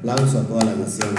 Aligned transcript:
aplauso 0.00 0.38
a 0.38 0.42
toda 0.44 0.64
la 0.64 0.76
nación. 0.76 1.10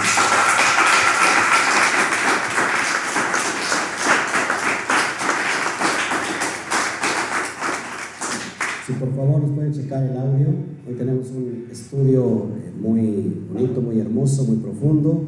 Si 8.84 8.92
por 8.94 9.14
favor 9.14 9.42
nos 9.42 9.50
pueden 9.52 9.72
checar 9.72 10.02
el 10.02 10.16
audio, 10.16 10.48
hoy 10.88 10.94
tenemos 10.98 11.30
un 11.30 11.68
estudio 11.70 12.48
eh, 12.56 12.72
muy 12.80 13.44
bonito, 13.52 13.80
muy 13.80 14.00
hermoso, 14.00 14.44
muy 14.44 14.56
profundo, 14.56 15.26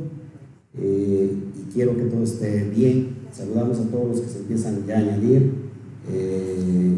eh, 0.76 1.32
y 1.56 1.72
quiero 1.72 1.96
que 1.96 2.02
todo 2.02 2.24
esté 2.24 2.64
bien. 2.64 3.18
Saludamos 3.30 3.78
a 3.78 3.84
todos 3.84 4.08
los 4.08 4.20
que 4.20 4.30
se 4.30 4.38
empiezan 4.40 4.84
ya 4.84 4.96
a 4.96 4.98
añadir. 4.98 5.52
Eh, 6.10 6.94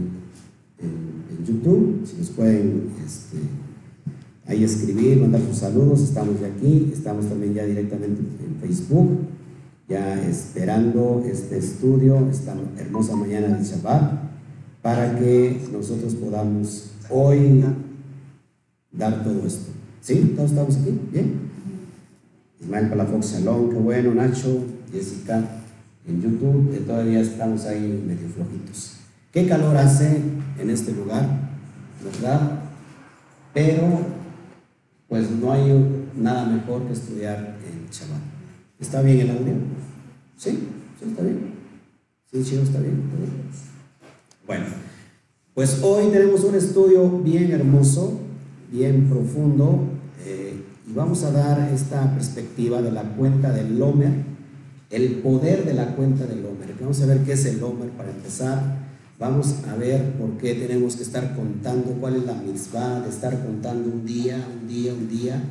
YouTube, 1.47 2.01
si 2.05 2.17
nos 2.17 2.31
pueden 2.31 2.89
este, 3.05 3.37
ahí 4.47 4.65
escribir, 4.65 5.19
mandar 5.21 5.41
sus 5.43 5.59
saludos, 5.59 6.01
estamos 6.03 6.41
ya 6.41 6.47
aquí, 6.47 6.91
estamos 6.93 7.29
también 7.29 7.55
ya 7.55 7.65
directamente 7.65 8.21
en 8.21 8.57
Facebook, 8.61 9.19
ya 9.89 10.21
esperando 10.27 11.25
este 11.27 11.59
estudio, 11.59 12.29
esta 12.31 12.55
hermosa 12.79 13.17
mañana 13.17 13.57
de 13.57 13.65
Shabbat, 13.65 14.13
para 14.83 15.19
que 15.19 15.61
nosotros 15.73 16.15
podamos 16.15 16.91
hoy 17.11 17.65
dar 18.93 19.23
todo 19.25 19.47
esto. 19.47 19.73
¿Sí? 20.01 20.35
¿Todos 20.37 20.51
estamos 20.51 20.77
aquí? 20.77 21.01
¿Bien? 21.13 21.35
Ismael 22.61 22.89
Palafox 22.89 23.27
Salón, 23.27 23.71
qué 23.71 23.77
bueno, 23.77 24.15
Nacho, 24.15 24.65
Jessica, 24.93 25.45
en 26.07 26.23
YouTube, 26.23 26.85
todavía 26.87 27.21
estamos 27.21 27.65
ahí 27.67 28.03
medio 28.07 28.29
flojitos. 28.29 28.97
¿Qué 29.33 29.47
calor 29.47 29.77
hace 29.77 30.23
en 30.59 30.71
este 30.71 30.93
lugar? 30.93 31.29
¿Verdad? 32.03 32.61
Pero, 33.53 34.16
pues 35.09 35.31
no 35.31 35.53
hay 35.53 35.73
nada 36.17 36.47
mejor 36.47 36.87
que 36.87 36.93
estudiar 36.93 37.57
en 37.67 37.91
Shabbat. 37.91 38.21
¿Está 38.81 39.03
bien 39.03 39.21
el 39.21 39.31
audio? 39.31 39.55
¿Sí? 40.37 40.51
¿Sí 40.99 41.09
está 41.09 41.23
bien? 41.23 41.55
¿Sí, 42.31 42.43
chido, 42.43 42.63
está 42.63 42.81
bien? 42.81 43.03
Bueno, 44.47 44.67
pues 45.55 45.81
hoy 45.83 46.11
tenemos 46.11 46.45
un 46.45 46.55
estudio 46.55 47.09
bien 47.21 47.51
hermoso, 47.53 48.21
bien 48.71 49.09
profundo, 49.09 49.85
eh, 50.25 50.61
y 50.89 50.93
vamos 50.93 51.23
a 51.25 51.31
dar 51.31 51.73
esta 51.73 52.13
perspectiva 52.13 52.83
de 52.83 52.93
la 52.93 53.03
cuenta 53.03 53.53
del 53.53 53.79
Lomer, 53.79 54.13
el 54.91 55.17
poder 55.17 55.65
de 55.65 55.75
la 55.75 55.95
cuenta 55.97 56.27
del 56.27 56.43
Lomer. 56.43 56.75
Vamos 56.81 57.01
a 57.01 57.07
ver 57.07 57.21
qué 57.21 57.33
es 57.33 57.45
el 57.47 57.61
Lomer 57.61 57.91
para 57.91 58.11
empezar 58.11 58.86
Vamos 59.19 59.65
a 59.67 59.75
ver 59.77 60.13
por 60.19 60.37
qué 60.37 60.55
tenemos 60.55 60.97
que 60.97 61.03
estar 61.03 61.35
contando, 61.35 61.93
cuál 61.93 62.17
es 62.17 62.25
la 62.25 62.35
misma 62.35 63.01
de 63.01 63.09
estar 63.09 63.43
contando 63.47 63.89
un 63.89 64.05
día, 64.05 64.37
un 64.37 64.69
día, 64.69 64.93
un 64.93 65.09
día, 65.09 65.43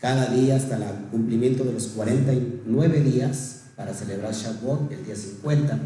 cada 0.00 0.26
día 0.26 0.56
hasta 0.56 0.76
el 0.76 1.06
cumplimiento 1.12 1.62
de 1.62 1.72
los 1.72 1.86
49 1.88 3.00
días 3.02 3.66
para 3.76 3.94
celebrar 3.94 4.34
Shavuot, 4.34 4.90
el 4.90 5.06
día 5.06 5.14
50. 5.14 5.78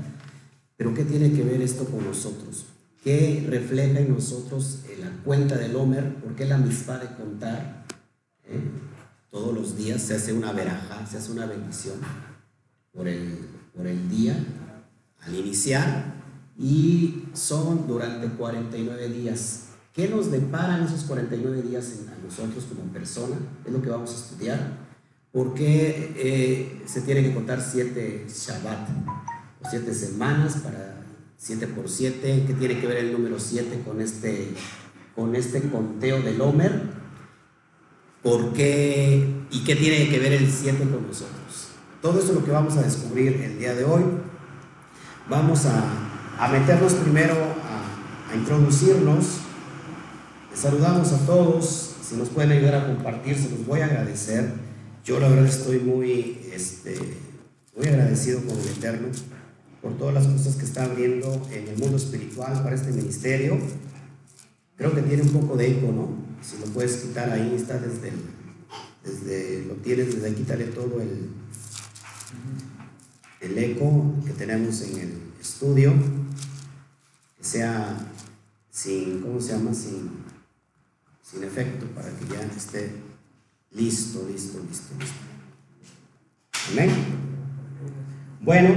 Pero 0.79 0.95
¿qué 0.95 1.05
tiene 1.05 1.31
que 1.33 1.43
ver 1.43 1.61
esto 1.61 1.85
con 1.85 2.03
nosotros? 2.07 2.65
¿Qué 3.05 3.47
refleja 3.51 4.01
en 4.01 4.15
nosotros 4.15 4.79
la 4.99 5.11
cuenta 5.23 5.59
del 5.59 5.77
Homer? 5.77 6.15
¿Por 6.23 6.35
qué 6.35 6.47
la 6.47 6.57
misma 6.57 6.97
de 6.99 7.15
contar? 7.17 7.85
¿Eh? 8.45 8.63
Todos 9.31 9.55
los 9.55 9.77
días 9.77 10.01
se 10.01 10.15
hace 10.15 10.33
una 10.33 10.53
veraja, 10.53 11.07
se 11.07 11.19
hace 11.19 11.33
una 11.33 11.45
bendición 11.45 11.97
por 12.95 13.07
el, 13.07 13.47
por 13.77 13.87
el 13.87 14.09
día 14.09 14.37
al 15.21 15.35
iniciar 15.35 16.20
y 16.61 17.25
son 17.33 17.87
durante 17.89 18.29
49 18.29 19.09
días. 19.09 19.69
¿Qué 19.95 20.09
nos 20.09 20.31
deparan 20.31 20.83
esos 20.83 21.05
49 21.05 21.63
días 21.63 22.01
a 22.07 22.23
nosotros 22.25 22.65
como 22.65 22.93
persona? 22.93 23.37
Es 23.65 23.73
lo 23.73 23.81
que 23.81 23.89
vamos 23.89 24.11
a 24.11 24.15
estudiar. 24.15 24.91
¿Por 25.33 25.55
qué 25.55 26.13
eh, 26.17 26.83
se 26.87 27.01
tiene 27.01 27.23
que 27.23 27.33
contar 27.33 27.63
7 27.63 28.27
Shabbat 28.29 28.89
o 29.63 29.71
7 29.71 29.95
semanas 29.95 30.59
para 30.59 31.03
7 31.39 31.67
por 31.69 31.89
7? 31.89 32.45
¿Qué 32.47 32.55
tiene 32.55 32.79
que 32.79 32.87
ver 32.87 32.99
el 32.99 33.13
número 33.13 33.39
7 33.39 33.83
con 33.83 34.03
este, 34.03 34.53
con 35.17 35.35
este 35.35 35.63
conteo 35.63 36.21
del 36.21 36.41
Homer? 36.43 36.83
¿Por 38.23 38.53
qué 38.53 39.47
y 39.51 39.65
qué 39.65 39.77
tiene 39.77 40.11
que 40.11 40.19
ver 40.19 40.35
el 40.35 40.51
7 40.51 40.79
con 40.79 41.07
nosotros? 41.07 41.69
Todo 42.03 42.19
eso 42.19 42.29
es 42.29 42.35
lo 42.35 42.45
que 42.45 42.51
vamos 42.51 42.77
a 42.77 42.83
descubrir 42.83 43.41
el 43.41 43.59
día 43.59 43.75
de 43.75 43.85
hoy. 43.85 44.03
Vamos 45.29 45.65
a 45.65 46.00
a 46.41 46.49
meternos 46.49 46.95
primero 46.95 47.35
a, 47.35 48.35
introducirnos. 48.35 49.41
Les 50.51 50.59
saludamos 50.59 51.13
a 51.13 51.27
todos. 51.27 51.97
Si 52.03 52.17
nos 52.17 52.31
pueden 52.31 52.53
ayudar 52.53 52.77
a 52.77 52.87
compartir, 52.87 53.37
se 53.37 53.51
los 53.51 53.67
voy 53.67 53.81
a 53.81 53.85
agradecer. 53.85 54.55
Yo 55.05 55.21
la 55.21 55.29
verdad 55.29 55.47
estoy 55.47 55.81
muy, 55.81 56.41
este, 56.53 56.99
muy 57.77 57.87
agradecido 57.89 58.41
con 58.41 58.59
el 58.59 58.69
Eterno 58.69 59.09
por 59.83 59.99
todas 59.99 60.15
las 60.15 60.27
cosas 60.27 60.57
que 60.57 60.65
está 60.65 60.85
abriendo 60.85 61.47
en 61.53 61.69
el 61.69 61.77
mundo 61.77 61.99
espiritual 61.99 62.63
para 62.63 62.75
este 62.75 62.93
ministerio. 62.93 63.59
Creo 64.77 64.95
que 64.95 65.03
tiene 65.03 65.23
un 65.23 65.31
poco 65.31 65.57
de 65.57 65.73
eco, 65.73 65.93
¿no? 65.93 66.09
Si 66.43 66.59
lo 66.59 66.73
puedes 66.73 66.97
quitar 66.97 67.31
ahí, 67.31 67.55
está 67.55 67.79
desde, 67.79 68.13
desde 69.05 69.67
lo 69.67 69.75
tienes, 69.75 70.15
desde 70.15 70.27
ahí 70.27 70.35
quítale 70.35 70.65
todo 70.67 71.01
el, 71.03 71.29
el 73.41 73.59
eco 73.59 74.15
que 74.25 74.33
tenemos 74.33 74.81
en 74.83 74.99
el 75.01 75.13
estudio 75.41 75.93
sea 77.41 77.97
sin, 78.71 79.21
¿cómo 79.21 79.41
se 79.41 79.53
llama? 79.53 79.75
Sin, 79.75 80.11
sin 81.23 81.45
efecto, 81.45 81.87
para 81.95 82.09
que 82.11 82.27
ya 82.27 82.43
esté 82.57 82.93
listo, 83.73 84.27
listo, 84.29 84.61
listo, 84.69 84.95
listo. 84.99 85.17
Amén. 86.73 86.91
Bueno, 88.41 88.75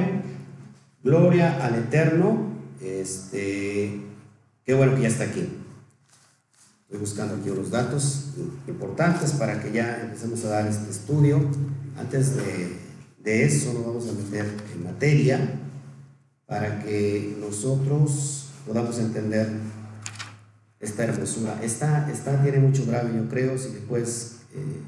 gloria 1.03 1.63
al 1.65 1.75
Eterno. 1.75 2.53
Este, 2.81 4.01
qué 4.65 4.73
bueno 4.73 4.95
que 4.95 5.03
ya 5.03 5.07
está 5.07 5.25
aquí. 5.25 5.47
Estoy 6.83 6.99
buscando 6.99 7.35
aquí 7.35 7.49
unos 7.49 7.71
datos 7.71 8.33
importantes 8.67 9.31
para 9.31 9.61
que 9.61 9.71
ya 9.71 10.01
empecemos 10.01 10.43
a 10.45 10.49
dar 10.49 10.67
este 10.67 10.91
estudio. 10.91 11.39
Antes 11.97 12.35
de, 12.35 12.77
de 13.23 13.45
eso 13.45 13.73
nos 13.73 13.85
vamos 13.85 14.09
a 14.09 14.13
meter 14.13 14.45
en 14.75 14.83
materia 14.83 15.59
para 16.45 16.83
que 16.83 17.35
nosotros 17.39 18.42
podamos 18.65 18.97
entender 18.99 19.49
esta 20.79 21.03
hermosura. 21.05 21.59
Esta, 21.63 22.11
esta 22.11 22.41
tiene 22.41 22.59
mucho 22.59 22.85
grave, 22.85 23.11
yo 23.15 23.27
creo, 23.29 23.57
si 23.57 23.69
después 23.69 24.39
eh, 24.53 24.81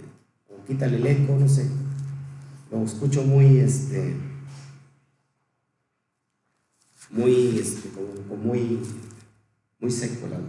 quítale 0.67 0.97
el 0.97 1.07
eco, 1.07 1.37
no 1.39 1.47
sé. 1.47 1.67
Lo 2.71 2.83
escucho 2.83 3.23
muy, 3.23 3.59
este, 3.59 4.15
muy, 7.09 7.59
este, 7.59 7.89
como, 7.89 8.41
muy, 8.41 8.79
muy 9.79 9.91
seco 9.91 10.27
la 10.27 10.39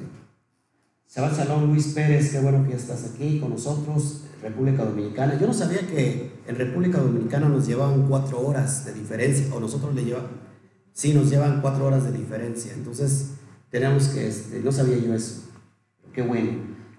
Shabbat 1.08 1.36
Salón 1.36 1.68
Luis 1.68 1.88
Pérez, 1.88 2.30
qué 2.30 2.40
bueno 2.40 2.66
que 2.66 2.74
estás 2.74 3.04
aquí 3.04 3.38
con 3.38 3.50
nosotros, 3.50 4.24
República 4.42 4.84
Dominicana. 4.84 5.38
Yo 5.38 5.46
no 5.46 5.54
sabía 5.54 5.86
que 5.86 6.30
en 6.46 6.56
República 6.56 6.98
Dominicana 6.98 7.48
nos 7.48 7.66
llevaban 7.66 8.06
cuatro 8.06 8.40
horas 8.40 8.84
de 8.84 8.92
diferencia, 8.92 9.54
o 9.54 9.60
nosotros 9.60 9.94
le 9.94 10.04
llevamos 10.04 10.30
Sí, 10.96 11.12
nos 11.12 11.28
llevan 11.28 11.60
cuatro 11.60 11.84
horas 11.84 12.04
de 12.04 12.12
diferencia. 12.12 12.72
Entonces, 12.72 13.32
tenemos 13.70 14.08
que, 14.08 14.28
este, 14.28 14.60
no 14.60 14.72
sabía 14.72 14.96
yo 14.96 15.12
eso. 15.12 15.42
Qué 16.14 16.22
bueno. 16.22 16.52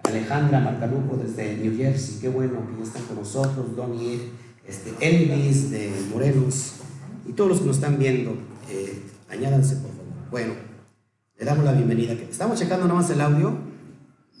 Alejandra 0.04 0.60
Marcalujo 0.60 1.16
desde 1.16 1.56
New 1.56 1.76
Jersey, 1.76 2.20
qué 2.20 2.28
bueno 2.28 2.60
que 2.68 2.78
ya 2.78 2.84
están 2.84 3.02
con 3.06 3.16
nosotros. 3.16 3.74
Donnie, 3.74 4.20
este, 4.64 4.94
Elvis 5.00 5.72
de 5.72 5.90
Morelos 6.12 6.74
y 7.26 7.32
todos 7.32 7.50
los 7.50 7.58
que 7.58 7.66
nos 7.66 7.76
están 7.78 7.98
viendo, 7.98 8.36
eh, 8.70 9.02
añádanse 9.30 9.74
por 9.74 9.90
favor. 9.90 10.30
Bueno, 10.30 10.54
le 11.36 11.44
damos 11.44 11.64
la 11.64 11.72
bienvenida. 11.72 12.12
Estamos 12.12 12.56
checando 12.56 12.86
nada 12.86 13.00
más 13.00 13.10
el 13.10 13.20
audio. 13.20 13.58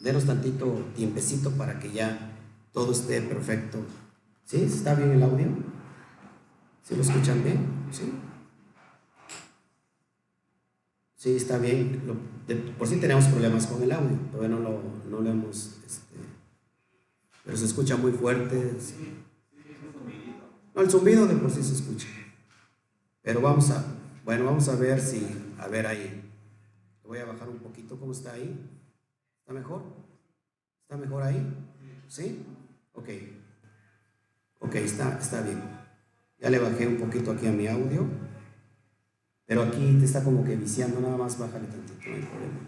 Denos 0.04 0.24
tantito 0.24 0.86
tiempecito 0.94 1.50
para 1.50 1.80
que 1.80 1.90
ya 1.90 2.30
todo 2.72 2.92
esté 2.92 3.22
perfecto. 3.22 3.78
¿Sí? 4.44 4.62
¿Está 4.62 4.94
bien 4.94 5.10
el 5.10 5.22
audio? 5.24 5.48
¿Sí 6.84 6.94
lo 6.94 7.02
escuchan 7.02 7.42
bien? 7.42 7.58
¿Sí? 7.90 8.12
Sí, 11.18 11.34
está 11.34 11.58
bien. 11.58 12.00
por 12.78 12.86
si 12.86 12.96
tenemos 12.98 13.24
problemas 13.24 13.66
con 13.66 13.82
el 13.82 13.90
audio. 13.90 14.16
Todavía 14.30 14.56
no 14.56 14.60
lo, 14.60 14.80
no 15.10 15.20
lo 15.20 15.28
hemos. 15.28 15.80
Este, 15.84 16.14
pero 17.44 17.56
se 17.56 17.64
escucha 17.64 17.96
muy 17.96 18.12
fuerte. 18.12 18.72
No, 20.76 20.80
el 20.80 20.88
zumbido 20.88 21.26
de 21.26 21.34
por 21.34 21.50
sí 21.50 21.60
se 21.64 21.74
escucha. 21.74 22.06
Pero 23.20 23.40
vamos 23.40 23.68
a. 23.70 23.84
Bueno, 24.24 24.44
vamos 24.44 24.68
a 24.68 24.76
ver 24.76 25.00
si. 25.00 25.26
A 25.58 25.66
ver 25.66 25.88
ahí. 25.88 26.22
Voy 27.02 27.18
a 27.18 27.24
bajar 27.24 27.48
un 27.48 27.58
poquito. 27.58 27.98
¿Cómo 27.98 28.12
está 28.12 28.34
ahí? 28.34 28.56
¿Está 29.40 29.52
mejor? 29.52 29.82
¿Está 30.82 30.96
mejor 30.96 31.24
ahí? 31.24 31.44
¿Sí? 32.06 32.44
Ok. 32.94 33.08
Ok, 34.60 34.76
está, 34.76 35.18
está 35.18 35.40
bien. 35.40 35.60
Ya 36.38 36.48
le 36.48 36.60
bajé 36.60 36.86
un 36.86 36.98
poquito 36.98 37.32
aquí 37.32 37.48
a 37.48 37.52
mi 37.52 37.66
audio. 37.66 38.06
Pero 39.48 39.62
aquí 39.62 39.96
te 39.98 40.04
está 40.04 40.22
como 40.22 40.44
que 40.44 40.54
viciando, 40.56 41.00
nada 41.00 41.16
más 41.16 41.38
bájale 41.38 41.66
tantito, 41.68 42.10
no 42.10 42.14
hay 42.16 42.22
problema. 42.22 42.58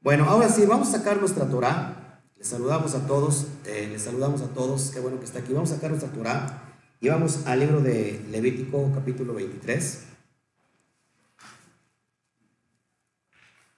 Bueno, 0.00 0.24
ahora 0.24 0.48
sí, 0.48 0.66
vamos 0.66 0.88
a 0.88 0.98
sacar 0.98 1.18
nuestra 1.20 1.48
Torah, 1.48 2.20
Les 2.36 2.48
saludamos 2.48 2.96
a 2.96 3.06
todos, 3.06 3.46
eh, 3.64 3.88
les 3.92 4.02
saludamos 4.02 4.42
a 4.42 4.48
todos, 4.48 4.90
qué 4.92 4.98
bueno 4.98 5.20
que 5.20 5.26
está 5.26 5.38
aquí. 5.38 5.52
Vamos 5.52 5.70
a 5.70 5.76
sacar 5.76 5.90
nuestra 5.90 6.10
Torah 6.10 6.62
y 7.00 7.08
vamos 7.08 7.46
al 7.46 7.60
libro 7.60 7.80
de 7.80 8.26
Levítico 8.28 8.90
capítulo 8.92 9.34
23. 9.34 10.04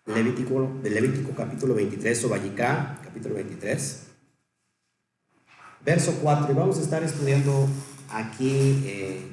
Levítico, 0.07 0.81
Levítico 0.83 1.33
capítulo 1.37 1.75
23 1.75 2.25
o 2.25 2.29
Vallicá 2.31 2.99
capítulo 3.05 3.35
23. 3.35 4.07
Verso 5.85 6.19
4 6.23 6.51
y 6.51 6.55
vamos 6.55 6.79
a 6.79 6.81
estar 6.81 7.03
estudiando 7.03 7.69
aquí 8.11 8.83
eh, 8.87 9.29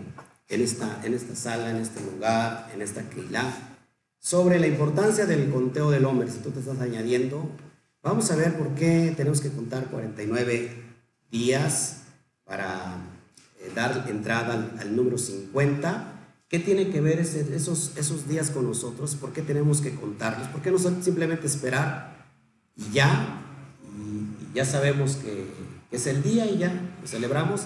en, 0.50 0.62
esta, 0.62 1.02
en 1.04 1.14
esta 1.14 1.36
sala, 1.36 1.70
en 1.70 1.78
este 1.78 2.02
lugar, 2.04 2.70
en 2.74 2.82
esta 2.82 3.08
Keilah, 3.10 3.78
sobre 4.20 4.60
la 4.60 4.68
importancia 4.68 5.26
del 5.26 5.50
conteo 5.50 5.92
del 5.92 6.06
hombre. 6.06 6.30
Si 6.30 6.40
tú 6.40 6.52
te 6.52 6.60
estás 6.60 6.80
añadiendo, 6.80 7.50
vamos 8.04 8.30
a 8.32 8.36
ver 8.36 8.58
por 8.58 8.76
qué 8.76 9.14
tenemos 9.16 9.42
que 9.42 9.50
contar 9.50 9.86
49 9.86 10.84
días 11.32 12.02
para 12.44 12.98
eh, 13.60 13.72
dar 13.76 14.06
entrada 14.10 14.76
al, 14.80 14.96
número 14.96 15.18
50. 15.18 16.16
¿Qué 16.50 16.58
tiene 16.58 16.90
que 16.90 17.00
ver 17.00 17.20
esos, 17.20 17.96
esos 17.96 18.28
días 18.28 18.50
con 18.50 18.66
nosotros? 18.66 19.16
¿Por 19.16 19.32
qué 19.32 19.44
tenemos 19.44 19.82
que 19.82 19.94
contarlos? 19.94 20.48
¿Por 20.48 20.62
qué 20.62 20.72
no 20.72 20.80
simplemente 20.80 21.46
esperar 21.46 22.26
y 22.76 22.92
ya? 22.92 23.44
Y, 23.96 24.56
ya 24.56 24.66
sabemos 24.66 25.16
que, 25.18 25.48
es 25.92 26.08
el 26.08 26.22
día 26.22 26.46
y 26.46 26.58
ya 26.58 26.74
lo 27.02 27.08
celebramos. 27.08 27.66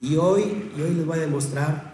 Y 0.00 0.16
hoy, 0.16 0.70
y 0.76 0.80
hoy 0.80 0.94
les 0.94 1.06
voy 1.06 1.18
a 1.18 1.20
demostrar, 1.22 1.93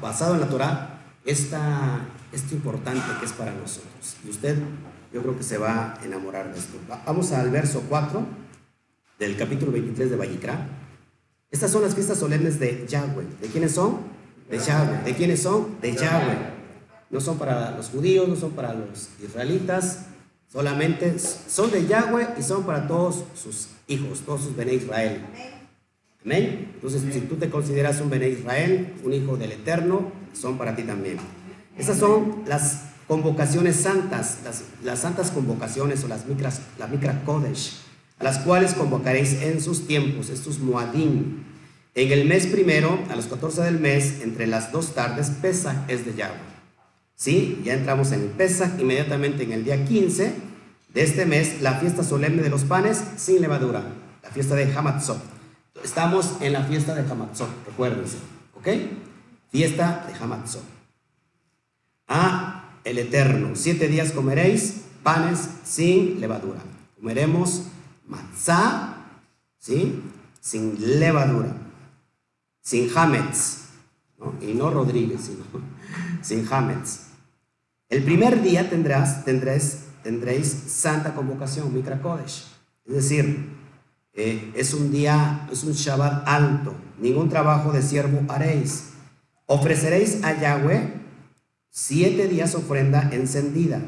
basado 0.00 0.34
en 0.34 0.40
la 0.40 0.48
Torah, 0.48 1.00
esta, 1.24 2.00
esto 2.32 2.54
importante 2.54 3.06
que 3.18 3.26
es 3.26 3.32
para 3.32 3.52
nosotros. 3.52 4.16
Y 4.24 4.30
usted, 4.30 4.56
yo 5.12 5.22
creo 5.22 5.36
que 5.36 5.42
se 5.42 5.58
va 5.58 5.94
a 5.94 6.04
enamorar 6.04 6.52
de 6.52 6.58
esto. 6.58 6.78
Vamos 7.06 7.32
al 7.32 7.50
verso 7.50 7.82
4 7.88 8.24
del 9.18 9.36
capítulo 9.36 9.72
23 9.72 10.10
de 10.10 10.16
Vallicra. 10.16 10.66
Estas 11.50 11.70
son 11.70 11.82
las 11.82 11.94
fiestas 11.94 12.18
solemnes 12.18 12.58
de 12.58 12.86
Yahweh. 12.88 13.26
¿De 13.40 13.48
quiénes 13.48 13.72
son? 13.72 14.00
De 14.50 14.58
Yahweh. 14.58 15.02
¿De 15.04 15.14
quiénes 15.14 15.42
son? 15.42 15.80
De 15.80 15.94
Yahweh. 15.94 16.38
No 17.10 17.20
son 17.20 17.38
para 17.38 17.72
los 17.72 17.90
judíos, 17.90 18.26
no 18.28 18.36
son 18.36 18.52
para 18.52 18.72
los 18.72 19.10
israelitas, 19.22 20.06
solamente 20.50 21.18
son 21.18 21.70
de 21.70 21.86
Yahweh 21.86 22.34
y 22.38 22.42
son 22.42 22.64
para 22.64 22.88
todos 22.88 23.24
sus 23.34 23.68
hijos, 23.86 24.20
todos 24.20 24.42
sus 24.42 24.56
Bene 24.56 24.74
Israel. 24.74 25.20
Amén. 26.24 26.70
Entonces, 26.74 27.02
si 27.12 27.20
tú 27.22 27.36
te 27.36 27.50
consideras 27.50 28.00
un 28.00 28.10
Bene 28.10 28.28
Israel, 28.28 28.94
un 29.04 29.12
hijo 29.12 29.36
del 29.36 29.52
Eterno, 29.52 30.12
son 30.32 30.56
para 30.56 30.76
ti 30.76 30.82
también. 30.82 31.18
Esas 31.76 31.98
son 31.98 32.42
las 32.46 32.84
convocaciones 33.08 33.76
santas, 33.76 34.38
las, 34.84 34.98
santas 34.98 35.30
convocaciones 35.30 36.04
o 36.04 36.08
las 36.08 36.26
micras, 36.26 36.62
la 36.78 36.86
micra 36.86 37.22
kodesh, 37.24 37.78
a 38.18 38.24
las 38.24 38.38
cuales 38.38 38.74
convocaréis 38.74 39.42
en 39.42 39.60
sus 39.60 39.86
tiempos, 39.86 40.30
estos 40.30 40.60
muadim. 40.60 41.44
En 41.94 42.12
el 42.12 42.24
mes 42.26 42.46
primero, 42.46 42.98
a 43.10 43.16
los 43.16 43.26
14 43.26 43.62
del 43.62 43.80
mes, 43.80 44.22
entre 44.22 44.46
las 44.46 44.72
dos 44.72 44.94
tardes, 44.94 45.30
Pesach 45.30 45.76
es 45.88 46.06
de 46.06 46.14
Yahweh. 46.14 46.52
¿Sí? 47.16 47.60
Ya 47.64 47.74
entramos 47.74 48.12
en 48.12 48.22
el 48.22 48.28
Pesach, 48.28 48.78
inmediatamente 48.78 49.42
en 49.42 49.52
el 49.52 49.64
día 49.64 49.84
15 49.84 50.32
de 50.94 51.02
este 51.02 51.26
mes, 51.26 51.60
la 51.60 51.74
fiesta 51.74 52.04
solemne 52.04 52.42
de 52.42 52.50
los 52.50 52.64
panes 52.64 53.02
sin 53.16 53.40
levadura, 53.40 53.82
la 54.22 54.30
fiesta 54.30 54.54
de 54.54 54.72
Hamatzot. 54.72 55.31
Estamos 55.82 56.36
en 56.40 56.52
la 56.52 56.62
fiesta 56.64 56.94
de 56.94 57.10
Hamatzot, 57.10 57.48
recuérdense, 57.66 58.18
¿ok? 58.54 58.68
Fiesta 59.50 60.06
de 60.06 60.14
Hamatzot. 60.14 60.62
A 62.08 62.78
el 62.84 62.98
Eterno, 62.98 63.50
siete 63.54 63.88
días 63.88 64.12
comeréis 64.12 64.82
panes 65.02 65.48
sin 65.64 66.20
levadura. 66.20 66.60
Comeremos 66.96 67.64
matzá, 68.06 68.96
¿sí? 69.58 70.02
Sin 70.40 71.00
levadura 71.00 71.54
sin 72.62 72.88
Hametz, 72.96 73.58
y 74.40 74.54
no 74.54 74.70
Rodríguez, 74.70 75.22
sino 75.22 75.44
sin 76.22 76.46
Hametz. 76.50 77.08
El 77.88 78.04
primer 78.04 78.40
día 78.40 78.70
tendrás, 78.70 79.24
tendréis, 79.24 79.86
tendréis 80.02 80.48
santa 80.48 81.14
convocación, 81.14 81.74
Mikra 81.74 82.00
Kodesh. 82.00 82.46
Es 82.86 82.94
decir, 82.94 83.48
eh, 84.14 84.52
es 84.54 84.74
un 84.74 84.90
día, 84.90 85.48
es 85.50 85.64
un 85.64 85.72
Shabbat 85.72 86.28
alto, 86.28 86.74
ningún 86.98 87.28
trabajo 87.28 87.72
de 87.72 87.82
siervo 87.82 88.20
haréis. 88.28 88.90
Ofreceréis 89.46 90.22
a 90.22 90.38
Yahweh 90.38 90.94
siete 91.70 92.28
días 92.28 92.54
ofrenda 92.54 93.08
encendida. 93.12 93.80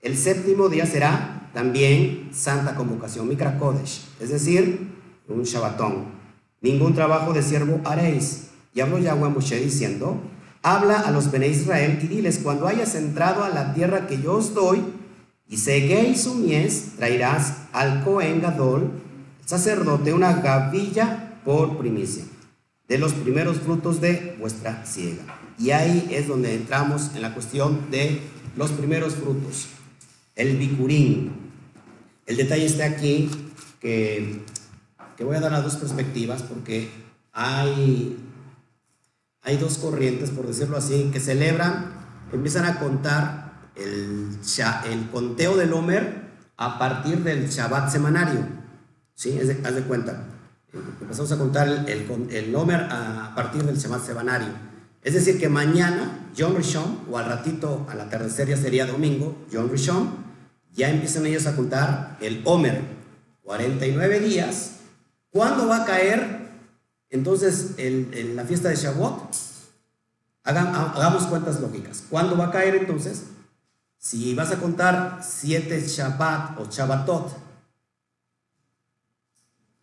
El 0.00 0.16
séptimo 0.16 0.68
día 0.68 0.86
será 0.86 1.50
también 1.52 2.30
santa 2.32 2.74
convocación, 2.74 3.28
Mikra 3.28 3.58
Kodesh, 3.58 4.06
es 4.20 4.28
decir, 4.28 4.92
un 5.28 5.42
Shabbatón. 5.42 6.06
Ningún 6.60 6.94
trabajo 6.94 7.32
de 7.32 7.42
siervo 7.42 7.80
haréis. 7.84 8.50
Y 8.74 8.80
habló 8.80 8.98
Yahweh 8.98 9.26
a 9.26 9.30
Moshe 9.30 9.60
diciendo, 9.60 10.20
habla 10.62 11.00
a 11.00 11.10
los 11.10 11.30
Bene 11.30 11.48
Israel 11.48 11.98
y 12.02 12.06
diles, 12.06 12.40
cuando 12.42 12.66
hayas 12.66 12.94
entrado 12.94 13.44
a 13.44 13.50
la 13.50 13.74
tierra 13.74 14.06
que 14.06 14.20
yo 14.20 14.34
os 14.34 14.54
doy, 14.54 14.82
y 15.48 15.58
seguéis 15.58 16.22
su 16.22 16.34
mies, 16.34 16.96
traerás 16.96 17.58
al 17.72 18.02
Cohen 18.02 18.40
Gadol, 18.40 18.90
sacerdote, 19.44 20.12
una 20.12 20.34
gavilla 20.34 21.40
por 21.44 21.78
primicia, 21.78 22.24
de 22.88 22.98
los 22.98 23.12
primeros 23.12 23.58
frutos 23.58 24.00
de 24.00 24.36
vuestra 24.38 24.84
siega. 24.84 25.22
Y 25.58 25.70
ahí 25.70 26.08
es 26.10 26.26
donde 26.28 26.54
entramos 26.54 27.10
en 27.14 27.22
la 27.22 27.34
cuestión 27.34 27.90
de 27.90 28.20
los 28.56 28.70
primeros 28.72 29.14
frutos, 29.14 29.68
el 30.36 30.56
bicurín. 30.56 31.32
El 32.26 32.36
detalle 32.36 32.66
está 32.66 32.86
aquí 32.86 33.30
que 33.80 34.42
que 35.16 35.24
voy 35.24 35.36
a 35.36 35.40
dar 35.40 35.52
las 35.52 35.64
dos 35.64 35.76
perspectivas 35.76 36.42
porque 36.42 36.90
hay, 37.32 38.18
hay 39.42 39.56
dos 39.56 39.78
corrientes, 39.78 40.30
por 40.30 40.46
decirlo 40.46 40.76
así, 40.76 41.10
que 41.12 41.20
celebran, 41.20 41.92
empiezan 42.32 42.64
a 42.64 42.78
contar 42.78 43.70
el, 43.76 44.38
el 44.90 45.10
conteo 45.10 45.56
del 45.56 45.72
Homer 45.72 46.24
a 46.56 46.78
partir 46.78 47.22
del 47.22 47.48
Shabbat 47.48 47.90
semanario. 47.90 48.63
¿Sí? 49.14 49.38
Haz 49.38 49.74
de, 49.74 49.82
cuenta. 49.82 50.24
Empezamos 51.00 51.30
a 51.32 51.38
contar 51.38 51.68
el, 51.68 51.88
el, 51.88 52.28
el 52.30 52.54
Homer 52.54 52.88
a 52.90 53.32
partir 53.34 53.62
del 53.64 53.78
semanario. 53.78 54.48
Es 55.02 55.14
decir, 55.14 55.38
que 55.38 55.48
mañana, 55.48 56.30
John 56.36 56.56
Rishon, 56.56 57.00
o 57.10 57.18
al 57.18 57.26
ratito, 57.26 57.86
al 57.90 58.00
atardecer 58.00 58.48
ya 58.48 58.56
sería 58.56 58.86
domingo, 58.86 59.46
John 59.52 59.70
Rishon, 59.70 60.24
ya 60.74 60.90
empiezan 60.90 61.26
ellos 61.26 61.46
a 61.46 61.54
contar 61.54 62.18
el 62.20 62.42
Homer. 62.44 62.94
49 63.44 64.20
días 64.20 64.74
¿Cuándo 65.34 65.66
va 65.66 65.82
a 65.82 65.84
caer 65.84 66.48
entonces 67.10 67.74
en 67.76 68.36
la 68.36 68.44
fiesta 68.44 68.68
de 68.68 68.76
Shavuot? 68.76 69.34
hagamos 70.44 71.24
cuentas 71.24 71.58
lógicas. 71.58 72.04
¿Cuándo 72.08 72.36
va 72.36 72.46
a 72.46 72.50
caer 72.52 72.76
entonces? 72.76 73.24
Si 73.98 74.32
vas 74.36 74.52
a 74.52 74.60
contar 74.60 75.22
siete 75.28 75.80
Shabbat 75.80 76.60
o 76.60 76.66
Shabbatot, 76.70 77.32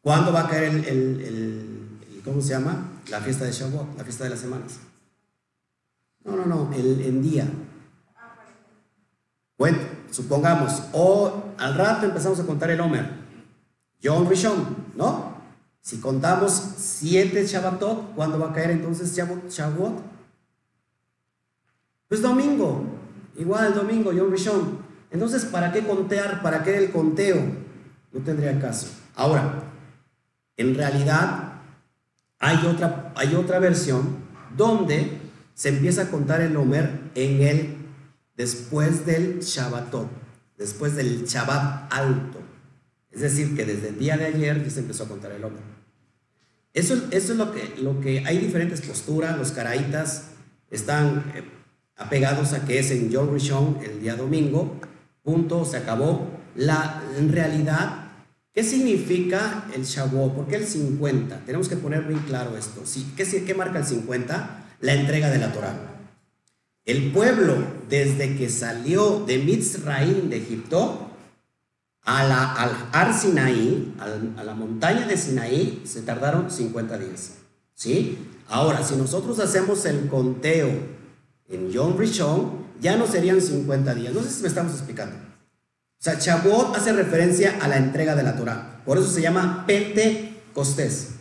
¿cuándo 0.01 0.33
va 0.33 0.41
a 0.41 0.49
caer 0.49 0.85
el, 0.87 2.21
¿cómo 2.23 2.41
se 2.41 2.49
llama? 2.49 2.89
La 3.09 3.19
fiesta 3.19 3.45
de 3.45 3.51
Shavuot, 3.51 3.97
la 3.97 4.03
fiesta 4.03 4.25
de 4.25 4.29
las 4.31 4.39
semanas. 4.39 4.79
No, 6.23 6.35
no, 6.35 6.45
no, 6.45 6.73
el, 6.73 7.21
día. 7.21 7.47
Bueno, 9.57 9.77
supongamos, 10.11 10.83
o 10.93 11.53
al 11.57 11.75
rato 11.75 12.05
empezamos 12.05 12.39
a 12.39 12.45
contar 12.45 12.71
el 12.71 12.79
Homer. 12.79 13.09
John 14.03 14.27
Rishon, 14.29 14.75
¿no? 14.95 15.31
Si 15.81 15.99
contamos 15.99 16.51
siete 16.77 17.45
Shabbatot, 17.45 18.13
¿cuándo 18.15 18.39
va 18.39 18.49
a 18.49 18.53
caer 18.53 18.71
entonces 18.71 19.15
Shavuot? 19.15 20.11
Pues 22.07 22.21
domingo, 22.21 22.83
igual 23.37 23.73
domingo, 23.73 24.11
Yom 24.11 24.31
Rishon. 24.31 24.79
Entonces, 25.11 25.45
¿para 25.45 25.71
qué 25.71 25.87
contear? 25.87 26.41
¿Para 26.41 26.61
qué 26.61 26.77
el 26.77 26.91
conteo? 26.91 27.37
No 28.11 28.19
tendría 28.21 28.59
caso. 28.59 28.87
Ahora, 29.15 29.70
en 30.61 30.75
realidad 30.75 31.61
hay 32.39 32.65
otra, 32.65 33.13
hay 33.15 33.35
otra 33.35 33.59
versión 33.59 34.17
donde 34.55 35.19
se 35.53 35.69
empieza 35.69 36.03
a 36.03 36.09
contar 36.09 36.41
el 36.41 36.55
Homer 36.55 37.11
en 37.15 37.41
el 37.41 37.75
después 38.35 39.05
del 39.05 39.39
Shabbatot, 39.39 40.07
después 40.57 40.95
del 40.95 41.25
Shabbat 41.25 41.93
alto. 41.93 42.39
Es 43.11 43.21
decir, 43.21 43.55
que 43.55 43.65
desde 43.65 43.89
el 43.89 43.99
día 43.99 44.17
de 44.17 44.25
ayer 44.25 44.63
ya 44.63 44.69
se 44.69 44.79
empezó 44.79 45.03
a 45.03 45.07
contar 45.07 45.31
el 45.31 45.43
Homer. 45.43 45.61
Eso, 46.73 46.95
eso 47.11 47.33
es 47.33 47.37
lo 47.37 47.51
que, 47.51 47.75
lo 47.81 47.99
que 47.99 48.23
hay 48.25 48.37
diferentes 48.37 48.81
posturas. 48.81 49.37
Los 49.37 49.51
caraitas 49.51 50.29
están 50.69 51.31
eh, 51.35 51.43
apegados 51.97 52.53
a 52.53 52.65
que 52.65 52.79
es 52.79 52.91
en 52.91 53.09
Yom 53.09 53.33
Rishon 53.33 53.79
el 53.83 54.01
día 54.01 54.15
domingo. 54.15 54.79
Punto, 55.21 55.65
se 55.65 55.77
acabó. 55.77 56.39
La, 56.55 57.03
en 57.17 57.31
realidad, 57.31 58.00
¿qué 58.53 58.63
significa 58.63 59.67
el 59.73 59.83
Shavuot? 59.83 60.35
¿Por 60.35 60.47
qué 60.47 60.57
el 60.57 60.67
50? 60.67 61.45
Tenemos 61.45 61.69
que 61.69 61.77
poner 61.77 62.03
bien 62.03 62.19
claro 62.19 62.57
esto. 62.57 62.83
¿Qué, 63.15 63.25
¿Qué 63.43 63.53
marca 63.53 63.79
el 63.79 63.85
50? 63.85 64.75
La 64.81 64.93
entrega 64.93 65.29
de 65.29 65.37
la 65.37 65.51
Torah. 65.53 65.91
El 66.85 67.11
pueblo, 67.11 67.55
desde 67.89 68.35
que 68.35 68.49
salió 68.49 69.23
de 69.25 69.37
Mitzrayim, 69.37 70.29
de 70.29 70.37
Egipto, 70.37 71.07
A 72.03 72.23
la, 72.23 72.53
al 72.53 72.89
Ar 72.93 73.13
Sinaí, 73.13 73.93
a 73.99 74.43
la 74.43 74.55
montaña 74.55 75.05
de 75.05 75.15
Sinaí, 75.15 75.83
se 75.85 76.01
tardaron 76.01 76.49
50 76.49 76.97
días. 76.97 77.33
¿Sí? 77.75 78.17
Ahora, 78.47 78.83
si 78.83 78.95
nosotros 78.95 79.39
hacemos 79.39 79.85
el 79.85 80.07
conteo 80.07 80.69
en 81.47 81.69
Yom 81.69 81.97
Rishon, 81.97 82.65
ya 82.81 82.97
no 82.97 83.05
serían 83.05 83.39
50 83.39 83.93
días. 83.93 84.13
No 84.13 84.23
sé 84.23 84.31
si 84.31 84.41
me 84.41 84.47
estamos 84.47 84.73
explicando. 84.73 85.15
O 86.01 86.03
sea, 86.03 86.15
Shavuot 86.17 86.75
hace 86.75 86.93
referencia 86.93 87.59
a 87.61 87.67
la 87.67 87.77
entrega 87.77 88.15
de 88.15 88.23
la 88.23 88.35
Torah. 88.35 88.81
Por 88.83 88.97
eso 88.97 89.07
se 89.07 89.21
llama 89.21 89.65
Pentecostés. 89.67 91.11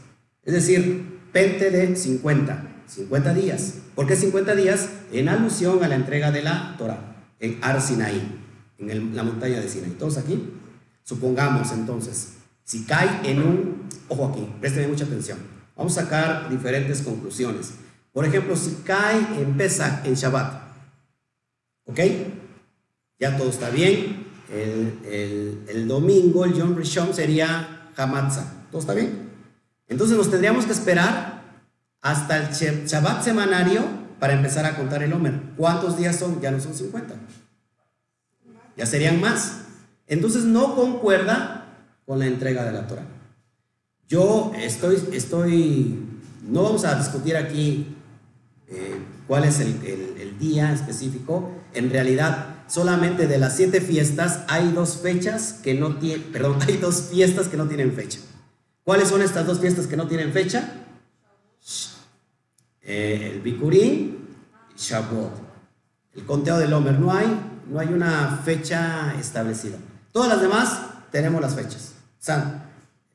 Es 0.43 0.55
decir, 0.55 1.21
Pente 1.33 1.71
de 1.71 1.95
50. 1.95 2.67
50 2.87 3.35
días. 3.35 3.75
¿Por 3.95 4.07
qué 4.07 4.17
50 4.17 4.55
días? 4.55 4.89
En 5.13 5.29
alusión 5.29 5.85
a 5.85 5.89
la 5.89 5.97
entrega 5.97 6.31
de 6.33 6.41
la 6.41 6.77
Torah 6.79 7.11
en 7.41 7.59
Ar 7.61 7.83
Sinaí, 7.83 8.23
en 8.79 9.15
la 9.15 9.23
montaña 9.23 9.61
de 9.61 9.69
Sinaí. 9.69 9.91
¿Todos 9.91 10.17
aquí? 10.17 10.51
Supongamos 11.03 11.73
entonces, 11.73 12.37
si 12.65 12.85
cae 12.85 13.31
en 13.31 13.43
un, 13.43 13.89
ojo 14.09 14.29
aquí, 14.29 14.49
présteme 14.61 14.89
mucha 14.89 15.05
atención, 15.05 15.39
vamos 15.77 15.97
a 15.99 16.03
sacar 16.03 16.49
diferentes 16.49 17.03
conclusiones. 17.03 17.73
Por 18.13 18.25
ejemplo, 18.25 18.57
si 18.57 18.83
cae 18.85 19.19
en 19.39 19.57
Pesach, 19.59 20.07
en 20.07 20.15
Shabbat, 20.15 20.63
¿ok? 21.85 22.01
Ya 23.19 23.37
todo 23.37 23.51
está 23.51 23.71
bien. 23.71 24.30
El, 24.51 25.87
domingo, 25.87 26.45
el 26.45 26.55
Yom 26.55 26.77
Rishon 26.77 27.15
sería 27.15 27.91
Hamatzah. 27.97 28.67
¿Todo 28.71 28.81
está 28.81 28.95
bien? 28.95 29.31
Entonces 29.89 30.17
nos 30.17 30.31
tendríamos 30.31 30.67
que 30.67 30.73
esperar 30.73 31.43
hasta 32.01 32.37
el 32.37 32.55
Shabbat 32.87 33.23
semanario 33.23 33.83
para 34.19 34.35
empezar 34.35 34.67
a 34.67 34.77
contar 34.77 35.03
el 35.03 35.13
Homer. 35.13 35.35
¿Cuántos 35.57 35.97
días 35.97 36.17
son? 36.17 36.41
Ya 36.41 36.51
no 36.51 36.61
son 36.61 36.75
50. 36.75 37.15
Ya 38.77 38.87
serían 38.87 39.21
más. 39.21 39.63
Entonces 40.07 40.45
no 40.45 40.75
concuerda 40.75 41.67
con 42.07 42.19
la 42.19 42.27
entrega 42.27 42.65
de 42.65 42.73
la 42.73 42.87
Torah. 42.87 43.07
Yo 44.09 44.53
estoy, 44.57 44.97
estoy, 45.13 46.05
no 46.49 46.65
vamos 46.65 46.85
a 46.85 46.97
discutir 46.97 47.37
aquí 47.37 47.95
eh, 48.69 48.97
cuál 49.29 49.45
es 49.45 49.61
el, 49.61 49.69
el, 49.85 50.39
día 50.39 50.73
específico. 50.73 51.53
En 51.75 51.91
realidad, 51.91 52.50
solamente 52.71 53.27
de 53.27 53.39
las 53.39 53.57
siete 53.57 53.81
fiestas 53.81 54.45
hay 54.49 54.71
dos 54.71 54.99
fechas 54.99 55.55
que 55.63 55.75
no 55.75 55.97
tienen, 55.97 56.33
perdón, 56.33 56.59
hay 56.67 56.77
dos 56.77 57.09
fiestas 57.11 57.49
que 57.49 57.57
no 57.57 57.67
tienen 57.67 57.93
fecha. 57.93 58.21
¿Cuáles 58.85 59.09
son 59.09 59.23
estas 59.23 59.47
dos 59.47 59.61
fiestas 59.61 59.87
que 59.87 59.97
no 59.97 60.07
tienen 60.07 60.33
fecha? 60.33 60.73
Eh, 62.83 63.33
el 63.35 63.41
Bikurim 63.41 64.17
y 64.75 64.79
Shavuot. 64.79 65.33
El 66.15 66.25
conteo 66.25 66.59
del 66.59 66.73
Homer 66.73 66.99
no 66.99 67.13
hay, 67.13 67.27
no 67.71 67.79
hay 67.79 67.89
una 67.89 68.41
fecha 68.45 69.15
establecida. 69.19 69.77
Todas 70.13 70.29
las 70.29 70.41
demás 70.41 70.81
tenemos 71.13 71.41
las 71.41 71.55
fechas. 71.55 71.93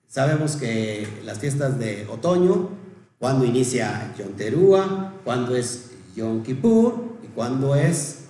sabemos 0.07 0.55
que 0.55 1.07
las 1.25 1.39
fiestas 1.39 1.77
de 1.79 2.07
otoño, 2.09 2.69
cuando 3.19 3.45
inicia 3.45 4.13
Yom 4.17 4.33
Teruah, 4.33 5.13
cuando 5.23 5.55
es 5.55 5.91
Yom 6.15 6.43
Kippur 6.43 7.17
y 7.23 7.27
cuando 7.27 7.75
es 7.75 8.24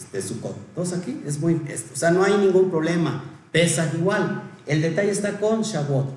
este, 0.00 0.22
Sukkot. 0.22 0.74
Todos 0.74 0.92
aquí 0.94 1.20
es 1.26 1.38
muy, 1.38 1.54
o 1.54 1.96
sea, 1.96 2.10
no 2.10 2.24
hay 2.24 2.36
ningún 2.38 2.70
problema. 2.70 3.24
Pesa 3.52 3.90
igual. 3.94 4.50
El 4.66 4.82
detalle 4.82 5.10
está 5.10 5.38
con 5.38 5.62
Shavuot, 5.62 6.08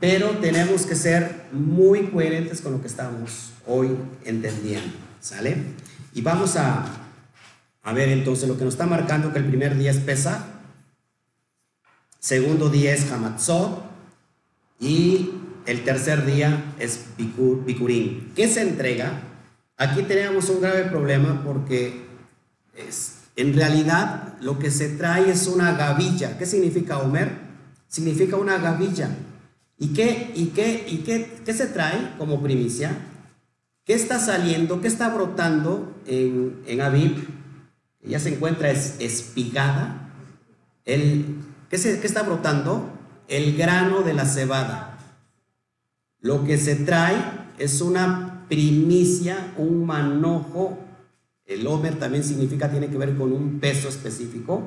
pero 0.00 0.30
tenemos 0.38 0.86
que 0.86 0.94
ser 0.94 1.46
muy 1.52 2.08
coherentes 2.08 2.60
con 2.60 2.72
lo 2.72 2.80
que 2.80 2.88
estamos 2.88 3.52
hoy 3.66 3.96
entendiendo. 4.24 4.96
¿Sale? 5.20 5.56
Y 6.14 6.22
vamos 6.22 6.56
a, 6.56 6.86
a 7.82 7.92
ver 7.92 8.08
entonces 8.08 8.48
lo 8.48 8.58
que 8.58 8.64
nos 8.64 8.74
está 8.74 8.86
marcando 8.86 9.32
que 9.32 9.38
el 9.38 9.46
primer 9.46 9.76
día 9.76 9.90
es 9.90 9.98
Pesa, 9.98 10.46
segundo 12.18 12.68
día 12.68 12.92
es 12.92 13.10
Hamatzot 13.10 13.82
y 14.80 15.30
el 15.66 15.84
tercer 15.84 16.26
día 16.26 16.74
es 16.78 17.04
Bikur, 17.16 17.64
Bikurim. 17.64 18.32
¿Qué 18.34 18.48
se 18.48 18.62
entrega? 18.62 19.22
Aquí 19.76 20.02
tenemos 20.02 20.48
un 20.48 20.60
grave 20.60 20.84
problema 20.84 21.42
porque 21.44 22.06
es, 22.74 23.19
en 23.40 23.54
realidad 23.54 24.34
lo 24.40 24.58
que 24.58 24.70
se 24.70 24.88
trae 24.88 25.30
es 25.30 25.46
una 25.46 25.72
gavilla. 25.72 26.38
¿Qué 26.38 26.46
significa 26.46 26.98
Homer? 26.98 27.32
Significa 27.88 28.36
una 28.36 28.58
gavilla. 28.58 29.10
¿Y 29.78 29.88
qué, 29.88 30.32
y 30.34 30.46
qué, 30.46 30.86
y 30.88 30.98
qué, 30.98 31.40
qué 31.44 31.54
se 31.54 31.66
trae 31.66 32.14
como 32.18 32.42
primicia? 32.42 32.96
¿Qué 33.84 33.94
está 33.94 34.18
saliendo? 34.18 34.80
¿Qué 34.80 34.88
está 34.88 35.08
brotando 35.08 35.94
en, 36.06 36.62
en 36.66 36.80
Aviv? 36.80 37.28
Ya 38.02 38.20
se 38.20 38.34
encuentra 38.34 38.70
es, 38.70 38.96
espigada. 39.00 40.12
El, 40.84 41.36
¿qué, 41.68 41.78
se, 41.78 41.98
¿Qué 42.00 42.06
está 42.06 42.22
brotando? 42.22 42.92
El 43.26 43.56
grano 43.56 44.02
de 44.02 44.14
la 44.14 44.26
cebada. 44.26 44.98
Lo 46.20 46.44
que 46.44 46.58
se 46.58 46.76
trae 46.76 47.16
es 47.58 47.80
una 47.80 48.44
primicia, 48.48 49.54
un 49.56 49.86
manojo. 49.86 50.78
El 51.50 51.66
homer 51.66 51.98
también 51.98 52.22
significa, 52.22 52.70
tiene 52.70 52.86
que 52.86 52.96
ver 52.96 53.16
con 53.16 53.32
un 53.32 53.58
peso 53.58 53.88
específico, 53.88 54.62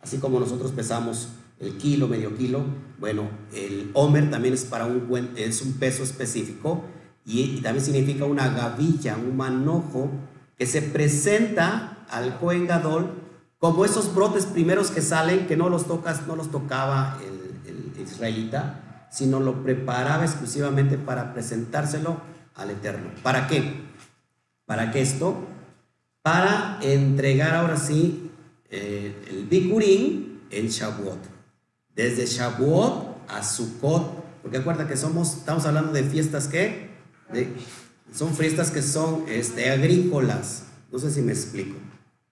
así 0.00 0.18
como 0.18 0.38
nosotros 0.38 0.70
pesamos 0.70 1.30
el 1.58 1.76
kilo, 1.78 2.06
medio 2.06 2.36
kilo. 2.36 2.62
Bueno, 3.00 3.28
el 3.52 3.90
homer 3.92 4.30
también 4.30 4.54
es 4.54 4.64
para 4.64 4.86
un, 4.86 5.32
es 5.34 5.62
un 5.62 5.72
peso 5.72 6.04
específico 6.04 6.84
y, 7.24 7.60
también 7.60 7.84
significa 7.84 8.24
una 8.24 8.50
gavilla, 8.50 9.16
un 9.16 9.36
manojo 9.36 10.10
que 10.56 10.66
se 10.66 10.80
presenta 10.80 12.06
al 12.08 12.38
Cohen 12.38 12.68
Gadol 12.68 13.10
como 13.58 13.84
esos 13.84 14.14
brotes 14.14 14.46
primeros 14.46 14.92
que 14.92 15.02
salen, 15.02 15.48
que 15.48 15.56
no 15.56 15.68
los, 15.68 15.88
tocas, 15.88 16.28
no 16.28 16.36
los 16.36 16.52
tocaba 16.52 17.18
el, 17.26 18.00
israelita, 18.00 19.08
sino 19.10 19.40
lo 19.40 19.64
preparaba 19.64 20.24
exclusivamente 20.24 20.98
para 20.98 21.34
presentárselo 21.34 22.20
al 22.54 22.70
Eterno. 22.70 23.10
¿Para 23.24 23.48
qué? 23.48 23.82
¿Para 24.66 24.92
qué 24.92 25.00
esto? 25.00 25.47
Para 26.28 26.78
entregar 26.82 27.54
ahora 27.54 27.78
sí 27.78 28.30
eh, 28.70 29.14
el 29.30 29.46
Bikurim 29.46 30.40
en 30.50 30.68
Shavuot. 30.68 31.20
Desde 31.96 32.26
Shavuot 32.26 33.30
a 33.30 33.42
Sukkot, 33.42 34.42
porque 34.42 34.58
acuerda 34.58 34.86
que 34.86 34.98
somos, 34.98 35.38
estamos 35.38 35.64
hablando 35.64 35.90
de 35.90 36.02
fiestas 36.02 36.46
que 36.46 36.90
son 38.12 38.34
fiestas 38.34 38.70
que 38.70 38.82
son 38.82 39.24
este, 39.26 39.70
agrícolas. 39.70 40.64
No 40.92 40.98
sé 40.98 41.10
si 41.10 41.22
me 41.22 41.32
explico. 41.32 41.78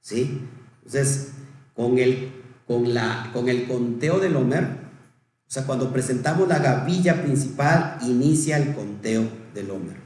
¿Sí? 0.02 0.42
Entonces, 0.84 1.28
con 1.74 1.96
el, 1.96 2.32
con, 2.66 2.92
la, 2.92 3.30
con 3.32 3.48
el 3.48 3.66
conteo 3.66 4.20
del 4.20 4.36
Homer, 4.36 4.64
o 4.64 5.50
sea, 5.50 5.64
cuando 5.64 5.90
presentamos 5.90 6.46
la 6.48 6.58
gavilla 6.58 7.22
principal, 7.22 7.96
inicia 8.02 8.58
el 8.58 8.74
conteo 8.74 9.26
del 9.54 9.70
Homer. 9.70 9.96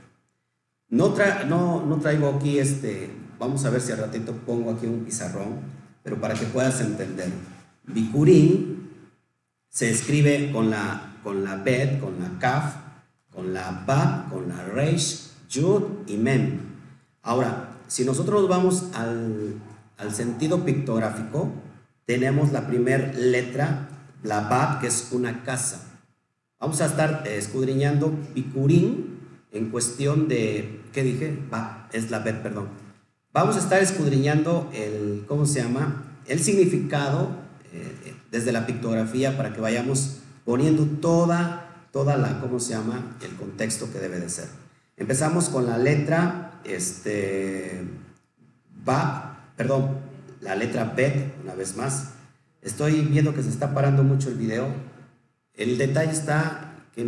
No, 0.90 1.12
traigo 2.00 2.28
aquí 2.28 2.60
este, 2.60 3.18
vamos 3.40 3.64
a 3.64 3.70
ver 3.70 3.80
si 3.80 3.90
al 3.90 3.98
ratito 3.98 4.32
pongo 4.46 4.70
aquí 4.70 4.86
un 4.86 5.02
pizarrón, 5.04 5.58
pero 6.04 6.20
para 6.20 6.34
que 6.34 6.44
puedas 6.44 6.80
entender. 6.82 7.32
Bikurim 7.86 8.88
se 9.68 9.90
escribe 9.90 10.52
con 10.52 10.70
la, 10.70 11.16
con 11.24 11.42
la 11.42 11.56
Bet, 11.56 12.00
con 12.00 12.20
la 12.20 12.38
Kaf, 12.38 12.74
con 13.32 13.54
la 13.54 13.84
Ba, 13.86 14.28
con 14.30 14.48
la 14.48 14.62
Reish, 14.66 15.30
Yud 15.48 15.82
y 16.06 16.16
Mem. 16.18 16.60
Ahora, 17.22 17.78
si 17.88 18.04
nosotros 18.04 18.46
vamos 18.46 18.90
al, 18.94 19.54
al 19.96 20.14
sentido 20.14 20.64
pictográfico, 20.64 21.50
tenemos 22.04 22.52
la 22.52 22.66
primera 22.66 23.12
letra, 23.14 23.88
la 24.22 24.42
Ba, 24.42 24.78
que 24.80 24.88
es 24.88 25.08
una 25.12 25.42
casa. 25.44 25.86
Vamos 26.58 26.82
a 26.82 26.86
estar 26.86 27.26
escudriñando 27.26 28.12
Picurín 28.34 29.18
en 29.50 29.70
cuestión 29.70 30.28
de, 30.28 30.82
¿qué 30.92 31.02
dije? 31.02 31.38
Ba, 31.50 31.88
es 31.92 32.10
la 32.10 32.18
Bet, 32.18 32.42
perdón. 32.42 32.89
Vamos 33.32 33.56
a 33.56 33.60
estar 33.60 33.82
escudriñando 33.82 34.70
el, 34.74 35.24
¿cómo 35.26 35.46
se 35.46 35.62
llama? 35.62 36.04
El 36.26 36.40
significado 36.40 37.30
eh, 37.72 38.14
desde 38.30 38.52
la 38.52 38.66
pictografía 38.66 39.36
para 39.36 39.52
que 39.52 39.60
vayamos 39.60 40.18
poniendo 40.44 40.84
toda 40.84 41.70
toda 41.92 42.16
la, 42.16 42.40
¿cómo 42.40 42.60
se 42.60 42.72
llama? 42.72 43.16
El 43.22 43.34
contexto 43.36 43.92
que 43.92 43.98
debe 43.98 44.20
de 44.20 44.28
ser. 44.28 44.48
Empezamos 44.96 45.48
con 45.48 45.66
la 45.66 45.78
letra, 45.78 46.60
este, 46.64 47.84
va, 48.88 49.52
perdón, 49.56 49.98
la 50.40 50.54
letra 50.54 50.84
B, 50.84 51.32
una 51.42 51.54
vez 51.54 51.76
más. 51.76 52.10
Estoy 52.62 53.00
viendo 53.02 53.34
que 53.34 53.42
se 53.42 53.48
está 53.48 53.74
parando 53.74 54.02
mucho 54.04 54.28
el 54.28 54.36
video. 54.36 54.68
El 55.54 55.78
detalle 55.78 56.12
está 56.12 56.66
que 56.94 57.06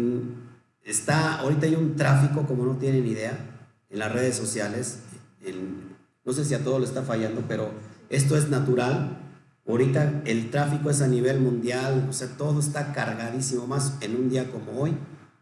está, 0.84 1.36
ahorita 1.36 1.66
hay 1.66 1.74
un 1.74 1.96
tráfico 1.96 2.46
como 2.46 2.64
no 2.64 2.76
tienen 2.76 3.06
idea 3.06 3.38
en 3.90 3.98
las 3.98 4.12
redes 4.12 4.36
sociales. 4.36 5.00
No 6.24 6.32
sé 6.32 6.44
si 6.44 6.54
a 6.54 6.62
todo 6.62 6.78
lo 6.78 6.84
está 6.84 7.02
fallando, 7.02 7.42
pero 7.48 7.70
esto 8.08 8.36
es 8.36 8.48
natural 8.48 9.22
Ahorita 9.66 10.22
el 10.24 10.50
tráfico 10.50 10.90
es 10.90 11.00
a 11.02 11.06
nivel 11.06 11.38
mundial, 11.38 12.06
o 12.10 12.12
sea, 12.12 12.28
todo 12.36 12.58
está 12.58 12.92
cargadísimo, 12.92 13.66
más 13.68 13.96
en 14.00 14.16
un 14.16 14.28
día 14.28 14.50
como 14.50 14.80
hoy, 14.80 14.96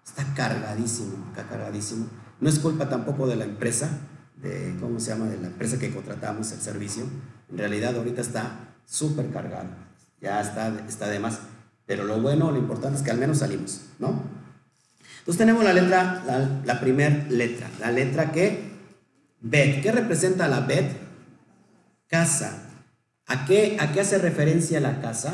está 0.04 0.24
cargadísimo, 0.34 1.24
está 1.30 1.48
cargadísimo. 1.48 2.06
No 2.38 2.48
es 2.50 2.58
culpa 2.58 2.88
tampoco 2.88 3.26
de 3.26 3.36
la 3.36 3.44
empresa, 3.44 3.88
de, 4.36 4.76
¿cómo 4.78 5.00
se 5.00 5.12
llama? 5.12 5.26
De 5.26 5.38
la 5.38 5.46
empresa 5.46 5.78
que 5.78 5.90
contratamos 5.90 6.52
el 6.52 6.60
servicio. 6.60 7.04
En 7.50 7.58
realidad 7.58 7.96
ahorita 7.96 8.20
está 8.20 8.74
súper 8.84 9.30
cargado, 9.30 9.70
ya 10.20 10.40
está, 10.42 10.68
está 10.86 11.08
de 11.08 11.18
más. 11.18 11.40
Pero 11.86 12.04
lo 12.04 12.20
bueno, 12.20 12.50
lo 12.50 12.58
importante 12.58 12.98
es 12.98 13.02
que 13.02 13.10
al 13.10 13.18
menos 13.18 13.38
salimos, 13.38 13.80
¿no? 13.98 14.22
Entonces 15.20 15.38
tenemos 15.38 15.64
la 15.64 15.72
letra, 15.72 16.22
la, 16.26 16.60
la 16.64 16.80
primera 16.80 17.26
letra, 17.30 17.70
la 17.80 17.90
letra 17.90 18.32
que, 18.32 18.69
Bet. 19.40 19.82
¿Qué 19.82 19.92
representa 19.92 20.48
la 20.48 20.60
Bet? 20.60 20.90
Casa. 22.06 22.66
¿A 23.26 23.44
qué, 23.44 23.76
¿A 23.80 23.92
qué 23.92 24.00
hace 24.00 24.18
referencia 24.18 24.80
la 24.80 25.00
casa? 25.00 25.32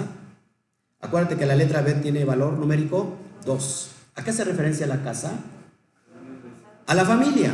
Acuérdate 1.01 1.37
que 1.37 1.47
la 1.47 1.57
letra 1.57 1.83
Bet 1.83 2.03
tiene 2.03 2.25
valor 2.25 2.55
numérico 2.55 3.17
2. 3.45 3.91
¿A 4.17 4.25
qué 4.25 4.31
hace 4.31 4.45
referencia 4.45 4.87
la 4.87 5.03
casa? 5.03 5.33
A 6.87 6.95
la 6.95 7.05
familia. 7.05 7.53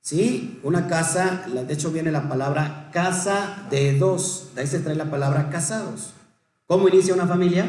¿Sí? 0.00 0.58
Una 0.62 0.86
casa, 0.86 1.44
de 1.46 1.72
hecho 1.72 1.90
viene 1.90 2.10
la 2.10 2.28
palabra 2.28 2.90
casa 2.92 3.66
de 3.70 3.98
dos. 3.98 4.50
De 4.54 4.62
ahí 4.62 4.66
se 4.66 4.80
trae 4.80 4.96
la 4.96 5.10
palabra 5.10 5.50
casados. 5.50 6.14
¿Cómo 6.66 6.88
inicia 6.88 7.14
una 7.14 7.26
familia? 7.26 7.66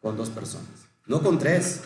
Con 0.00 0.16
dos 0.16 0.30
personas. 0.30 0.68
No 1.06 1.22
con 1.22 1.38
tres, 1.38 1.82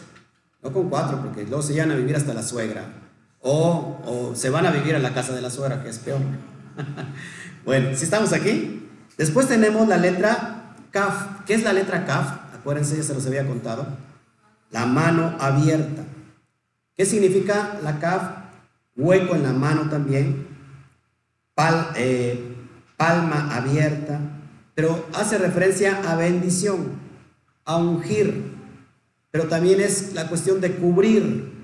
no 0.63 0.73
con 0.73 0.89
cuatro, 0.91 1.23
porque 1.23 1.45
luego 1.45 1.63
se 1.63 1.75
llevan 1.75 1.93
a 1.93 1.95
vivir 1.95 2.17
hasta 2.17 2.35
la 2.35 2.43
suegra. 2.43 3.00
O, 3.43 4.33
se 4.35 4.51
van 4.51 4.67
a 4.67 4.71
vivir 4.71 4.95
a 4.95 4.99
la 4.99 5.15
casa 5.15 5.35
de 5.35 5.41
la 5.41 5.51
suegra, 5.51 5.83
que 5.83 5.89
es 5.89 5.99
peor. 5.99 6.21
bueno, 7.65 7.97
si 7.97 8.05
estamos 8.05 8.33
aquí. 8.33 8.89
Después 9.17 9.49
tenemos 9.49 9.89
la 9.89 9.97
letra 9.97 10.75
Kaf. 10.91 11.45
¿Qué 11.47 11.55
es 11.55 11.63
la 11.63 11.73
letra 11.73 12.05
Kaf? 12.05 12.55
Acuérdense, 12.55 12.97
ya 12.97 13.03
se 13.03 13.15
los 13.15 13.27
había 13.27 13.47
contado. 13.47 13.87
La 14.71 14.87
mano 14.87 15.37
abierta. 15.41 16.05
¿Qué 16.97 17.07
significa 17.07 17.79
la 17.83 17.99
Kaf? 17.99 18.23
Hueco 18.97 19.35
en 19.35 19.43
la 19.43 19.53
mano 19.53 19.89
también. 19.89 20.47
Eh, 21.97 22.57
palma 22.97 23.55
abierta. 23.55 24.21
Pero 24.75 25.07
hace 25.15 25.39
referencia 25.39 26.01
a 26.11 26.17
bendición, 26.17 26.93
a 27.65 27.77
ungir. 27.77 28.53
Pero 29.31 29.45
también 29.49 29.81
es 29.81 30.15
la 30.15 30.29
cuestión 30.29 30.61
de 30.61 30.75
cubrir. 30.77 31.60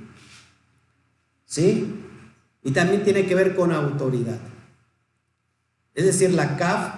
¿Sí? 1.47 2.05
Y 2.63 2.73
también 2.73 3.05
tiene 3.05 3.27
que 3.27 3.35
ver 3.35 3.55
con 3.55 3.73
autoridad. 3.73 4.39
Es 5.95 6.05
decir, 6.05 6.33
la 6.35 6.57
Kaf 6.57 6.95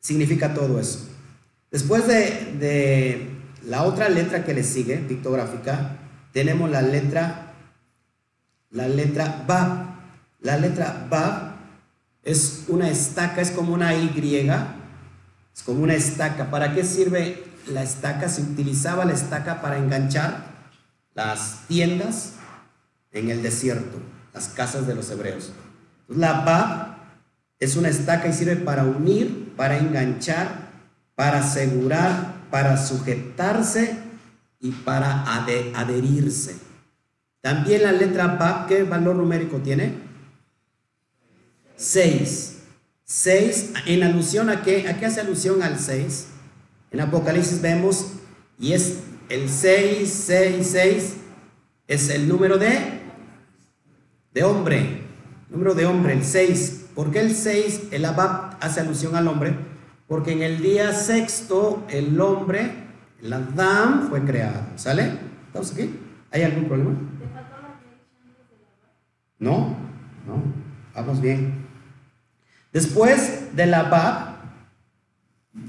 significa 0.00 0.54
todo 0.54 0.80
eso. 0.80 1.06
Después 1.70 2.06
de, 2.06 2.54
de 2.58 3.30
la 3.66 3.82
otra 3.82 4.08
letra 4.08 4.44
que 4.44 4.54
le 4.54 4.62
sigue, 4.62 4.96
pictográfica, 4.98 5.98
tenemos 6.32 6.70
la 6.70 6.82
letra, 6.82 7.52
la 8.70 8.88
letra 8.88 9.44
Ba. 9.46 9.90
La 10.40 10.56
letra 10.56 11.06
Ba 11.10 11.56
es 12.22 12.64
una 12.68 12.88
estaca, 12.88 13.40
es 13.40 13.50
como 13.50 13.74
una 13.74 13.94
Y, 13.94 14.10
es 15.54 15.62
como 15.62 15.82
una 15.82 15.94
estaca. 15.94 16.50
¿Para 16.50 16.74
qué 16.74 16.84
sirve 16.84 17.44
la 17.68 17.82
estaca? 17.82 18.28
Se 18.28 18.42
utilizaba 18.42 19.04
la 19.04 19.12
estaca 19.12 19.60
para 19.60 19.78
enganchar 19.78 20.54
las 21.14 21.66
tiendas 21.68 22.34
en 23.14 23.30
el 23.30 23.42
desierto, 23.42 23.98
las 24.34 24.48
casas 24.48 24.86
de 24.86 24.94
los 24.94 25.10
hebreos. 25.10 25.52
La 26.08 26.44
Ba 26.44 26.94
es 27.58 27.76
una 27.76 27.88
estaca 27.88 28.28
y 28.28 28.34
sirve 28.34 28.56
para 28.56 28.84
unir, 28.84 29.54
para 29.56 29.78
enganchar, 29.78 30.70
para 31.14 31.38
asegurar, 31.38 32.34
para 32.50 32.76
sujetarse 32.76 33.96
y 34.60 34.72
para 34.72 35.24
adherirse. 35.32 36.56
También 37.40 37.82
la 37.82 37.92
letra 37.92 38.26
BAP, 38.26 38.68
¿qué 38.68 38.82
valor 38.82 39.16
numérico 39.16 39.58
tiene? 39.58 39.94
6. 41.76 42.50
6, 43.04 43.72
en 43.86 44.02
alusión 44.02 44.48
a 44.48 44.62
qué? 44.62 44.88
¿A 44.88 44.98
qué 44.98 45.06
hace 45.06 45.20
alusión 45.20 45.62
al 45.62 45.78
6? 45.78 46.28
En 46.90 47.00
Apocalipsis 47.00 47.60
vemos, 47.60 48.12
y 48.58 48.72
es 48.72 49.00
el 49.28 49.50
6, 49.50 50.24
6, 50.26 50.68
6, 50.70 51.14
es 51.86 52.08
el 52.08 52.28
número 52.28 52.56
de, 52.56 53.03
de 54.34 54.42
hombre, 54.42 55.02
número 55.48 55.74
de 55.74 55.86
hombre, 55.86 56.12
el 56.12 56.24
6. 56.24 56.86
¿Por 56.94 57.10
qué 57.10 57.20
el 57.20 57.34
6, 57.34 57.88
el 57.92 58.04
Abab 58.04 58.56
hace 58.60 58.80
alusión 58.80 59.16
al 59.16 59.28
hombre? 59.28 59.56
Porque 60.08 60.32
en 60.32 60.42
el 60.42 60.60
día 60.60 60.92
sexto 60.92 61.84
el 61.88 62.20
hombre, 62.20 62.84
el 63.22 63.32
Adán, 63.32 64.08
fue 64.08 64.22
creado. 64.22 64.66
¿Sale? 64.76 65.12
¿Estamos 65.46 65.72
aquí? 65.72 65.98
¿Hay 66.30 66.42
algún 66.42 66.66
problema? 66.66 66.90
No, 69.38 69.76
no, 70.26 70.42
vamos 70.94 71.20
bien. 71.20 71.66
Después 72.72 73.54
de 73.54 73.66
la 73.66 73.84
Bab, 73.84 74.34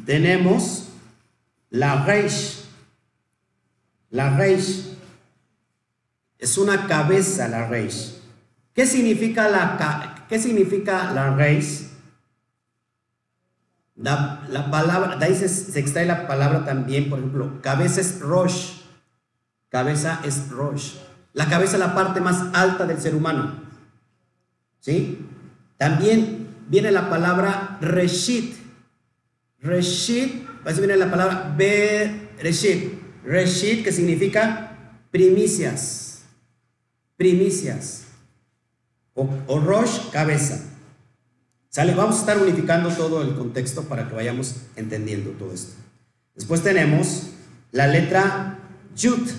tenemos 0.06 0.89
la 1.69 2.04
Reish. 2.04 2.65
La 4.10 4.36
Reish 4.38 4.97
es 6.39 6.58
una 6.58 6.88
cabeza, 6.88 7.47
la 7.47 7.67
Reish. 7.67 8.14
¿Qué 8.75 8.85
significa 8.85 9.47
la, 9.47 10.25
qué 10.27 10.38
significa 10.38 11.09
la 11.13 11.33
Reish? 11.33 11.88
La, 13.95 14.69
palabra, 14.69 15.15
de 15.15 15.25
ahí 15.25 15.35
se, 15.35 15.79
extrae 15.79 16.05
la 16.05 16.27
palabra 16.27 16.65
también, 16.65 17.09
por 17.09 17.19
ejemplo, 17.19 17.61
cabeza 17.61 18.01
es 18.01 18.19
Rosh. 18.19 18.81
Cabeza 19.69 20.19
es 20.25 20.49
Rosh. 20.49 20.95
La 21.31 21.47
cabeza 21.47 21.73
es 21.75 21.79
la 21.79 21.95
parte 21.95 22.19
más 22.19 22.53
alta 22.53 22.85
del 22.85 22.99
ser 22.99 23.15
humano. 23.15 23.63
¿Sí? 24.81 25.25
También 25.77 26.49
viene 26.67 26.91
la 26.91 27.09
palabra 27.09 27.77
Reshit. 27.79 28.57
Reshit, 29.59 30.45
así 30.65 30.79
viene 30.79 30.97
la 30.97 31.09
palabra 31.09 31.55
Bereshit. 31.57 32.91
Reshit, 33.23 33.85
que 33.85 33.93
significa 33.93 34.99
primicias. 35.11 36.25
Primicias. 37.15 38.04
O, 39.15 39.28
o 39.47 39.60
Rosh, 39.60 40.12
cabeza. 40.12 40.62
¿Sale? 41.69 41.93
Vamos 41.93 42.17
a 42.17 42.19
estar 42.19 42.38
unificando 42.38 42.89
todo 42.89 43.21
el 43.21 43.36
contexto 43.36 43.84
para 43.84 44.08
que 44.08 44.15
vayamos 44.15 44.56
entendiendo 44.75 45.32
todo 45.32 45.51
esto. 45.51 45.73
Después 46.36 46.62
tenemos 46.62 47.32
la 47.71 47.88
letra 47.88 48.60
Yud. 48.95 49.30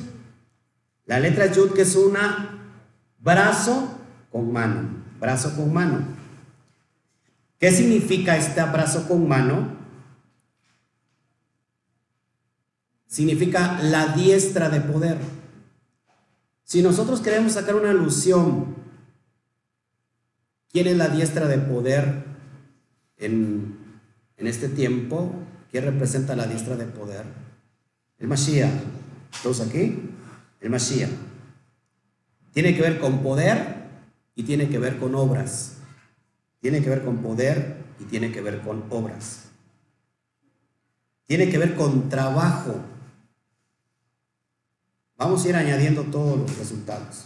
La 1.06 1.20
letra 1.20 1.50
Yud 1.52 1.72
que 1.72 1.82
es 1.82 1.94
una 1.96 2.74
brazo 3.18 3.98
con 4.30 4.52
mano. 4.52 4.88
Brazo 5.18 5.56
con 5.56 5.72
mano. 5.72 6.04
¿Qué 7.58 7.70
significa 7.70 8.36
este 8.36 8.62
brazo 8.64 9.08
con 9.08 9.26
mano? 9.26 9.76
Significa 13.06 13.80
la 13.80 14.08
diestra 14.08 14.68
de 14.68 14.82
poder. 14.82 15.16
Si 16.64 16.82
nosotros 16.82 17.20
queremos 17.20 17.52
sacar 17.52 17.76
una 17.76 17.90
alusión 17.90 18.85
¿Quién 20.76 20.88
es 20.88 20.96
la 20.98 21.08
diestra 21.08 21.48
de 21.48 21.56
poder 21.56 22.22
en, 23.16 23.78
este 24.36 24.68
tiempo? 24.68 25.32
¿Quién 25.70 25.84
representa 25.84 26.36
la 26.36 26.46
diestra 26.46 26.76
de 26.76 26.84
poder? 26.84 27.24
El 28.18 28.28
Mashiach. 28.28 28.74
¿Todos 29.42 29.62
aquí? 29.62 29.98
El 30.60 30.68
Mashiach. 30.68 31.08
Tiene 32.52 32.76
que 32.76 32.82
ver 32.82 33.00
con 33.00 33.22
poder 33.22 33.86
y 34.34 34.42
tiene 34.42 34.68
que 34.68 34.78
ver 34.78 34.98
con 34.98 35.14
obras. 35.14 35.78
Tiene 36.60 36.82
que 36.82 36.90
ver 36.90 37.02
con 37.02 37.22
poder 37.22 37.76
y 37.98 38.04
tiene 38.04 38.30
que 38.30 38.42
ver 38.42 38.60
con 38.60 38.84
obras. 38.90 39.44
Tiene 41.24 41.48
que 41.48 41.56
ver 41.56 41.74
con 41.74 42.10
trabajo. 42.10 42.82
Vamos 45.16 45.42
a 45.42 45.48
ir 45.48 45.56
añadiendo 45.56 46.02
todos 46.02 46.36
los 46.36 46.58
resultados. 46.58 47.24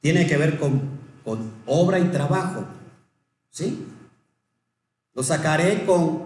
Tiene 0.00 0.28
que 0.28 0.36
ver 0.36 0.60
con 0.60 0.99
con 1.24 1.50
obra 1.66 1.98
y 1.98 2.08
trabajo. 2.08 2.64
¿Sí? 3.50 3.86
Lo 5.14 5.22
sacaré 5.22 5.84
con 5.84 6.24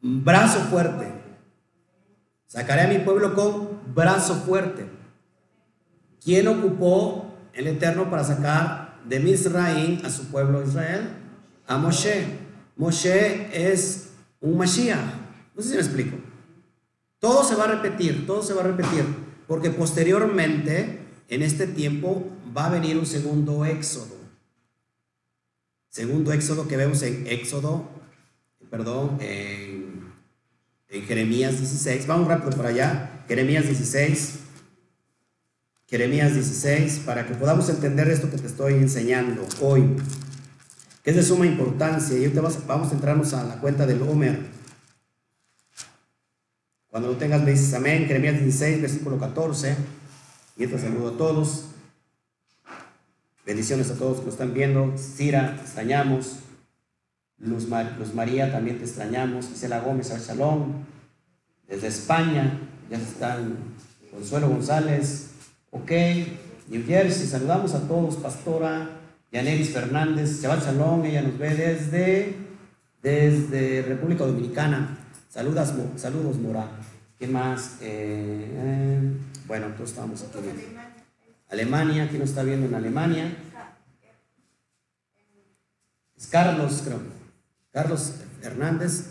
brazo 0.00 0.60
fuerte. 0.60 1.12
Sacaré 2.46 2.82
a 2.82 2.88
mi 2.88 2.98
pueblo 2.98 3.34
con 3.34 3.94
brazo 3.94 4.34
fuerte. 4.34 4.88
¿Quién 6.22 6.48
ocupó 6.48 7.34
el 7.52 7.66
Eterno 7.66 8.10
para 8.10 8.24
sacar 8.24 8.98
de 9.04 9.20
Misraín 9.20 10.04
a 10.04 10.10
su 10.10 10.26
pueblo 10.26 10.62
Israel? 10.62 11.10
A 11.66 11.78
Moshe. 11.78 12.38
Moshe 12.76 13.48
es 13.52 14.10
un 14.40 14.56
Mashiach. 14.56 14.98
No 15.54 15.62
sé 15.62 15.68
si 15.68 15.74
me 15.74 15.80
explico. 15.82 16.16
Todo 17.18 17.44
se 17.44 17.54
va 17.54 17.64
a 17.64 17.68
repetir, 17.68 18.26
todo 18.26 18.42
se 18.42 18.54
va 18.54 18.62
a 18.62 18.66
repetir. 18.66 19.04
Porque 19.46 19.70
posteriormente, 19.70 21.00
en 21.28 21.42
este 21.42 21.66
tiempo, 21.66 22.24
va 22.56 22.66
a 22.66 22.70
venir 22.70 22.96
un 22.96 23.06
segundo 23.06 23.64
éxodo. 23.64 24.16
Segundo 25.88 26.32
éxodo 26.32 26.68
que 26.68 26.76
vemos 26.76 27.02
en 27.02 27.26
Éxodo, 27.26 27.88
perdón, 28.70 29.18
en, 29.20 29.90
Jeremías 30.88 31.58
16. 31.58 32.06
Vamos 32.06 32.28
rápido 32.28 32.56
para 32.56 32.70
allá. 32.70 33.24
Jeremías 33.28 33.66
16. 33.66 34.38
Jeremías 35.88 36.34
16, 36.34 37.00
para 37.04 37.26
que 37.26 37.34
podamos 37.34 37.68
entender 37.68 38.08
esto 38.08 38.30
que 38.30 38.38
te 38.38 38.46
estoy 38.46 38.74
enseñando 38.74 39.46
hoy, 39.60 39.96
que 41.02 41.10
es 41.10 41.16
de 41.16 41.22
suma 41.22 41.46
importancia. 41.46 42.16
Y 42.16 42.28
te 42.28 42.40
vamos 42.40 42.90
a 42.90 42.94
entrarnos 42.94 43.34
a 43.34 43.42
la 43.42 43.60
cuenta 43.60 43.86
del 43.86 44.02
Homer. 44.02 44.46
Cuando 46.88 47.08
lo 47.08 47.16
tengas 47.16 47.42
me 47.42 47.52
dices 47.52 47.74
amén. 47.74 48.06
Jeremías 48.06 48.34
16, 48.34 48.82
versículo 48.82 49.18
14. 49.18 49.76
Y 50.56 50.66
saludo 50.66 51.14
a 51.14 51.16
todos. 51.16 51.69
Bendiciones 53.50 53.90
a 53.90 53.96
todos 53.96 54.20
que 54.20 54.26
lo 54.26 54.30
están 54.30 54.54
viendo. 54.54 54.94
Cira, 54.96 55.56
te 55.56 55.62
extrañamos. 55.62 56.36
Luz, 57.38 57.66
María, 58.14 58.52
también 58.52 58.78
te 58.78 58.84
extrañamos. 58.84 59.50
Isela 59.50 59.80
Gómez, 59.80 60.06
Salón. 60.06 60.86
Desde 61.66 61.88
España, 61.88 62.60
ya 62.88 62.98
están 62.98 63.56
Consuelo 64.12 64.50
González. 64.50 65.30
Ok, 65.72 65.90
New 66.68 66.86
Jersey, 66.86 67.26
saludamos 67.26 67.74
a 67.74 67.88
todos. 67.88 68.14
Pastora 68.18 68.88
Yaneris 69.32 69.70
Fernández, 69.70 70.40
Chaval 70.40 70.60
ella 71.04 71.22
nos 71.22 71.36
ve 71.36 71.50
desde, 71.52 72.36
desde 73.02 73.82
República 73.82 74.26
Dominicana. 74.26 74.96
Saludas, 75.28 75.74
saludos, 75.96 76.38
Mora. 76.38 76.68
¿Qué 77.18 77.26
más? 77.26 77.78
Eh, 77.80 78.46
eh, 78.48 79.00
bueno, 79.48 79.66
todos 79.76 79.90
estamos 79.90 80.22
aquí. 80.22 80.38
Alemania, 81.50 82.06
¿quién 82.08 82.20
nos 82.20 82.30
está 82.30 82.44
viendo 82.44 82.66
en 82.66 82.74
Alemania? 82.74 83.36
Es 86.16 86.26
Carlos, 86.28 86.82
creo. 86.84 87.00
Carlos 87.72 88.14
Hernández. 88.42 89.06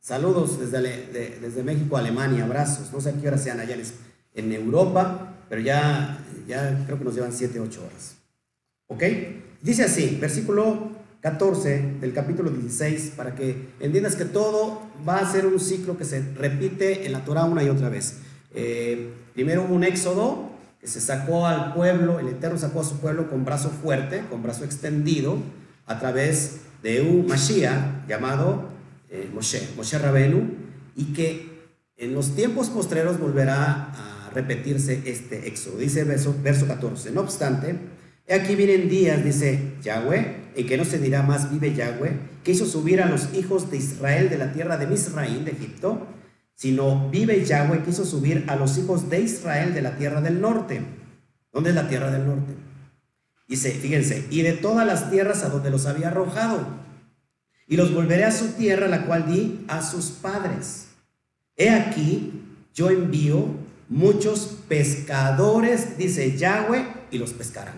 Saludos 0.00 0.58
desde, 0.58 1.62
México 1.62 1.96
a 1.96 2.00
Alemania, 2.00 2.44
abrazos. 2.44 2.92
No 2.92 3.00
sé 3.00 3.10
a 3.10 3.12
qué 3.14 3.26
hora 3.26 3.38
sean 3.38 3.60
allá 3.60 3.76
en, 4.34 4.52
Europa, 4.52 5.34
pero 5.48 5.60
ya, 5.60 6.18
ya 6.46 6.84
creo 6.86 6.98
que 6.98 7.04
nos 7.04 7.14
llevan 7.14 7.32
7, 7.32 7.58
8 7.58 7.84
horas. 7.84 8.16
¿Ok? 8.86 9.02
Dice 9.60 9.82
así, 9.82 10.16
versículo 10.20 10.92
14 11.20 11.96
del 12.00 12.12
capítulo 12.12 12.50
16, 12.50 13.14
para 13.16 13.34
que 13.34 13.68
entiendas 13.80 14.14
que 14.14 14.24
todo 14.24 14.82
va 15.06 15.18
a 15.18 15.30
ser 15.30 15.44
un 15.46 15.58
ciclo 15.58 15.98
que 15.98 16.04
se 16.04 16.22
repite 16.34 17.04
en 17.04 17.12
la 17.12 17.24
Torah 17.24 17.44
una 17.44 17.64
y 17.64 17.68
otra 17.68 17.88
vez. 17.88 18.18
Eh, 18.54 19.12
primero 19.34 19.64
hubo 19.64 19.74
un 19.74 19.84
éxodo 19.84 20.49
que 20.80 20.86
se 20.86 21.00
sacó 21.00 21.46
al 21.46 21.74
pueblo, 21.74 22.18
el 22.20 22.28
Eterno 22.28 22.58
sacó 22.58 22.80
a 22.80 22.84
su 22.84 22.98
pueblo 22.98 23.28
con 23.28 23.44
brazo 23.44 23.70
fuerte, 23.70 24.24
con 24.30 24.42
brazo 24.42 24.64
extendido, 24.64 25.38
a 25.86 25.98
través 25.98 26.60
de 26.82 27.02
un 27.02 27.26
Mashiach 27.26 28.06
llamado 28.08 28.68
eh, 29.10 29.28
Moshe, 29.32 29.68
Moshe 29.76 29.98
Rabenu, 29.98 30.48
y 30.96 31.12
que 31.12 31.50
en 31.98 32.14
los 32.14 32.34
tiempos 32.34 32.70
postreros 32.70 33.18
volverá 33.18 33.90
a 33.92 34.30
repetirse 34.34 35.02
este 35.04 35.48
éxodo. 35.48 35.78
Dice 35.78 36.00
el 36.00 36.06
verso, 36.06 36.34
verso 36.42 36.66
14. 36.66 37.10
No 37.10 37.20
obstante, 37.20 37.76
aquí 38.30 38.54
vienen 38.54 38.88
días, 38.88 39.22
dice 39.22 39.74
Yahweh, 39.82 40.52
en 40.56 40.66
que 40.66 40.76
no 40.78 40.84
se 40.86 40.98
dirá 40.98 41.22
más 41.22 41.50
vive 41.50 41.74
Yahweh, 41.74 42.12
que 42.42 42.52
hizo 42.52 42.64
subir 42.64 43.02
a 43.02 43.06
los 43.06 43.34
hijos 43.34 43.70
de 43.70 43.76
Israel 43.76 44.30
de 44.30 44.38
la 44.38 44.52
tierra 44.52 44.78
de 44.78 44.86
Misraín, 44.86 45.44
de 45.44 45.50
Egipto, 45.50 46.06
sino 46.60 47.08
vive 47.08 47.42
Yahweh 47.42 47.82
que 47.82 47.88
hizo 47.88 48.04
subir 48.04 48.44
a 48.48 48.54
los 48.54 48.76
hijos 48.76 49.08
de 49.08 49.22
Israel 49.22 49.72
de 49.72 49.80
la 49.80 49.96
tierra 49.96 50.20
del 50.20 50.42
norte. 50.42 50.82
¿Dónde 51.54 51.70
es 51.70 51.74
la 51.74 51.88
tierra 51.88 52.10
del 52.10 52.26
norte? 52.26 52.52
Dice, 53.48 53.70
fíjense, 53.70 54.26
y 54.28 54.42
de 54.42 54.52
todas 54.52 54.86
las 54.86 55.10
tierras 55.10 55.42
a 55.42 55.48
donde 55.48 55.70
los 55.70 55.86
había 55.86 56.08
arrojado, 56.08 56.66
y 57.66 57.78
los 57.78 57.94
volveré 57.94 58.24
a 58.24 58.30
su 58.30 58.48
tierra, 58.48 58.88
la 58.88 59.06
cual 59.06 59.26
di 59.26 59.64
a 59.68 59.80
sus 59.80 60.10
padres. 60.10 60.88
He 61.56 61.70
aquí, 61.70 62.42
yo 62.74 62.90
envío 62.90 63.46
muchos 63.88 64.58
pescadores, 64.68 65.96
dice 65.96 66.36
Yahweh, 66.36 66.84
y 67.10 67.16
los 67.16 67.32
pescarán. 67.32 67.76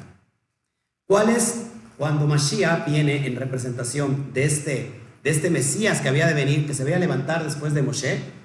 ¿Cuál 1.07 1.29
es 1.29 1.66
cuando 1.99 2.27
Mashiach 2.27 2.85
viene 2.87 3.29
en 3.29 3.37
representación 3.37 4.33
de 4.35 4.42
este, 4.42 4.90
de 5.23 5.31
este 5.31 5.51
Mesías 5.51 6.01
que 6.01 6.09
había 6.09 6.27
de 6.27 6.35
venir, 6.35 6.66
que 6.66 6.75
se 6.75 6.83
veía 6.83 6.99
levantar 6.99 7.45
después 7.45 7.75
de 7.75 7.83
Moshe? 7.83 8.41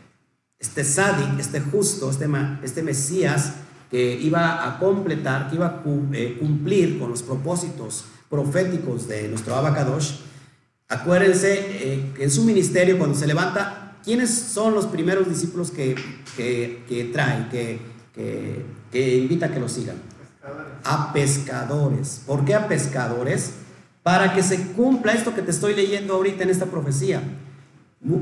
Este 0.60 0.84
Sadik, 0.84 1.40
este 1.40 1.62
justo, 1.62 2.10
este, 2.10 2.28
este 2.64 2.82
Mesías 2.82 3.54
que 3.92 4.20
iba 4.20 4.68
a 4.68 4.80
completar, 4.80 5.50
que 5.50 5.56
iba 5.56 5.68
a 5.68 5.84
eh, 6.14 6.38
cumplir 6.40 7.00
con 7.00 7.10
los 7.10 7.22
propósitos 7.22 8.06
proféticos 8.30 9.08
de 9.08 9.28
nuestro 9.28 9.56
Abacadosh. 9.56 10.16
Acuérdense 10.90 11.54
eh, 11.60 12.12
que 12.16 12.24
en 12.24 12.32
su 12.32 12.44
ministerio, 12.44 12.98
cuando 12.98 13.16
se 13.16 13.28
levanta, 13.28 13.98
¿quiénes 14.04 14.34
son 14.34 14.74
los 14.74 14.88
primeros 14.88 15.30
discípulos 15.30 15.70
que, 15.70 15.96
que, 16.36 16.84
que 16.88 17.06
trae, 17.06 17.48
que, 17.50 17.80
que, 18.92 19.18
invita 19.18 19.46
a 19.46 19.52
que 19.52 19.60
lo 19.60 19.70
sigan? 19.70 19.98
A 20.84 21.14
pescadores. 21.14 22.22
¿Por 22.26 22.46
qué 22.46 22.56
a 22.56 22.68
pescadores? 22.68 23.52
Para 24.02 24.34
que 24.34 24.42
se 24.42 24.72
cumpla 24.72 25.14
esto 25.14 25.36
que 25.36 25.42
te 25.42 25.52
estoy 25.52 25.76
leyendo 25.76 26.16
ahorita 26.16 26.44
en 26.44 26.50
esta 26.50 26.66
profecía. 26.66 27.22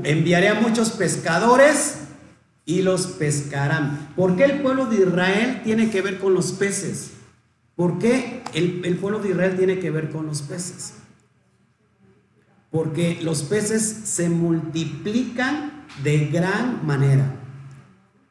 Enviaré 0.04 0.48
a 0.48 0.54
muchos 0.54 0.90
pescadores 0.90 2.05
y 2.66 2.82
los 2.82 3.06
pescarán. 3.06 4.12
¿Por 4.14 4.36
qué 4.36 4.44
el 4.44 4.60
pueblo 4.60 4.84
de 4.84 4.96
Israel 4.96 5.62
tiene 5.64 5.88
que 5.88 6.02
ver 6.02 6.18
con 6.18 6.34
los 6.34 6.52
peces? 6.52 7.12
¿Por 7.74 7.98
qué 7.98 8.42
el, 8.52 8.98
pueblo 8.98 9.20
de 9.20 9.30
Israel 9.30 9.56
tiene 9.56 9.78
que 9.78 9.90
ver 9.90 10.10
con 10.10 10.26
los 10.26 10.42
peces? 10.42 10.92
porque 12.76 13.18
los 13.22 13.42
peces 13.42 13.82
se 14.04 14.28
multiplican 14.28 15.86
de 16.02 16.26
gran 16.26 16.86
manera. 16.86 17.24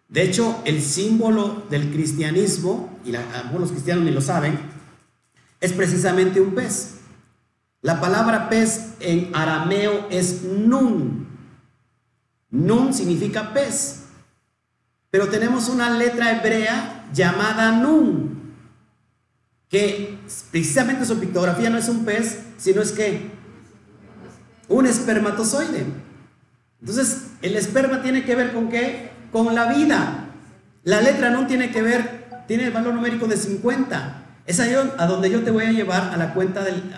De 0.07 0.21
hecho, 0.21 0.61
el 0.65 0.83
símbolo 0.83 1.63
del 1.71 1.91
cristianismo, 1.91 2.99
y 3.03 3.15
algunos 3.15 3.71
cristianos 3.71 4.03
ni 4.03 4.11
lo 4.11 4.21
saben, 4.21 4.59
es 5.59 5.73
precisamente 5.73 6.41
un 6.41 6.53
pez. 6.53 6.97
La 7.81 7.99
palabra 7.99 8.47
pez 8.47 8.93
en 8.99 9.31
arameo 9.33 10.07
es 10.11 10.43
nun. 10.43 11.27
Nun 12.51 12.93
significa 12.93 13.51
pez. 13.51 13.94
Pero 15.15 15.29
tenemos 15.29 15.69
una 15.69 15.89
letra 15.91 16.29
hebrea 16.29 17.05
llamada 17.13 17.71
nun, 17.71 18.53
que 19.69 20.17
precisamente 20.51 21.05
su 21.05 21.17
pictografía 21.21 21.69
no 21.69 21.77
es 21.77 21.87
un 21.87 22.03
pez, 22.03 22.39
sino 22.57 22.81
es 22.81 22.91
que 22.91 23.31
un 24.67 24.85
espermatozoide. 24.85 25.85
Entonces, 26.81 27.27
el 27.41 27.55
esperma 27.55 28.01
tiene 28.01 28.25
que 28.25 28.35
ver 28.35 28.51
con 28.51 28.67
qué? 28.67 29.11
Con 29.31 29.55
la 29.55 29.71
vida. 29.71 30.31
La 30.83 30.99
letra 30.99 31.29
no 31.29 31.47
tiene 31.47 31.71
que 31.71 31.81
ver, 31.81 32.43
tiene 32.45 32.65
el 32.65 32.71
valor 32.71 32.93
numérico 32.93 33.25
de 33.25 33.37
50. 33.37 34.41
Es 34.45 34.59
ahí 34.59 34.73
a 34.73 35.05
donde 35.05 35.29
yo 35.29 35.43
te 35.45 35.51
voy 35.51 35.63
a 35.63 35.71
llevar 35.71 36.13
a 36.13 36.17
la 36.17 36.33
cuenta 36.33 36.61
del 36.61 36.93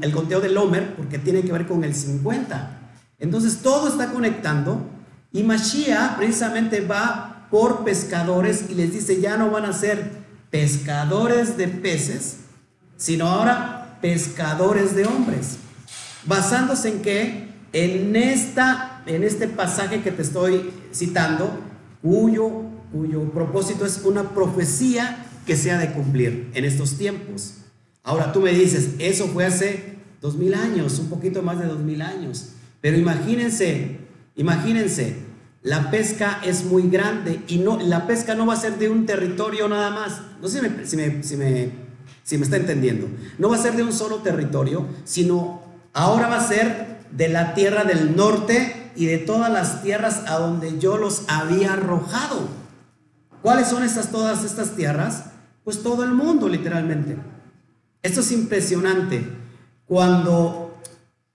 el 0.00 0.12
conteo 0.12 0.40
del 0.40 0.56
Homer, 0.56 0.94
porque 0.96 1.18
tiene 1.18 1.42
que 1.42 1.52
ver 1.52 1.66
con 1.66 1.84
el 1.84 1.94
50. 1.94 2.70
Entonces, 3.18 3.58
todo 3.58 3.88
está 3.88 4.06
conectando. 4.06 4.88
Y 5.32 5.42
Mashiach 5.42 6.16
precisamente 6.16 6.80
va 6.80 7.34
por 7.50 7.84
pescadores 7.84 8.64
y 8.68 8.74
les 8.74 8.92
dice, 8.92 9.20
ya 9.20 9.36
no 9.36 9.50
van 9.50 9.64
a 9.64 9.72
ser 9.72 10.10
pescadores 10.50 11.56
de 11.56 11.68
peces, 11.68 12.38
sino 12.96 13.26
ahora 13.26 13.98
pescadores 14.00 14.94
de 14.94 15.06
hombres 15.06 15.58
basándose 16.28 16.88
en 16.88 17.02
que 17.02 17.48
en, 17.72 18.16
esta, 18.16 19.02
en 19.06 19.24
este 19.24 19.48
pasaje 19.48 20.02
que 20.02 20.10
te 20.10 20.22
estoy 20.22 20.70
citando, 20.94 21.58
cuyo, 22.02 22.62
cuyo 22.92 23.24
propósito 23.32 23.84
es 23.86 24.02
una 24.04 24.30
profecía 24.30 25.26
que 25.46 25.56
se 25.56 25.70
ha 25.70 25.78
de 25.78 25.92
cumplir 25.92 26.50
en 26.54 26.64
estos 26.64 26.98
tiempos. 26.98 27.54
Ahora 28.02 28.32
tú 28.32 28.40
me 28.40 28.52
dices, 28.52 28.90
eso 28.98 29.26
fue 29.28 29.44
hace 29.44 29.96
dos 30.20 30.36
mil 30.36 30.54
años, 30.54 30.98
un 30.98 31.08
poquito 31.08 31.42
más 31.42 31.58
de 31.58 31.66
dos 31.66 31.80
mil 31.80 32.02
años. 32.02 32.50
Pero 32.80 32.96
imagínense, 32.96 33.98
imagínense, 34.36 35.16
la 35.68 35.90
pesca 35.90 36.40
es 36.44 36.64
muy 36.64 36.88
grande 36.88 37.42
y 37.46 37.58
no, 37.58 37.78
la 37.78 38.06
pesca 38.06 38.34
no 38.34 38.46
va 38.46 38.54
a 38.54 38.56
ser 38.56 38.78
de 38.78 38.88
un 38.88 39.06
territorio 39.06 39.68
nada 39.68 39.90
más. 39.90 40.20
No 40.40 40.48
sé 40.48 40.60
si 40.60 40.96
me, 40.96 41.22
si 41.22 41.36
me, 41.36 41.70
si 42.22 42.38
me 42.38 42.44
está 42.44 42.56
entendiendo. 42.56 43.08
No 43.38 43.50
va 43.50 43.56
a 43.56 43.62
ser 43.62 43.76
de 43.76 43.82
un 43.82 43.92
solo 43.92 44.16
territorio, 44.16 44.86
sino 45.04 45.68
Ahora 45.98 46.28
va 46.28 46.36
a 46.36 46.46
ser 46.46 46.98
de 47.10 47.28
la 47.28 47.54
tierra 47.54 47.82
del 47.82 48.14
norte 48.14 48.92
y 48.94 49.06
de 49.06 49.18
todas 49.18 49.50
las 49.50 49.82
tierras 49.82 50.22
a 50.28 50.38
donde 50.38 50.78
yo 50.78 50.96
los 50.96 51.24
había 51.26 51.72
arrojado. 51.72 52.48
¿Cuáles 53.42 53.66
son 53.66 53.82
estas 53.82 54.12
todas 54.12 54.44
estas 54.44 54.76
tierras? 54.76 55.24
Pues 55.64 55.82
todo 55.82 56.04
el 56.04 56.12
mundo, 56.12 56.48
literalmente. 56.48 57.16
Esto 58.00 58.20
es 58.20 58.30
impresionante. 58.30 59.28
Cuando 59.86 60.78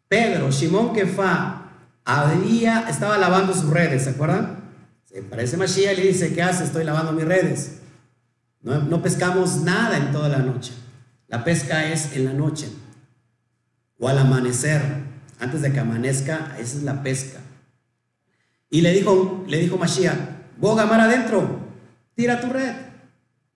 Pedro, 0.07 0.51
Simón 0.53 0.93
Kefa, 0.93 1.62
había, 2.05 2.89
estaba 2.89 3.17
lavando 3.17 3.53
sus 3.53 3.69
redes, 3.69 4.03
¿se 4.03 4.11
acuerdan? 4.11 4.71
Se 5.05 5.21
parece 5.21 5.57
Mashiach 5.57 5.93
y 5.93 6.01
le 6.01 6.07
dice, 6.07 6.33
¿qué 6.33 6.41
hace? 6.41 6.63
Estoy 6.63 6.83
lavando 6.83 7.11
mis 7.13 7.25
redes. 7.25 7.79
No, 8.61 8.79
no 8.79 9.01
pescamos 9.01 9.57
nada 9.57 9.97
en 9.97 10.11
toda 10.11 10.29
la 10.29 10.39
noche. 10.39 10.73
La 11.27 11.43
pesca 11.43 11.91
es 11.91 12.15
en 12.15 12.25
la 12.25 12.33
noche 12.33 12.69
o 14.03 14.09
al 14.09 14.17
amanecer, 14.17 14.81
antes 15.39 15.61
de 15.61 15.71
que 15.71 15.79
amanezca, 15.79 16.55
esa 16.59 16.77
es 16.77 16.83
la 16.83 17.03
pesca. 17.03 17.39
Y 18.69 18.81
le 18.81 18.91
dijo, 18.91 19.45
le 19.47 19.59
dijo 19.59 19.77
Mashiach, 19.77 20.17
boga 20.57 20.85
mar 20.85 20.99
adentro, 20.99 21.59
tira 22.15 22.41
tu 22.41 22.49
red, 22.49 22.73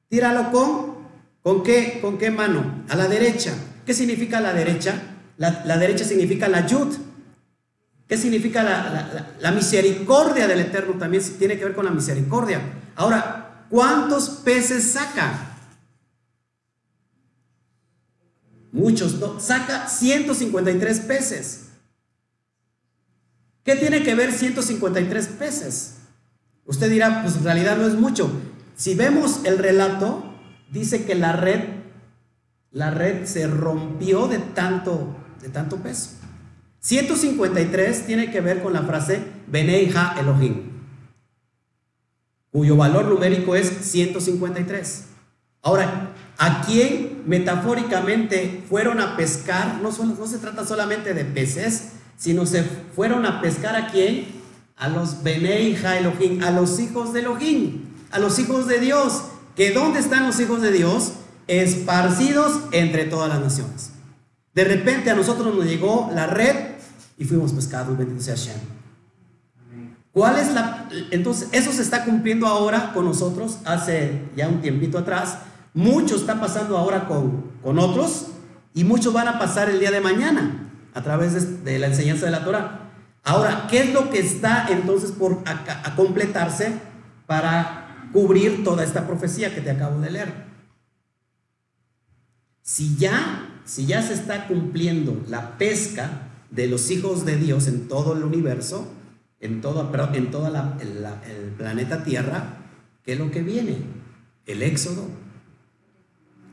tíralo 0.08 0.52
con, 0.52 0.98
¿con 1.42 1.64
qué? 1.64 2.00
¿Con 2.02 2.18
qué 2.18 2.32
mano? 2.32 2.86
A 2.88 2.96
la 2.96 3.08
derecha. 3.08 3.54
¿Qué 3.86 3.94
significa 3.94 4.40
la 4.40 4.54
derecha? 4.54 5.02
La, 5.38 5.78
derecha 5.78 6.04
significa 6.04 6.48
la 6.48 6.66
yud. 6.66 6.96
¿Qué 8.08 8.18
significa 8.18 8.64
la, 9.40 9.52
misericordia 9.52 10.48
del 10.48 10.62
Eterno? 10.62 10.94
También 10.98 11.22
tiene 11.38 11.58
que 11.58 11.66
ver 11.66 11.76
con 11.76 11.86
la 11.86 11.92
misericordia. 11.92 12.62
Ahora, 12.96 13.66
¿cuántos 13.70 14.30
peces 14.30 14.92
saca? 14.92 15.58
Muchos, 18.72 19.18
saca 19.40 19.90
153 19.90 21.00
peces. 21.02 21.68
¿Qué 23.64 23.76
tiene 23.76 24.02
que 24.04 24.16
ver 24.16 24.32
153 24.32 25.28
peces? 25.28 25.96
Usted 26.66 26.90
dirá, 26.90 27.24
pues 27.24 27.36
en 27.36 27.44
realidad 27.44 27.76
no 27.76 27.88
es 27.88 27.96
mucho. 27.96 28.32
Si 28.78 28.96
vemos 28.96 29.42
el 29.44 29.58
relato, 29.58 30.24
dice 30.72 31.04
que 31.04 31.16
la 31.16 31.34
red, 31.34 31.62
la 32.72 32.92
red 32.92 33.26
se 33.26 33.48
rompió 33.48 34.28
de 34.28 34.40
tanto, 34.40 35.14
de 35.42 35.50
tanto 35.50 35.78
peso. 35.78 36.17
153 36.80 38.06
tiene 38.06 38.32
que 38.32 38.42
ver 38.42 38.62
con 38.62 38.74
la 38.74 38.84
frase 38.84 39.22
Beneija 39.48 40.16
Elohim, 40.20 40.64
cuyo 42.52 42.76
valor 42.76 43.06
numérico 43.06 43.56
es 43.56 43.70
153. 43.82 45.06
Ahora, 45.62 46.14
¿a 46.38 46.62
quién 46.62 47.24
metafóricamente 47.26 48.64
fueron 48.70 49.00
a 49.02 49.18
pescar? 49.18 49.82
No, 49.82 49.92
no 49.92 50.28
se 50.28 50.38
trata 50.38 50.66
solamente 50.66 51.14
de 51.14 51.26
peces, 51.26 51.90
sino 52.18 52.46
se 52.46 52.64
fueron 52.64 53.26
a 53.26 53.42
pescar 53.42 53.76
a 53.76 53.88
quién? 53.88 54.28
A 54.76 54.88
los 54.88 55.24
Beneija 55.24 55.98
Elohim, 55.98 56.44
a 56.44 56.52
los 56.52 56.80
hijos 56.80 57.12
de 57.14 57.22
Elohim, 57.22 57.86
a 58.12 58.20
los 58.20 58.40
hijos 58.40 58.68
de 58.68 58.80
Dios. 58.80 59.24
¿Que 59.56 59.72
dónde 59.72 60.00
están 60.00 60.28
los 60.28 60.40
hijos 60.40 60.62
de 60.62 60.72
Dios? 60.72 61.14
Esparcidos 61.48 62.60
entre 62.72 63.06
todas 63.06 63.30
las 63.30 63.40
naciones. 63.40 63.92
De 64.58 64.64
repente 64.64 65.12
a 65.12 65.14
nosotros 65.14 65.54
nos 65.56 65.66
llegó 65.66 66.10
la 66.16 66.26
red 66.26 66.56
y 67.16 67.26
fuimos 67.26 67.54
pescados, 67.54 67.96
bendito 67.96 68.24
sea 68.24 68.36
Hashem. 68.36 68.58
¿Cuál 70.12 70.40
es 70.40 70.52
la...? 70.52 70.90
Entonces, 71.12 71.50
eso 71.52 71.72
se 71.72 71.84
está 71.84 72.04
cumpliendo 72.04 72.48
ahora 72.48 72.92
con 72.92 73.06
nosotros, 73.06 73.60
hace 73.66 74.24
ya 74.36 74.48
un 74.48 74.60
tiempito 74.60 74.98
atrás. 74.98 75.38
Muchos 75.76 76.22
están 76.22 76.40
pasando 76.40 76.76
ahora 76.76 77.08
con, 77.08 77.52
con 77.62 77.78
otros 77.78 78.30
y 78.74 78.84
muchos 78.84 79.14
van 79.14 79.28
a 79.28 79.38
pasar 79.38 79.70
el 79.70 79.80
día 79.80 79.92
de 79.92 80.02
mañana 80.02 80.72
a 80.96 81.04
través 81.04 81.64
de, 81.64 81.78
la 81.78 81.86
enseñanza 81.86 82.26
de 82.26 82.32
la 82.32 82.44
Torah. 82.44 82.80
Ahora, 83.24 83.68
¿qué 83.70 83.82
es 83.82 83.94
lo 83.94 84.10
que 84.10 84.18
está 84.18 84.66
entonces 84.70 85.12
por 85.12 85.44
a 85.46 85.96
completarse 85.96 86.74
para 87.28 88.10
cubrir 88.12 88.64
toda 88.64 88.84
esta 88.84 89.06
profecía 89.06 89.54
que 89.54 89.62
te 89.62 89.70
acabo 89.70 90.00
de 90.00 90.10
leer? 90.10 90.34
Si 92.64 92.98
ya, 92.98 93.47
si 93.68 93.86
ya 93.86 94.02
se 94.02 94.14
está 94.14 94.48
cumpliendo 94.48 95.22
la 95.28 95.58
pesca 95.58 96.30
de 96.50 96.68
los 96.68 96.90
hijos 96.90 97.26
de 97.26 97.36
Dios 97.36 97.68
en 97.68 97.90
todo 97.90 98.16
el 98.16 98.24
universo, 98.24 98.88
en 99.42 99.60
todo, 99.60 99.92
en 100.14 100.32
toda 100.32 100.50
la, 100.50 100.78
el 100.82 101.52
planeta 101.58 102.04
Tierra, 102.04 102.60
¿qué 103.04 103.14
es 103.14 103.20
lo 103.20 103.30
que 103.30 103.44
viene? 103.44 103.78
El 104.46 104.64
éxodo. 104.64 105.06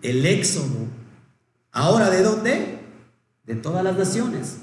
El 0.03 0.27
éxodo. 0.27 0.89
Ahora, 1.71 2.11
¿de 2.11 2.23
dónde? 2.23 2.81
De 3.45 3.55
todas 3.55 3.85
las 3.85 3.97
naciones. 3.97 4.59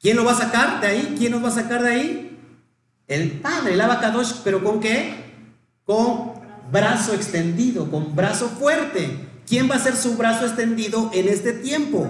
¿Quién 0.00 0.16
lo 0.16 0.24
va 0.24 0.32
a 0.32 0.34
sacar 0.38 0.80
de 0.80 0.88
ahí? 0.88 1.14
¿Quién 1.16 1.30
nos 1.30 1.44
va 1.44 1.48
a 1.48 1.52
sacar 1.52 1.82
de 1.82 1.90
ahí? 1.90 2.38
El 3.06 3.40
Padre, 3.40 3.74
el 3.74 3.80
Abacadosh, 3.80 4.40
pero 4.42 4.64
¿con 4.64 4.80
qué? 4.80 5.14
Con 5.84 6.32
brazo 6.72 7.14
extendido, 7.14 7.88
con 7.88 8.16
brazo 8.16 8.48
fuerte. 8.48 9.29
¿Quién 9.50 9.68
va 9.68 9.74
a 9.74 9.80
ser 9.80 9.96
su 9.96 10.16
brazo 10.16 10.46
extendido 10.46 11.10
en 11.12 11.26
este 11.26 11.52
tiempo? 11.52 12.08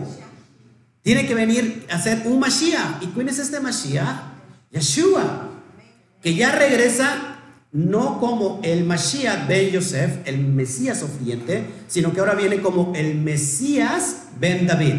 Tiene 1.01 1.27
que 1.27 1.35
venir 1.35 1.87
a 1.91 1.99
ser 1.99 2.25
un 2.27 2.39
Mashiach. 2.39 3.03
¿Y 3.03 3.07
quién 3.07 3.31
es 3.31 3.39
este 3.39 3.61
Mashiach? 3.61 4.15
Yeshua. 4.71 5.49
Que 6.21 6.35
ya 6.35 6.53
regresa 6.53 7.39
no 7.73 8.21
como 8.21 8.61
el 8.63 8.85
Mashiach 8.85 9.49
ben 9.49 9.71
Yosef, 9.71 10.19
el 10.27 10.37
Mesías 10.37 11.01
sofriente, 11.01 11.65
sino 11.89 12.13
que 12.13 12.21
ahora 12.21 12.35
viene 12.35 12.61
como 12.61 12.93
el 12.95 13.15
Mesías 13.15 14.25
ben 14.39 14.67
David. 14.67 14.97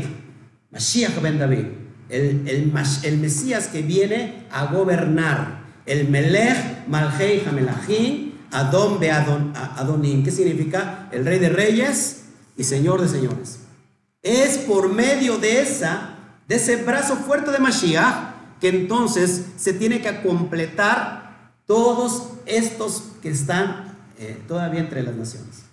Mashiach 0.72 1.22
ben 1.22 1.38
David. 1.38 1.66
El, 2.10 3.20
Mesías 3.20 3.68
que 3.68 3.84
viene 3.84 4.48
a 4.50 4.66
gobernar. 4.66 5.62
El 5.86 6.08
Melech 6.10 6.88
Malhei 6.88 7.44
Hamelachim 7.46 8.32
Adon 8.52 9.00
Be 9.00 9.12
Adonim. 9.12 10.24
¿Qué 10.24 10.32
significa? 10.32 11.08
El 11.12 11.24
Rey 11.24 11.38
de 11.38 11.50
Reyes 11.50 12.21
y 12.58 12.64
Señor 12.64 13.02
de 13.02 13.08
Señores. 13.08 13.60
Es 14.22 14.60
por 14.60 14.92
medio 14.92 15.38
de 15.38 15.62
esa, 15.62 16.16
de 16.48 16.56
ese 16.56 16.78
brazo 16.78 17.16
fuerte 17.16 17.52
de 17.52 17.60
Mashiach, 17.60 18.32
que 18.60 18.70
entonces 18.70 19.46
se 19.58 19.74
tiene 19.74 20.02
que 20.02 20.22
completar 20.22 21.52
todos 21.66 22.30
estos 22.46 23.04
que 23.22 23.30
están 23.30 23.98
eh, 24.20 24.40
todavía 24.48 24.82
entre 24.82 25.02
las 25.02 25.16
naciones. 25.16 25.64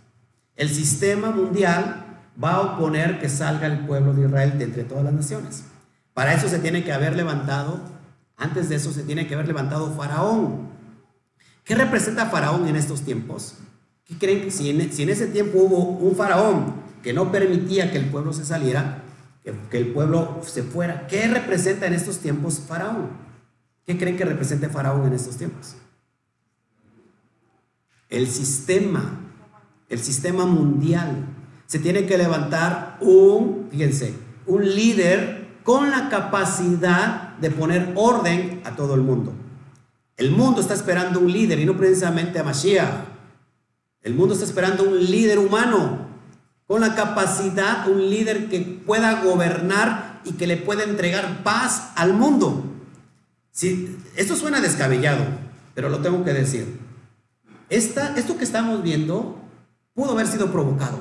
El 0.56 0.70
sistema 0.70 1.30
mundial 1.30 2.06
va 2.42 2.52
a 2.52 2.60
oponer 2.60 3.20
que 3.20 3.28
salga 3.28 3.66
el 3.66 3.80
pueblo 3.80 4.14
de 4.14 4.26
Israel 4.26 4.58
de 4.58 4.64
entre 4.64 4.84
todas 4.84 5.04
las 5.04 5.12
naciones. 5.12 5.64
Para 6.14 6.34
eso 6.34 6.48
se 6.48 6.58
tiene 6.58 6.82
que 6.82 6.92
haber 6.92 7.14
levantado, 7.14 7.80
antes 8.36 8.68
de 8.68 8.76
eso 8.76 8.92
se 8.92 9.02
tiene 9.02 9.26
que 9.26 9.34
haber 9.34 9.46
levantado 9.46 9.94
Faraón. 9.94 10.68
¿Qué 11.64 11.74
representa 11.74 12.26
Faraón 12.26 12.66
en 12.66 12.76
estos 12.76 13.02
tiempos? 13.02 13.54
¿Qué 14.08 14.16
creen 14.18 14.42
que 14.42 14.50
si 14.50 14.70
en, 14.70 14.80
ese 14.80 15.26
tiempo 15.26 15.58
hubo 15.58 15.78
un 15.78 16.16
Faraón 16.16 16.74
que 17.02 17.12
no 17.12 17.30
permitía 17.30 17.92
que 17.92 17.98
el 17.98 18.06
pueblo 18.06 18.32
se 18.32 18.44
saliera, 18.44 19.02
que, 19.70 19.78
el 19.78 19.92
pueblo 19.92 20.40
se 20.46 20.62
fuera. 20.62 21.06
¿Qué 21.06 21.28
representa 21.28 21.86
en 21.86 21.92
estos 21.92 22.18
tiempos 22.18 22.60
Faraón? 22.66 23.08
¿Qué 23.86 23.98
creen 23.98 24.16
que 24.16 24.24
represente 24.24 24.68
Faraón 24.68 25.06
en 25.06 25.12
estos 25.12 25.36
tiempos? 25.36 25.76
El 28.08 28.28
sistema, 28.28 29.20
el 29.88 29.98
sistema 29.98 30.46
mundial. 30.46 31.26
Se 31.66 31.78
tiene 31.78 32.06
que 32.06 32.16
levantar 32.16 32.96
un, 33.02 33.68
fíjense, 33.70 34.14
un 34.46 34.64
líder 34.74 35.48
con 35.64 35.90
la 35.90 36.08
capacidad 36.08 37.36
de 37.36 37.50
poner 37.50 37.92
orden 37.94 38.62
a 38.64 38.74
todo 38.74 38.94
el 38.94 39.02
mundo. 39.02 39.34
El 40.16 40.30
mundo 40.30 40.62
está 40.62 40.72
esperando 40.72 41.20
un 41.20 41.30
líder 41.30 41.58
y 41.58 41.66
no 41.66 41.76
precisamente 41.76 42.38
a 42.38 42.44
Mashiach. 42.44 43.17
El 44.08 44.14
mundo 44.14 44.32
está 44.32 44.46
esperando 44.46 44.84
un 44.84 45.04
líder 45.04 45.38
humano 45.38 45.98
con 46.66 46.80
la 46.80 46.94
capacidad, 46.94 47.86
un 47.90 48.08
líder 48.08 48.48
que 48.48 48.60
pueda 48.60 49.22
gobernar 49.22 50.22
y 50.24 50.32
que 50.32 50.46
le 50.46 50.56
pueda 50.56 50.82
entregar 50.82 51.42
paz 51.42 51.90
al 51.94 52.14
mundo. 52.14 52.64
Si, 53.50 53.98
esto 54.16 54.34
suena 54.34 54.62
descabellado, 54.62 55.26
pero 55.74 55.90
lo 55.90 55.98
tengo 55.98 56.24
que 56.24 56.32
decir. 56.32 56.78
Esta, 57.68 58.16
esto 58.16 58.38
que 58.38 58.44
estamos 58.44 58.82
viendo 58.82 59.38
pudo 59.92 60.12
haber 60.12 60.26
sido 60.26 60.50
provocado, 60.50 61.00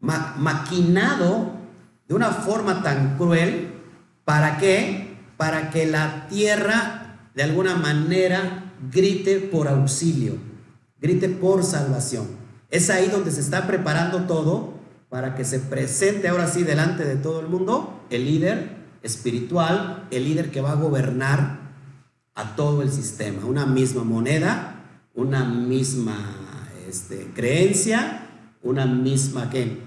maquinado 0.00 1.52
de 2.08 2.14
una 2.16 2.30
forma 2.30 2.82
tan 2.82 3.16
cruel, 3.16 3.72
¿para 4.24 4.58
qué? 4.58 5.16
Para 5.36 5.70
que 5.70 5.86
la 5.86 6.26
tierra 6.26 7.20
de 7.36 7.44
alguna 7.44 7.76
manera 7.76 8.72
grite 8.90 9.38
por 9.38 9.68
auxilio, 9.68 10.47
grite 11.00 11.28
por 11.28 11.64
salvación. 11.64 12.26
Es 12.70 12.90
ahí 12.90 13.08
donde 13.08 13.30
se 13.30 13.40
está 13.40 13.66
preparando 13.66 14.24
todo 14.24 14.74
para 15.08 15.34
que 15.34 15.44
se 15.44 15.58
presente 15.58 16.28
ahora 16.28 16.46
sí 16.48 16.64
delante 16.64 17.04
de 17.04 17.16
todo 17.16 17.40
el 17.40 17.48
mundo 17.48 18.02
el 18.10 18.24
líder 18.24 18.76
espiritual, 19.02 20.06
el 20.10 20.24
líder 20.24 20.50
que 20.50 20.60
va 20.60 20.72
a 20.72 20.76
gobernar 20.76 21.60
a 22.34 22.56
todo 22.56 22.82
el 22.82 22.90
sistema. 22.90 23.44
Una 23.46 23.66
misma 23.66 24.04
moneda, 24.04 24.84
una 25.14 25.44
misma 25.44 26.16
este, 26.88 27.30
creencia, 27.34 28.26
una 28.62 28.86
misma 28.86 29.50
¿qué? 29.50 29.82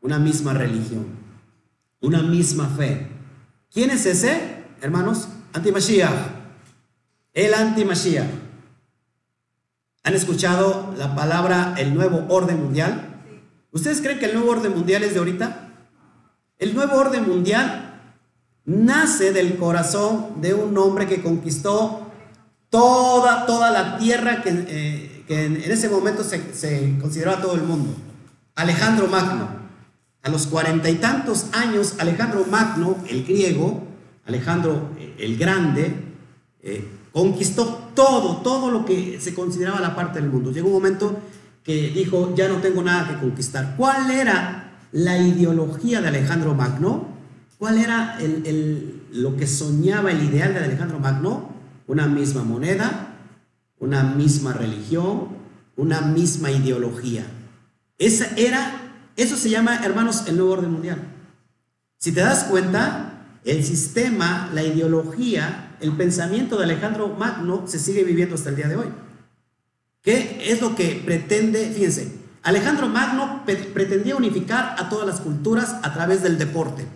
Una 0.00 0.18
misma 0.18 0.52
religión, 0.52 1.06
una 2.00 2.22
misma 2.22 2.68
fe. 2.68 3.08
¿Quién 3.72 3.90
es 3.90 4.06
ese, 4.06 4.64
hermanos? 4.82 5.28
Antimashiach. 5.52 6.12
El 7.32 7.54
antimashiach. 7.54 8.43
¿Han 10.04 10.12
escuchado 10.12 10.94
la 10.98 11.14
palabra 11.14 11.74
el 11.78 11.94
nuevo 11.94 12.26
orden 12.28 12.62
mundial? 12.62 13.22
¿Ustedes 13.72 14.02
creen 14.02 14.18
que 14.18 14.26
el 14.26 14.34
nuevo 14.34 14.50
orden 14.50 14.72
mundial 14.72 15.02
es 15.02 15.14
de 15.14 15.18
ahorita? 15.18 15.70
El 16.58 16.74
nuevo 16.74 16.96
orden 16.96 17.26
mundial 17.26 18.02
nace 18.66 19.32
del 19.32 19.56
corazón 19.56 20.42
de 20.42 20.52
un 20.52 20.76
hombre 20.76 21.06
que 21.06 21.22
conquistó 21.22 22.12
toda, 22.68 23.46
toda 23.46 23.70
la 23.70 23.96
tierra 23.96 24.42
que, 24.42 24.50
eh, 24.50 25.24
en, 25.28 25.56
ese 25.56 25.88
momento 25.88 26.22
se, 26.22 26.54
se 26.54 26.98
consideraba 27.00 27.40
todo 27.40 27.54
el 27.54 27.62
mundo. 27.62 27.96
Alejandro 28.56 29.08
Magno. 29.08 29.64
A 30.22 30.28
los 30.28 30.46
cuarenta 30.46 30.90
y 30.90 30.96
tantos 30.96 31.46
años, 31.52 31.94
Alejandro 31.98 32.44
Magno, 32.50 32.96
el 33.08 33.24
griego, 33.24 33.82
Alejandro 34.26 34.90
eh, 34.98 35.14
el 35.18 35.38
Grande, 35.38 35.94
eh, 36.62 36.86
conquistó 37.14 37.92
todo, 37.94 38.38
todo 38.38 38.72
lo 38.72 38.84
que 38.84 39.20
se 39.20 39.34
consideraba 39.34 39.80
la 39.80 39.94
parte 39.94 40.20
del 40.20 40.28
mundo. 40.28 40.50
Llegó 40.50 40.66
un 40.66 40.74
momento 40.74 41.16
que 41.62 41.90
dijo, 41.90 42.34
ya 42.34 42.48
no 42.48 42.56
tengo 42.56 42.82
nada 42.82 43.08
que 43.08 43.20
conquistar. 43.20 43.76
¿Cuál 43.76 44.10
era 44.10 44.72
la 44.90 45.16
ideología 45.16 46.00
de 46.00 46.08
Alejandro 46.08 46.54
Magno? 46.54 47.06
¿Cuál 47.56 47.78
era 47.78 48.18
lo 49.12 49.36
que 49.36 49.46
soñaba 49.46 50.10
el 50.10 50.24
ideal 50.24 50.54
de 50.54 50.64
Alejandro 50.64 50.98
Magno, 50.98 51.50
una 51.86 52.08
misma 52.08 52.42
moneda, 52.42 53.14
una 53.78 54.02
misma 54.02 54.52
religión, 54.52 55.28
una 55.76 56.00
misma 56.00 56.50
ideología. 56.50 57.24
Esa 57.96 58.26
era, 58.36 58.92
eso 59.16 59.36
se 59.36 59.50
llama, 59.50 59.84
hermanos, 59.84 60.24
el 60.26 60.36
nuevo 60.36 60.54
orden 60.54 60.72
mundial. 60.72 60.98
Si 61.98 62.10
te 62.10 62.22
das 62.22 62.42
cuenta, 62.44 63.38
el 63.44 63.62
sistema, 63.62 64.50
la 64.52 64.64
ideología, 64.64 65.63
el 65.80 65.92
pensamiento 65.92 66.56
de 66.56 66.64
Alejandro 66.64 67.08
Magno 67.08 67.64
se 67.66 67.78
sigue 67.78 68.04
viviendo 68.04 68.34
hasta 68.34 68.50
el 68.50 68.56
día 68.56 68.68
de 68.68 68.76
hoy. 68.76 68.86
¿Qué 70.02 70.42
es 70.50 70.60
lo 70.60 70.74
que 70.74 71.02
pretende? 71.04 71.70
Fíjense, 71.70 72.12
Alejandro 72.42 72.88
Magno 72.88 73.42
pretendía 73.72 74.16
unificar 74.16 74.76
a 74.78 74.90
todas 74.90 75.06
las 75.06 75.20
culturas 75.20 75.76
a 75.82 75.94
través 75.94 76.22
del 76.22 76.36
deporte. 76.36 76.86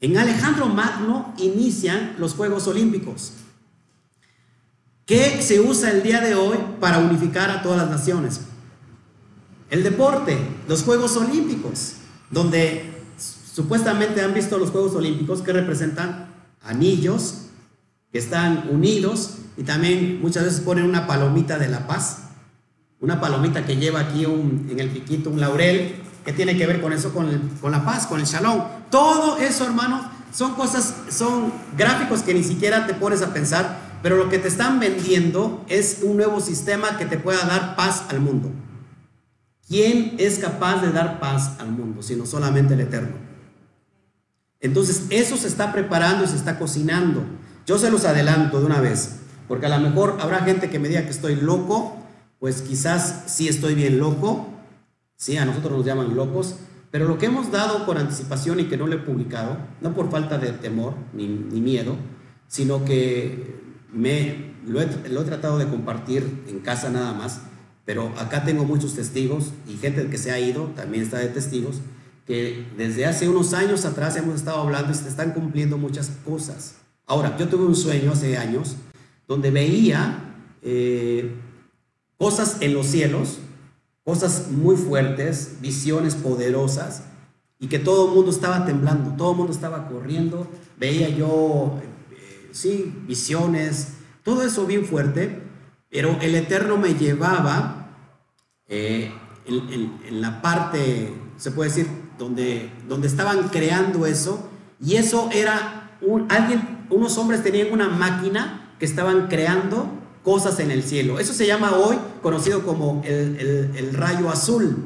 En 0.00 0.16
Alejandro 0.16 0.66
Magno 0.66 1.34
inician 1.36 2.16
los 2.18 2.34
Juegos 2.34 2.66
Olímpicos, 2.66 3.34
que 5.04 5.42
se 5.42 5.60
usa 5.60 5.90
el 5.90 6.02
día 6.02 6.22
de 6.22 6.34
hoy 6.34 6.56
para 6.80 6.98
unificar 6.98 7.50
a 7.50 7.62
todas 7.62 7.78
las 7.78 7.90
naciones. 7.90 8.40
El 9.68 9.82
deporte, 9.82 10.38
los 10.66 10.82
Juegos 10.82 11.16
Olímpicos, 11.16 11.94
donde 12.30 12.90
supuestamente 13.18 14.22
han 14.22 14.32
visto 14.32 14.58
los 14.58 14.70
Juegos 14.70 14.94
Olímpicos 14.94 15.42
que 15.42 15.52
representan 15.52 16.28
anillos 16.62 17.41
que 18.12 18.18
están 18.18 18.68
unidos 18.70 19.38
y 19.56 19.64
también 19.64 20.20
muchas 20.20 20.44
veces 20.44 20.60
ponen 20.60 20.84
una 20.84 21.06
palomita 21.06 21.58
de 21.58 21.68
la 21.68 21.86
paz 21.86 22.22
una 23.02 23.20
palomita 23.20 23.66
que 23.66 23.76
lleva 23.76 24.00
aquí 24.00 24.24
en 24.24 24.78
el 24.78 24.88
piquito 24.88 25.28
un 25.28 25.40
laurel, 25.40 25.96
que 26.24 26.32
tiene 26.32 26.56
que 26.56 26.66
ver 26.68 26.80
con 26.80 26.92
eso, 26.92 27.12
con, 27.12 27.72
la 27.72 27.84
paz, 27.84 28.06
con 28.06 28.20
el 28.20 28.26
shalom. 28.26 28.62
Todo 28.90 29.38
eso, 29.38 29.64
hermano, 29.64 30.08
son 30.32 30.54
cosas, 30.54 30.94
son 31.10 31.52
gráficos 31.76 32.22
que 32.22 32.32
ni 32.32 32.44
siquiera 32.44 32.86
te 32.86 32.94
pones 32.94 33.20
a 33.20 33.34
pensar, 33.34 33.98
pero 34.04 34.16
lo 34.16 34.28
que 34.28 34.38
te 34.38 34.46
están 34.46 34.78
vendiendo 34.78 35.64
es 35.68 35.98
un 36.02 36.16
nuevo 36.16 36.40
sistema 36.40 36.96
que 36.96 37.04
te 37.04 37.18
pueda 37.18 37.44
dar 37.44 37.74
paz 37.74 38.04
al 38.08 38.20
mundo. 38.20 38.52
¿Quién 39.66 40.14
es 40.18 40.38
capaz 40.38 40.80
de 40.80 40.92
dar 40.92 41.18
paz 41.18 41.56
al 41.58 41.72
mundo, 41.72 42.02
sino 42.02 42.24
solamente 42.24 42.74
el 42.74 42.80
Eterno? 42.80 43.16
Entonces, 44.60 45.06
eso 45.10 45.36
se 45.36 45.48
está 45.48 45.72
preparando 45.72 46.22
y 46.22 46.28
se 46.28 46.36
está 46.36 46.56
cocinando. 46.56 47.24
Yo 47.66 47.78
se 47.78 47.90
los 47.90 48.04
adelanto 48.04 48.60
de 48.60 48.66
una 48.66 48.80
vez, 48.80 49.20
porque 49.46 49.66
a 49.66 49.78
lo 49.78 49.88
mejor 49.88 50.16
habrá 50.20 50.40
gente 50.40 50.68
que 50.68 50.78
me 50.78 50.88
diga 50.88 51.04
que 51.04 51.10
estoy 51.10 51.36
loco, 51.36 51.96
pues 52.40 52.62
quizás 52.62 53.24
sí 53.26 53.48
estoy 53.48 53.74
bien 53.74 53.98
loco, 53.98 54.48
sí, 55.16 55.36
a 55.36 55.44
nosotros 55.44 55.78
nos 55.78 55.86
llaman 55.86 56.16
locos, 56.16 56.56
pero 56.90 57.06
lo 57.06 57.18
que 57.18 57.26
hemos 57.26 57.52
dado 57.52 57.86
por 57.86 57.98
anticipación 57.98 58.58
y 58.58 58.64
que 58.64 58.76
no 58.76 58.86
lo 58.86 58.96
he 58.96 58.98
publicado, 58.98 59.56
no 59.80 59.94
por 59.94 60.10
falta 60.10 60.38
de 60.38 60.50
temor 60.52 60.94
ni, 61.12 61.26
miedo, 61.28 61.96
sino 62.48 62.84
que 62.84 63.60
me, 63.92 64.54
lo 64.66 64.82
he, 64.82 64.88
lo 65.08 65.22
he 65.22 65.24
tratado 65.24 65.58
de 65.58 65.68
compartir 65.68 66.44
en 66.48 66.58
casa 66.58 66.90
nada 66.90 67.12
más, 67.12 67.42
pero 67.84 68.12
acá 68.18 68.44
tengo 68.44 68.64
muchos 68.64 68.94
testigos 68.94 69.52
y 69.68 69.76
gente 69.76 70.08
que 70.08 70.18
se 70.18 70.32
ha 70.32 70.40
ido 70.40 70.66
también 70.74 71.04
está 71.04 71.18
de 71.18 71.28
testigos, 71.28 71.76
que 72.26 72.66
desde 72.76 73.06
hace 73.06 73.28
unos 73.28 73.54
años 73.54 73.84
atrás 73.84 74.16
hemos 74.16 74.34
estado 74.34 74.60
hablando 74.60 74.90
y 74.90 74.94
se 74.94 75.08
están 75.08 75.30
cumpliendo 75.30 75.78
muchas 75.78 76.10
cosas. 76.24 76.81
Ahora, 77.12 77.36
yo 77.36 77.46
tuve 77.46 77.66
un 77.66 77.76
sueño 77.76 78.12
hace 78.12 78.38
años 78.38 78.76
donde 79.28 79.50
veía 79.50 80.34
eh, 80.62 81.30
cosas 82.16 82.56
en 82.60 82.72
los 82.72 82.86
cielos, 82.86 83.36
cosas 84.02 84.50
muy 84.50 84.76
fuertes, 84.76 85.58
visiones 85.60 86.14
poderosas, 86.14 87.02
y 87.58 87.66
que 87.66 87.78
todo 87.78 88.08
el 88.08 88.14
mundo 88.14 88.30
estaba 88.30 88.64
temblando, 88.64 89.14
todo 89.14 89.32
el 89.32 89.36
mundo 89.36 89.52
estaba 89.52 89.88
corriendo, 89.88 90.46
veía 90.78 91.10
yo, 91.10 91.78
eh, 92.12 92.48
sí, 92.52 92.90
visiones, 93.06 93.88
todo 94.22 94.42
eso 94.42 94.64
bien 94.64 94.86
fuerte, 94.86 95.38
pero 95.90 96.16
el 96.22 96.34
Eterno 96.34 96.78
me 96.78 96.94
llevaba 96.94 97.90
eh, 98.68 99.12
en, 99.44 100.22
la 100.22 100.40
parte, 100.40 101.12
se 101.36 101.50
puede 101.50 101.68
decir, 101.68 101.88
donde, 102.18 102.72
donde 102.88 103.06
estaban 103.06 103.50
creando 103.50 104.06
eso, 104.06 104.48
y 104.80 104.96
eso 104.96 105.28
era, 105.30 105.81
alguien, 106.28 106.86
unos 106.90 107.16
hombres 107.18 107.42
tenían 107.42 107.72
una 107.72 107.88
máquina 107.88 108.74
que 108.78 108.84
estaban 108.84 109.28
creando 109.28 109.88
cosas 110.22 110.60
en 110.60 110.70
el 110.70 110.82
cielo. 110.82 111.18
Eso 111.18 111.32
se 111.32 111.46
llama 111.46 111.76
hoy 111.76 111.96
conocido 112.22 112.62
como 112.62 113.02
el, 113.04 113.92
rayo 113.94 114.30
azul. 114.30 114.76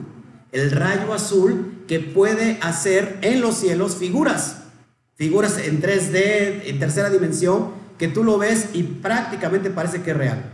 El 0.52 0.70
rayo 0.70 1.12
azul 1.12 1.85
que 1.87 2.00
puede 2.00 2.59
hacer 2.62 3.18
en 3.22 3.40
los 3.40 3.57
cielos 3.57 3.96
figuras. 3.96 4.62
Figuras 5.14 5.59
en 5.59 5.81
3D, 5.81 6.62
en 6.66 6.79
tercera 6.79 7.11
dimensión, 7.11 7.70
que 7.98 8.09
tú 8.09 8.22
lo 8.22 8.38
ves 8.38 8.70
y 8.74 8.83
prácticamente 8.83 9.70
parece 9.70 10.02
que 10.02 10.11
es 10.11 10.16
real. 10.16 10.52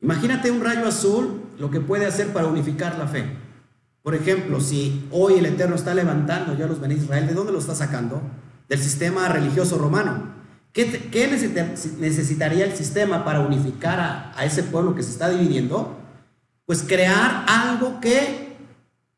Imagínate 0.00 0.50
un 0.50 0.62
rayo 0.62 0.86
azul, 0.86 1.40
lo 1.58 1.70
que 1.70 1.80
puede 1.80 2.04
hacer 2.04 2.28
para 2.28 2.46
unificar 2.46 2.98
la 2.98 3.06
fe. 3.06 3.24
Por 4.02 4.14
ejemplo, 4.14 4.60
si 4.60 5.08
hoy 5.10 5.38
el 5.38 5.46
Eterno 5.46 5.76
está 5.76 5.94
levantando 5.94 6.54
ya 6.54 6.66
los 6.66 6.78
Ben 6.78 6.92
Israel, 6.92 7.26
¿de 7.26 7.32
dónde 7.32 7.52
lo 7.52 7.58
está 7.58 7.74
sacando? 7.74 8.20
Del 8.68 8.80
sistema 8.80 9.28
religioso 9.28 9.78
romano. 9.78 10.34
¿Qué, 10.74 11.28
necesitaría 12.00 12.64
el 12.64 12.76
sistema 12.76 13.24
para 13.24 13.40
unificar 13.40 14.32
a, 14.36 14.44
ese 14.44 14.64
pueblo 14.64 14.96
que 14.96 15.04
se 15.04 15.12
está 15.12 15.28
dividiendo? 15.28 15.96
Pues 16.66 16.82
crear 16.82 17.44
algo 17.46 18.00
que 18.00 18.56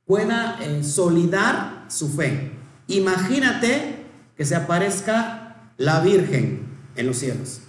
pueda 0.04 0.58
eh, 0.60 0.84
solidar 0.84 1.86
su 1.88 2.10
fe. 2.10 2.52
Imagínate 2.88 4.04
que 4.36 4.44
se 4.44 4.54
aparezca 4.54 5.72
la 5.78 6.00
Virgen 6.00 6.66
en 6.94 7.06
los 7.06 7.16
cielos, 7.16 7.60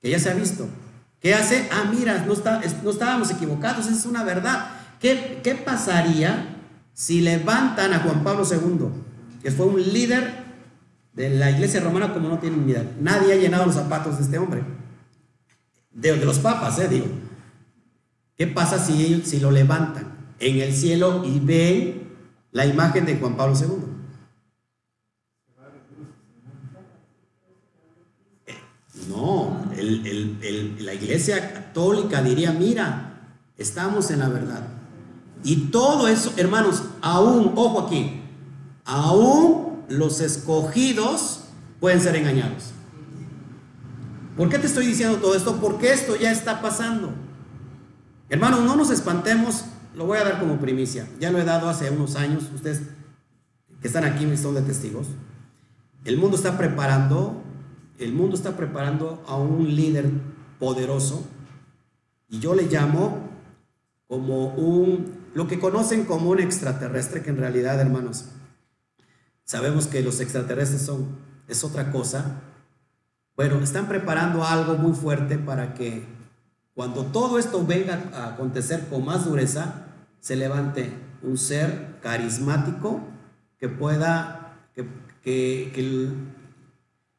que 0.00 0.10
ya 0.10 0.20
se 0.20 0.30
ha 0.30 0.34
visto. 0.34 0.68
¿Qué 1.20 1.34
hace? 1.34 1.68
Ah, 1.72 1.90
mira, 1.92 2.24
no, 2.26 2.32
está, 2.32 2.60
no 2.84 2.90
estábamos 2.90 3.32
equivocados, 3.32 3.88
es 3.88 4.06
una 4.06 4.22
verdad. 4.22 4.70
¿Qué, 5.00 5.40
¿Qué 5.42 5.56
pasaría 5.56 6.56
si 6.92 7.22
levantan 7.22 7.92
a 7.92 8.00
Juan 8.00 8.22
Pablo 8.22 8.44
II, 8.48 8.88
que 9.42 9.50
fue 9.50 9.66
un 9.66 9.82
líder 9.82 10.47
de 11.18 11.30
la 11.30 11.50
iglesia 11.50 11.80
romana 11.80 12.14
como 12.14 12.28
no 12.28 12.38
tienen 12.38 12.68
idea. 12.68 12.88
Nadie 13.00 13.32
ha 13.32 13.36
llenado 13.36 13.66
los 13.66 13.74
zapatos 13.74 14.18
de 14.18 14.22
este 14.22 14.38
hombre. 14.38 14.62
De, 15.90 16.16
los 16.16 16.38
papas, 16.38 16.78
eh, 16.78 16.86
digo. 16.86 17.06
¿Qué 18.36 18.46
pasa 18.46 18.78
si 18.78 19.04
ellos 19.04 19.26
si 19.26 19.40
lo 19.40 19.50
levantan 19.50 20.16
en 20.38 20.60
el 20.60 20.72
cielo 20.72 21.24
y 21.24 21.40
ven 21.40 22.14
la 22.52 22.66
imagen 22.66 23.04
de 23.04 23.16
Juan 23.16 23.36
Pablo 23.36 23.56
II? 23.58 23.66
Eh, 28.46 28.54
no, 29.08 29.60
la 29.74 30.94
iglesia 30.94 31.52
católica 31.52 32.22
diría, 32.22 32.52
mira, 32.52 33.32
estamos 33.56 34.12
en 34.12 34.20
la 34.20 34.28
verdad. 34.28 34.68
Y 35.42 35.56
todo 35.72 36.06
eso, 36.06 36.32
hermanos, 36.36 36.84
aún, 37.00 37.54
ojo 37.56 37.86
aquí, 37.86 38.22
aún 38.84 39.67
los 39.88 40.20
escogidos 40.20 41.44
pueden 41.80 42.00
ser 42.00 42.16
engañados. 42.16 42.72
¿Por 44.36 44.48
qué 44.48 44.58
te 44.58 44.66
estoy 44.66 44.86
diciendo 44.86 45.18
todo 45.18 45.34
esto? 45.34 45.56
Porque 45.60 45.92
esto 45.92 46.16
ya 46.16 46.30
está 46.30 46.62
pasando. 46.62 47.12
Hermanos, 48.28 48.60
no 48.60 48.76
nos 48.76 48.90
espantemos, 48.90 49.64
lo 49.96 50.06
voy 50.06 50.18
a 50.18 50.24
dar 50.24 50.38
como 50.38 50.58
primicia. 50.58 51.08
Ya 51.18 51.30
lo 51.30 51.38
he 51.38 51.44
dado 51.44 51.68
hace 51.68 51.90
unos 51.90 52.14
años, 52.14 52.44
ustedes 52.54 52.82
que 53.80 53.88
están 53.88 54.04
aquí 54.04 54.36
son 54.36 54.54
de 54.54 54.62
testigos. 54.62 55.08
El 56.04 56.18
mundo 56.18 56.36
está 56.36 56.56
preparando, 56.56 57.42
el 57.98 58.12
mundo 58.12 58.36
está 58.36 58.56
preparando 58.56 59.24
a 59.26 59.36
un 59.36 59.74
líder 59.74 60.10
poderoso 60.58 61.26
y 62.28 62.40
yo 62.40 62.54
le 62.54 62.64
llamo 62.64 63.28
como 64.06 64.54
un, 64.54 65.14
lo 65.34 65.46
que 65.48 65.58
conocen 65.58 66.04
como 66.04 66.30
un 66.30 66.40
extraterrestre, 66.40 67.22
que 67.22 67.30
en 67.30 67.38
realidad, 67.38 67.80
hermanos, 67.80 68.26
Sabemos 69.48 69.86
que 69.86 70.02
los 70.02 70.20
extraterrestres 70.20 70.82
son, 70.82 71.06
es 71.48 71.64
otra 71.64 71.90
cosa. 71.90 72.42
Bueno, 73.34 73.58
están 73.60 73.88
preparando 73.88 74.44
algo 74.44 74.74
muy 74.74 74.94
fuerte 74.94 75.38
para 75.38 75.72
que 75.72 76.04
cuando 76.74 77.06
todo 77.06 77.38
esto 77.38 77.64
venga 77.64 78.10
a 78.12 78.34
acontecer 78.34 78.88
con 78.90 79.06
más 79.06 79.24
dureza, 79.24 79.86
se 80.20 80.36
levante 80.36 80.92
un 81.22 81.38
ser 81.38 81.96
carismático 82.02 83.00
que 83.58 83.70
pueda, 83.70 84.58
que, 84.74 84.86
que, 85.22 86.12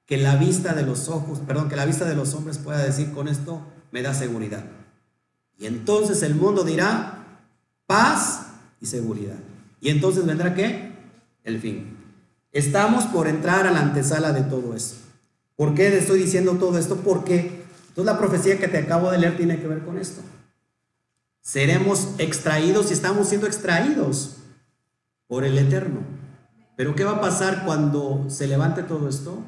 que, 0.05 0.17
la 0.17 0.35
vista 0.35 0.73
de 0.75 0.83
los 0.83 1.09
ojos, 1.09 1.39
perdón, 1.39 1.67
que 1.67 1.75
la 1.75 1.85
vista 1.85 2.05
de 2.05 2.15
los 2.15 2.35
hombres 2.35 2.59
pueda 2.59 2.77
decir, 2.77 3.11
con 3.11 3.27
esto 3.27 3.65
me 3.91 4.03
da 4.03 4.13
seguridad. 4.13 4.65
Y 5.57 5.65
entonces 5.65 6.21
el 6.21 6.35
mundo 6.35 6.63
dirá 6.63 7.39
paz 7.87 8.51
y 8.79 8.85
seguridad. 8.85 9.39
Y 9.81 9.89
entonces 9.89 10.27
vendrá 10.27 10.53
qué? 10.53 10.93
El 11.43 11.59
fin. 11.59 11.98
Estamos 12.51 13.05
por 13.05 13.27
entrar 13.27 13.67
a 13.67 13.71
la 13.71 13.81
antesala 13.81 14.31
de 14.33 14.41
todo 14.41 14.75
eso. 14.75 14.95
¿Por 15.55 15.75
qué 15.75 15.95
estoy 15.97 16.19
diciendo 16.19 16.53
todo 16.53 16.77
esto? 16.77 16.97
Porque 16.97 17.63
entonces 17.89 18.05
la 18.05 18.17
profecía 18.17 18.57
que 18.57 18.67
te 18.67 18.77
acabo 18.77 19.11
de 19.11 19.17
leer 19.17 19.37
tiene 19.37 19.59
que 19.59 19.67
ver 19.67 19.83
con 19.83 19.97
esto. 19.97 20.21
Seremos 21.41 22.09
extraídos 22.17 22.89
y 22.89 22.93
estamos 22.93 23.27
siendo 23.27 23.45
extraídos 23.47 24.37
por 25.27 25.43
el 25.43 25.57
Eterno. 25.57 25.99
Pero 26.75 26.95
¿qué 26.95 27.03
va 27.03 27.17
a 27.17 27.21
pasar 27.21 27.65
cuando 27.65 28.25
se 28.29 28.47
levante 28.47 28.83
todo 28.83 29.09
esto? 29.09 29.43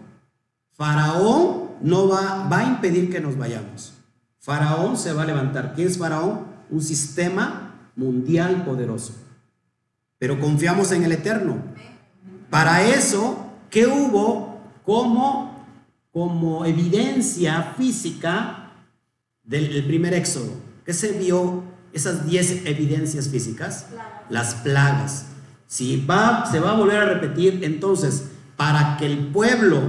Faraón 0.74 1.72
no 1.82 2.10
va, 2.10 2.47
va 2.47 2.60
a 2.60 2.66
impedir 2.66 3.10
que 3.10 3.22
nos 3.22 3.38
vayamos. 3.38 3.93
Faraón 4.39 4.97
se 4.97 5.14
va 5.14 5.24
a 5.24 5.28
levantar. 5.28 5.74
¿Quién 5.76 5.88
es 5.88 5.97
Faraón? 5.97 6.45
Un 6.70 6.82
sistema 6.82 7.89
mundial 7.95 8.66
poderoso. 8.66 9.14
Pero 10.18 10.39
confiamos 10.39 10.91
en 10.91 11.04
el 11.04 11.12
Eterno. 11.14 11.58
Para 12.52 12.84
eso, 12.84 13.47
¿qué 13.70 13.88
hubo 13.88 14.60
como, 14.84 15.66
como 16.12 16.66
evidencia 16.66 17.74
física 17.78 18.74
del 19.41 19.86
primer 19.86 20.14
éxodo? 20.14 20.52
¿Qué 20.86 20.93
se 20.93 21.14
vio? 21.14 21.64
Esas 21.93 22.26
10 22.26 22.66
evidencias 22.66 23.30
físicas. 23.30 23.88
Las 24.30 24.56
plagas. 24.56 25.28
Si 25.66 26.06
va, 26.06 26.45
se 26.52 26.60
va 26.60 26.72
a 26.72 26.76
volver 26.76 26.97
a 26.97 27.06
repetir, 27.06 27.64
entonces, 27.64 28.26
para 28.58 28.97
que 28.97 29.06
el 29.06 29.28
pueblo 29.28 29.82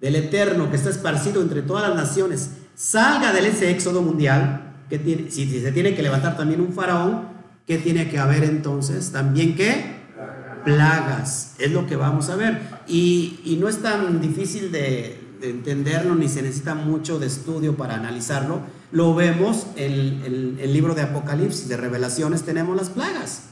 del 0.00 0.16
Eterno 0.16 0.70
que 0.70 0.76
está 0.76 0.88
esparcido 0.88 1.42
entre 1.42 1.60
todas 1.60 1.86
las 1.86 1.96
naciones 1.96 2.52
salga 2.74 3.30
de 3.34 3.46
ese 3.46 3.70
éxodo 3.70 4.00
mundial, 4.00 4.72
que 4.88 4.98
tiene, 4.98 5.30
si, 5.30 5.46
se 5.60 5.70
tiene 5.70 5.94
que 5.94 6.02
levantar 6.02 6.34
también 6.34 6.62
un 6.62 6.72
faraón, 6.72 7.28
¿qué 7.66 7.76
tiene 7.76 8.08
que 8.08 8.18
haber 8.18 8.44
entonces? 8.44 9.12
También 9.12 9.54
qué? 9.54 9.99
Plagas, 10.64 11.54
es 11.58 11.72
lo 11.72 11.86
que 11.86 11.96
vamos 11.96 12.28
a 12.30 12.36
ver. 12.36 12.60
Y, 12.86 13.56
no 13.60 13.68
es 13.68 13.82
tan 13.82 14.20
difícil 14.20 14.72
de, 14.72 15.20
entenderlo, 15.42 16.14
ni 16.14 16.28
se 16.28 16.42
necesita 16.42 16.74
mucho 16.74 17.18
de 17.18 17.26
estudio 17.26 17.76
para 17.76 17.94
analizarlo. 17.94 18.60
Lo 18.92 19.14
vemos 19.14 19.66
en 19.76 20.56
el 20.60 20.72
libro 20.72 20.94
de 20.94 21.02
Apocalipsis, 21.02 21.68
de 21.68 21.76
revelaciones, 21.76 22.42
tenemos 22.42 22.76
las 22.76 22.90
plagas. 22.90 23.42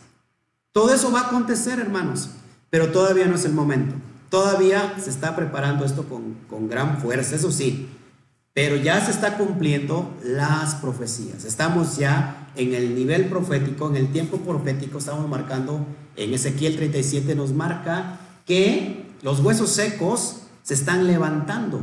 Todo 0.72 0.94
eso 0.94 1.11
va 1.11 1.22
a 1.22 1.26
acontecer, 1.28 1.80
hermanos, 1.80 2.30
pero 2.70 2.88
todavía 2.88 3.26
no 3.26 3.34
es 3.34 3.44
el 3.44 3.52
momento. 3.52 3.94
Todavía 4.28 4.94
se 5.02 5.11
está 5.11 5.34
preparando 5.34 5.84
esto 5.84 6.04
con, 6.04 6.68
gran 6.68 6.98
fuerza, 6.98 7.34
eso 7.34 7.50
sí, 7.50 7.88
pero 8.52 8.76
ya 8.76 9.04
se 9.04 9.11
está 9.11 9.38
cumpliendo 9.38 10.14
las 10.22 10.74
profecías. 10.74 11.44
Estamos 11.44 11.96
ya 11.96 12.50
en 12.54 12.74
el 12.74 12.94
nivel 12.94 13.26
profético, 13.26 13.88
en 13.88 13.96
el 13.96 14.12
tiempo 14.12 14.36
profético, 14.38 14.98
estamos 14.98 15.26
marcando, 15.28 15.86
en 16.18 16.34
Ezequiel 16.34 16.76
37 16.76 17.34
nos 17.34 17.52
marca 17.52 18.18
que 18.44 19.06
los 19.22 19.40
huesos 19.40 19.70
secos 19.70 20.40
se 20.62 20.74
están 20.74 21.06
levantando. 21.06 21.80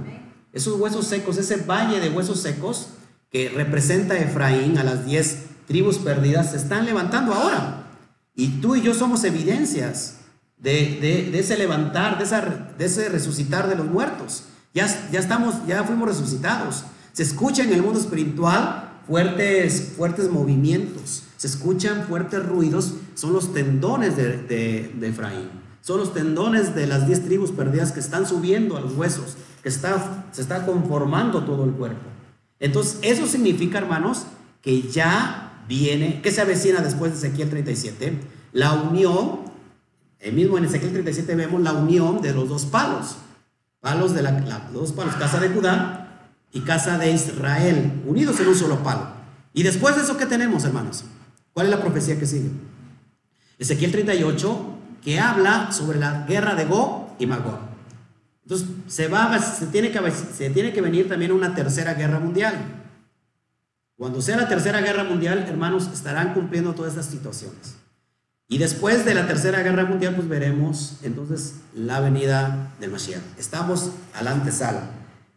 Esos 0.53 0.79
huesos 0.79 1.07
secos, 1.07 1.37
ese 1.37 1.57
valle 1.57 1.99
de 1.99 2.09
huesos 2.09 2.41
secos 2.41 2.89
que 3.31 3.49
representa 3.49 4.13
a 4.13 4.19
Efraín, 4.19 4.77
a 4.77 4.83
las 4.83 5.05
diez 5.05 5.45
tribus 5.67 5.97
perdidas, 5.97 6.51
se 6.51 6.57
están 6.57 6.85
levantando 6.85 7.33
ahora. 7.33 7.87
Y 8.35 8.59
tú 8.61 8.75
y 8.75 8.81
yo 8.81 8.93
somos 8.93 9.23
evidencias 9.23 10.17
de, 10.57 11.37
ese 11.37 11.57
levantar, 11.57 12.17
de, 12.17 12.85
ese 12.85 13.09
resucitar 13.09 13.67
de 13.67 13.75
los 13.75 13.87
muertos. 13.87 14.43
Ya, 14.73 14.87
ya 15.11 15.19
estamos, 15.19 15.55
ya 15.65 15.83
fuimos 15.83 16.09
resucitados. 16.09 16.83
Se 17.13 17.23
escucha 17.23 17.63
en 17.63 17.73
el 17.73 17.81
mundo 17.81 17.99
espiritual 17.99 19.01
fuertes, 19.07 19.93
fuertes 19.95 20.29
movimientos, 20.29 21.23
se 21.45 21.57
escuchan 21.57 22.07
fuertes 22.07 22.43
ruidos, 22.43 22.95
son 23.13 23.31
los 23.33 23.53
tendones 23.53 24.17
de, 24.17 24.37
de, 24.97 25.07
Efraín, 25.07 25.47
son 25.79 25.99
los 25.99 26.11
tendones 26.11 26.73
de 26.73 26.87
las 26.87 27.05
diez 27.05 27.23
tribus 27.23 27.51
perdidas 27.51 27.91
que 27.91 27.99
están 27.99 28.25
subiendo 28.25 28.77
a 28.77 28.81
los 28.81 28.95
huesos, 28.95 29.37
que 29.61 29.69
está, 29.69 30.25
se 30.31 30.41
está 30.41 30.65
conformando 30.65 31.43
todo 31.43 31.65
el 31.65 31.71
cuerpo. 31.73 32.01
Entonces, 32.59 32.97
eso 33.03 33.27
significa, 33.27 33.77
hermanos, 33.77 34.25
que 34.63 34.89
ya 34.89 35.61
viene, 35.67 36.19
¿qué 36.23 36.31
se 36.31 36.41
avecina 36.41 36.81
después 36.81 37.11
de 37.11 37.27
Ezequiel 37.27 37.51
37? 37.51 38.21
La 38.51 38.73
unión, 38.73 39.41
el 40.19 40.33
mismo 40.33 40.57
en 40.57 40.65
Ezequiel 40.65 40.93
37 40.93 41.35
vemos 41.35 41.61
la 41.61 41.73
unión 41.73 42.23
de 42.23 42.33
los 42.33 42.49
dos 42.49 42.65
palos, 42.65 43.17
palos 43.81 44.15
de 44.15 44.23
la, 44.23 44.31
los 44.73 44.81
dos 44.81 44.91
palos, 44.93 45.13
casa 45.13 45.39
de 45.39 45.49
Judá 45.49 46.31
y 46.51 46.61
casa 46.61 46.97
de 46.97 47.11
Israel, 47.11 48.01
unidos 48.07 48.39
en 48.39 48.47
un 48.47 48.55
solo 48.55 48.81
palo. 48.81 49.09
Y 49.53 49.61
después 49.61 49.95
de 49.95 50.01
eso, 50.01 50.17
¿qué 50.17 50.25
tenemos, 50.25 50.63
hermanos? 50.63 51.05
¿Cuál 51.55 51.67
es 51.67 51.71
la 51.71 51.81
profecía 51.81 52.19
que 52.19 52.25
sigue? 52.25 52.49
Ezequiel 53.57 53.89
38, 53.89 54.77
que 55.01 55.21
habla 55.21 55.71
sobre 55.71 55.97
la 55.97 56.25
guerra 56.27 56.53
de 56.53 56.65
Go 56.65 57.15
y 57.17 57.25
Magog. 57.25 57.59
Entonces, 58.43 58.67
se, 58.87 59.07
va, 59.07 59.39
se, 59.39 59.67
tiene 59.67 59.89
que, 59.89 60.11
se 60.11 60.49
tiene 60.49 60.73
que 60.73 60.81
venir 60.81 61.07
también 61.07 61.31
una 61.31 61.55
tercera 61.55 61.93
guerra 61.93 62.19
mundial. 62.19 62.55
Cuando 63.95 64.21
sea 64.21 64.35
la 64.35 64.49
tercera 64.49 64.81
guerra 64.81 65.05
mundial, 65.05 65.45
hermanos, 65.47 65.89
estarán 65.93 66.33
cumpliendo 66.33 66.75
todas 66.75 66.91
estas 66.91 67.05
situaciones. 67.05 67.77
Y 68.49 68.57
después 68.57 69.05
de 69.05 69.13
la 69.13 69.25
tercera 69.25 69.63
guerra 69.63 69.85
mundial, 69.85 70.13
pues 70.13 70.27
veremos 70.27 70.97
entonces 71.03 71.61
la 71.73 72.01
venida 72.01 72.73
del 72.81 72.91
Mashiach. 72.91 73.21
Estamos 73.39 73.91
al 74.13 74.27
antesala. 74.27 74.89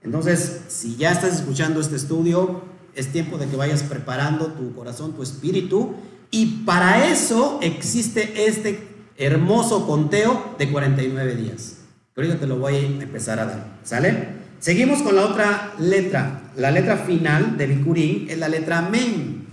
Entonces, 0.03 0.62
si 0.66 0.97
ya 0.97 1.12
estás 1.12 1.35
escuchando 1.35 1.81
este 1.81 1.95
estudio, 1.95 2.64
es 2.99 3.12
tiempo 3.12 3.38
de 3.38 3.46
que 3.46 3.57
vayas 3.57 3.84
preparando 3.84 4.49
tu 4.49 4.74
corazón, 4.74 5.12
tu 5.12 5.22
espíritu. 5.22 5.94
Y 6.32 6.64
para 6.64 7.09
eso 7.09 7.61
existe 7.62 8.46
este 8.46 8.88
hermoso 9.16 9.86
conteo 9.86 10.57
de 10.59 10.68
49 10.68 11.36
días. 11.36 11.76
ahorita 12.16 12.40
te 12.40 12.46
lo 12.49 12.59
voy 12.59 12.74
a 12.74 12.80
empezar 12.80 13.38
a 13.38 13.46
dar. 13.46 13.78
¿Sale? 13.84 14.38
Seguimos 14.59 15.03
con 15.03 15.14
la 15.14 15.26
otra 15.26 15.74
letra. 15.78 16.51
La 16.57 16.72
letra 16.72 16.96
final 16.96 17.57
de 17.57 17.68
Bikurín 17.68 18.26
es 18.28 18.38
la 18.38 18.49
letra 18.49 18.82
Mem. 18.82 19.46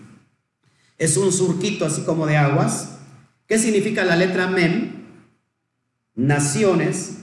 Es 0.97 1.15
un 1.15 1.31
surquito 1.31 1.85
así 1.85 2.01
como 2.01 2.25
de 2.25 2.37
aguas. 2.37 2.97
¿Qué 3.47 3.59
significa 3.59 4.03
la 4.03 4.15
letra 4.15 4.47
Mem? 4.47 5.05
Naciones, 6.15 7.17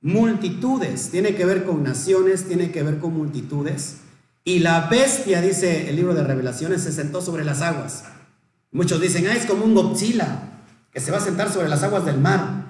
multitudes. 0.00 1.10
Tiene 1.10 1.34
que 1.34 1.44
ver 1.44 1.64
con 1.64 1.82
naciones, 1.82 2.46
tiene 2.46 2.70
que 2.70 2.84
ver 2.84 2.98
con 2.98 3.16
multitudes. 3.16 3.96
Y 4.46 4.60
la 4.60 4.82
bestia, 4.82 5.42
dice 5.42 5.90
el 5.90 5.96
libro 5.96 6.14
de 6.14 6.22
revelaciones, 6.22 6.82
se 6.82 6.92
sentó 6.92 7.20
sobre 7.20 7.44
las 7.44 7.62
aguas. 7.62 8.04
Muchos 8.70 9.00
dicen, 9.00 9.26
ah, 9.26 9.34
es 9.34 9.44
como 9.44 9.64
un 9.64 9.74
Godzilla, 9.74 10.38
que 10.92 11.00
se 11.00 11.10
va 11.10 11.18
a 11.18 11.20
sentar 11.20 11.52
sobre 11.52 11.68
las 11.68 11.82
aguas 11.82 12.04
del 12.04 12.20
mar. 12.20 12.68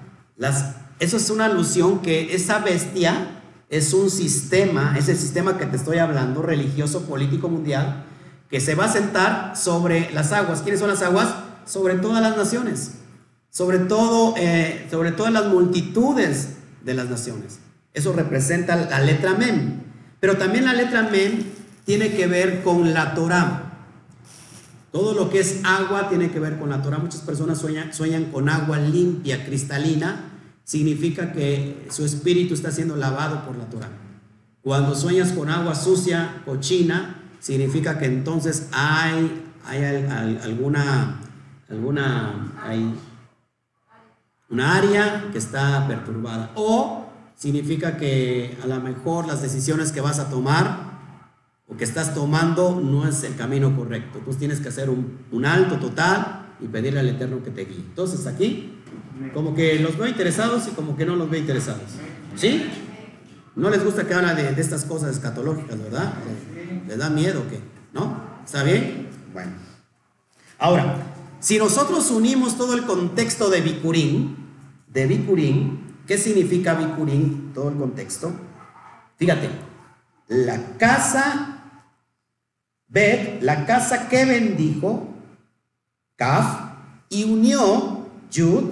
Eso 0.99 1.18
es 1.18 1.29
una 1.29 1.45
alusión 1.45 2.01
que 2.01 2.35
esa 2.35 2.61
bestia 2.61 3.43
es 3.68 3.93
un 3.93 4.09
sistema, 4.09 4.97
ese 4.99 5.14
sistema 5.14 5.59
que 5.59 5.66
te 5.66 5.77
estoy 5.77 5.99
hablando, 5.99 6.41
religioso, 6.41 7.03
político, 7.03 7.51
mundial, 7.51 8.07
que 8.49 8.62
se 8.62 8.74
va 8.74 8.87
a 8.87 8.93
sentar 8.93 9.55
sobre 9.55 10.11
las 10.12 10.33
aguas. 10.33 10.62
¿Quiénes 10.62 10.81
son 10.81 10.89
las 10.89 11.03
aguas? 11.03 11.29
Sobre 11.66 11.97
todas 11.97 12.22
las 12.22 12.39
naciones, 12.39 12.93
sobre 13.51 13.81
todo, 13.81 14.33
eh, 14.39 14.87
sobre 14.91 15.12
todas 15.12 15.31
las 15.31 15.45
multitudes 15.49 16.53
de 16.83 16.95
las 16.95 17.11
naciones. 17.11 17.59
Eso 17.93 18.14
representa 18.14 18.77
la 18.77 19.01
letra 19.01 19.35
Mem. 19.35 19.83
Pero 20.20 20.39
también 20.39 20.64
la 20.64 20.72
letra 20.72 21.03
Mem 21.03 21.57
tiene 21.87 22.12
que 22.14 22.26
ver 22.26 22.62
con 22.62 22.93
la 22.93 23.14
Torah. 23.14 23.62
Todo 24.91 25.14
lo 25.14 25.30
que 25.30 25.39
es 25.39 25.61
agua 25.64 26.09
tiene 26.09 26.30
que 26.30 26.41
ver 26.41 26.59
con 26.59 26.68
la 26.68 26.82
Torah. 26.82 26.99
Muchas 26.99 27.20
personas 27.20 27.59
sueñan, 27.59 28.24
con 28.32 28.49
agua 28.49 28.78
limpia, 28.78 29.47
cristalina, 29.47 30.32
significa 30.64 31.32
que 31.32 31.87
su 31.91 32.05
espíritu 32.05 32.55
está 32.55 32.72
siendo 32.72 32.97
lavado 32.97 33.47
por 33.47 33.57
la 33.57 33.66
Torah. 33.66 33.89
Cuando 34.62 34.97
sueñas 34.97 35.30
con 35.30 35.49
agua 35.49 35.76
sucia, 35.76 36.43
cochina, 36.45 37.22
significa 37.39 37.99
que 37.99 38.07
entonces 38.07 38.68
hay, 38.72 39.45
alguna, 40.43 41.20
alguna, 41.70 42.53
una 44.51 44.74
área 44.74 45.28
que 45.30 45.39
está 45.39 45.87
perturbada. 45.87 46.51
O 46.57 47.07
significa 47.37 47.97
que 47.97 48.59
a 48.64 48.66
lo 48.66 48.80
mejor 48.80 49.28
las 49.28 49.41
decisiones 49.41 49.93
que 49.93 50.01
vas 50.01 50.18
a 50.18 50.28
tomar 50.28 50.95
o 51.69 51.77
que 51.77 51.85
estás 51.85 52.14
tomando 52.14 52.81
no 52.81 53.09
es 53.09 53.23
el 53.25 53.35
camino 53.37 53.75
correcto. 53.75 54.21
Tú 54.25 54.35
tienes 54.35 54.61
que 54.61 54.69
hacer 54.69 54.89
un, 54.89 55.19
un 55.33 55.45
alto 55.45 55.77
total 55.77 56.55
y 56.61 56.67
pedirle 56.67 57.01
al 57.01 57.09
Eterno 57.09 57.43
que 57.43 57.51
te 57.51 57.64
guíe. 57.64 57.79
Entonces 57.79 58.27
aquí 58.27 58.73
como 59.33 59.55
que 59.55 59.79
los 59.81 59.97
veo 59.97 60.07
interesados 60.07 60.69
y 60.69 60.71
como 60.73 60.97
que 60.97 61.07
no 61.07 61.17
los 61.17 61.31
veo 61.31 61.41
interesados. 61.41 61.83
¿Sí? 62.37 62.67
No 63.55 63.71
les 63.71 63.83
gusta 63.83 64.07
que 64.07 64.14
habla 64.14 64.35
de, 64.35 64.61
estas 64.61 64.85
cosas 64.85 65.17
escatológicas, 65.17 65.79
¿verdad? 65.83 66.12
¿Les 66.87 66.99
da 66.99 67.09
miedo 67.09 67.41
o 67.41 67.49
qué? 67.49 67.61
¿No? 67.95 68.21
¿Está 68.45 68.62
bien? 68.62 69.09
Bueno. 69.33 69.53
Ahora, 70.59 70.97
si 71.41 71.59
nosotros 71.59 72.11
unimos 72.11 72.59
todo 72.59 72.75
el 72.75 72.85
contexto 72.85 73.49
de 73.49 73.62
Bicurín, 73.62 74.37
de 74.93 75.07
Bicurín, 75.07 75.97
¿qué 76.07 76.19
significa 76.19 76.75
Bicurín? 76.75 77.53
Todo 77.55 77.71
el 77.71 77.77
contexto. 77.77 78.33
Fíjate, 79.17 79.49
la 80.29 80.77
casa, 80.77 81.56
Bet, 82.89 83.43
la 83.43 83.66
casa 83.66 84.09
que 84.09 84.24
bendijo, 84.24 85.09
Kaf, 86.16 86.66
y 87.09 87.24
unió 87.24 88.09
Yud 88.30 88.64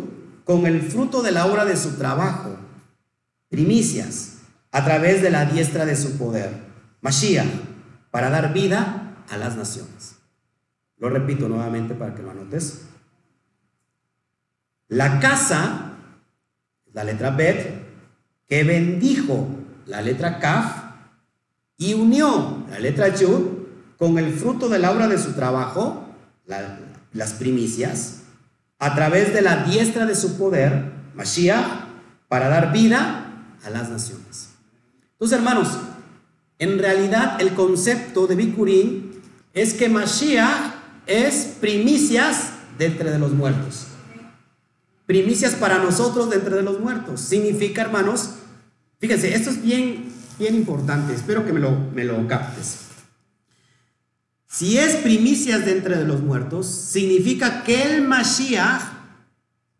con 0.44 0.66
el 0.66 0.82
fruto 0.82 1.22
de 1.22 1.32
la 1.32 1.46
obra 1.46 1.64
de 1.64 1.76
su 1.76 1.96
trabajo, 1.96 2.56
primicias, 3.48 4.38
a 4.70 4.84
través 4.84 5.22
de 5.22 5.30
la 5.30 5.44
diestra 5.46 5.84
de 5.84 5.96
su 5.96 6.18
poder, 6.18 6.50
Mashiach, 7.00 7.46
para 8.10 8.30
dar 8.30 8.52
vida 8.52 9.14
a 9.30 9.36
las 9.36 9.56
naciones. 9.56 10.16
Lo 10.98 11.08
repito 11.08 11.48
nuevamente 11.48 11.94
para 11.94 12.14
que 12.14 12.22
lo 12.22 12.30
anotes. 12.30 12.82
La 14.88 15.20
casa, 15.20 15.92
la 16.92 17.04
letra 17.04 17.30
Bet, 17.30 17.84
que 18.46 18.64
bendijo 18.64 19.48
la 19.86 20.00
letra 20.02 20.38
Kaf 20.38 20.82
y 21.76 21.94
unió 21.94 22.64
la 22.70 22.78
letra 22.78 23.08
Yud 23.14 23.53
con 24.04 24.18
el 24.18 24.34
fruto 24.34 24.68
de 24.68 24.78
la 24.78 24.90
obra 24.90 25.08
de 25.08 25.16
su 25.16 25.32
trabajo, 25.32 26.04
las 27.14 27.32
primicias, 27.32 28.18
a 28.78 28.94
través 28.94 29.32
de 29.32 29.40
la 29.40 29.64
diestra 29.64 30.04
de 30.04 30.14
su 30.14 30.36
poder, 30.36 30.92
Mashiach, 31.14 31.86
para 32.28 32.50
dar 32.50 32.70
vida 32.70 33.32
a 33.64 33.70
las 33.70 33.88
naciones. 33.88 34.50
Entonces, 35.12 35.38
hermanos, 35.38 35.68
en 36.58 36.78
realidad 36.78 37.40
el 37.40 37.54
concepto 37.54 38.26
de 38.26 38.34
Bikurim 38.34 39.12
es 39.54 39.72
que 39.72 39.88
Mashiach 39.88 40.74
es 41.06 41.56
primicias 41.58 42.50
de 42.76 42.84
entre 42.84 43.10
de 43.10 43.18
los 43.18 43.32
muertos. 43.32 43.86
Primicias 45.06 45.54
para 45.54 45.78
nosotros 45.78 46.28
de 46.28 46.36
entre 46.36 46.56
de 46.56 46.62
los 46.62 46.78
muertos. 46.78 47.22
Significa, 47.22 47.80
hermanos, 47.80 48.34
fíjense, 48.98 49.34
esto 49.34 49.48
es 49.48 49.62
bien, 49.62 50.12
bien 50.38 50.54
importante, 50.54 51.14
espero 51.14 51.46
que 51.46 51.54
me 51.54 51.60
lo, 51.60 51.70
me 51.94 52.04
lo 52.04 52.28
captes. 52.28 52.84
Si 54.54 54.78
es 54.78 54.94
primicias 54.94 55.64
de 55.64 55.72
entre 55.72 56.06
los 56.06 56.22
muertos, 56.22 56.68
significa 56.68 57.64
que 57.64 57.82
el 57.82 58.06
Mashiach 58.06 58.82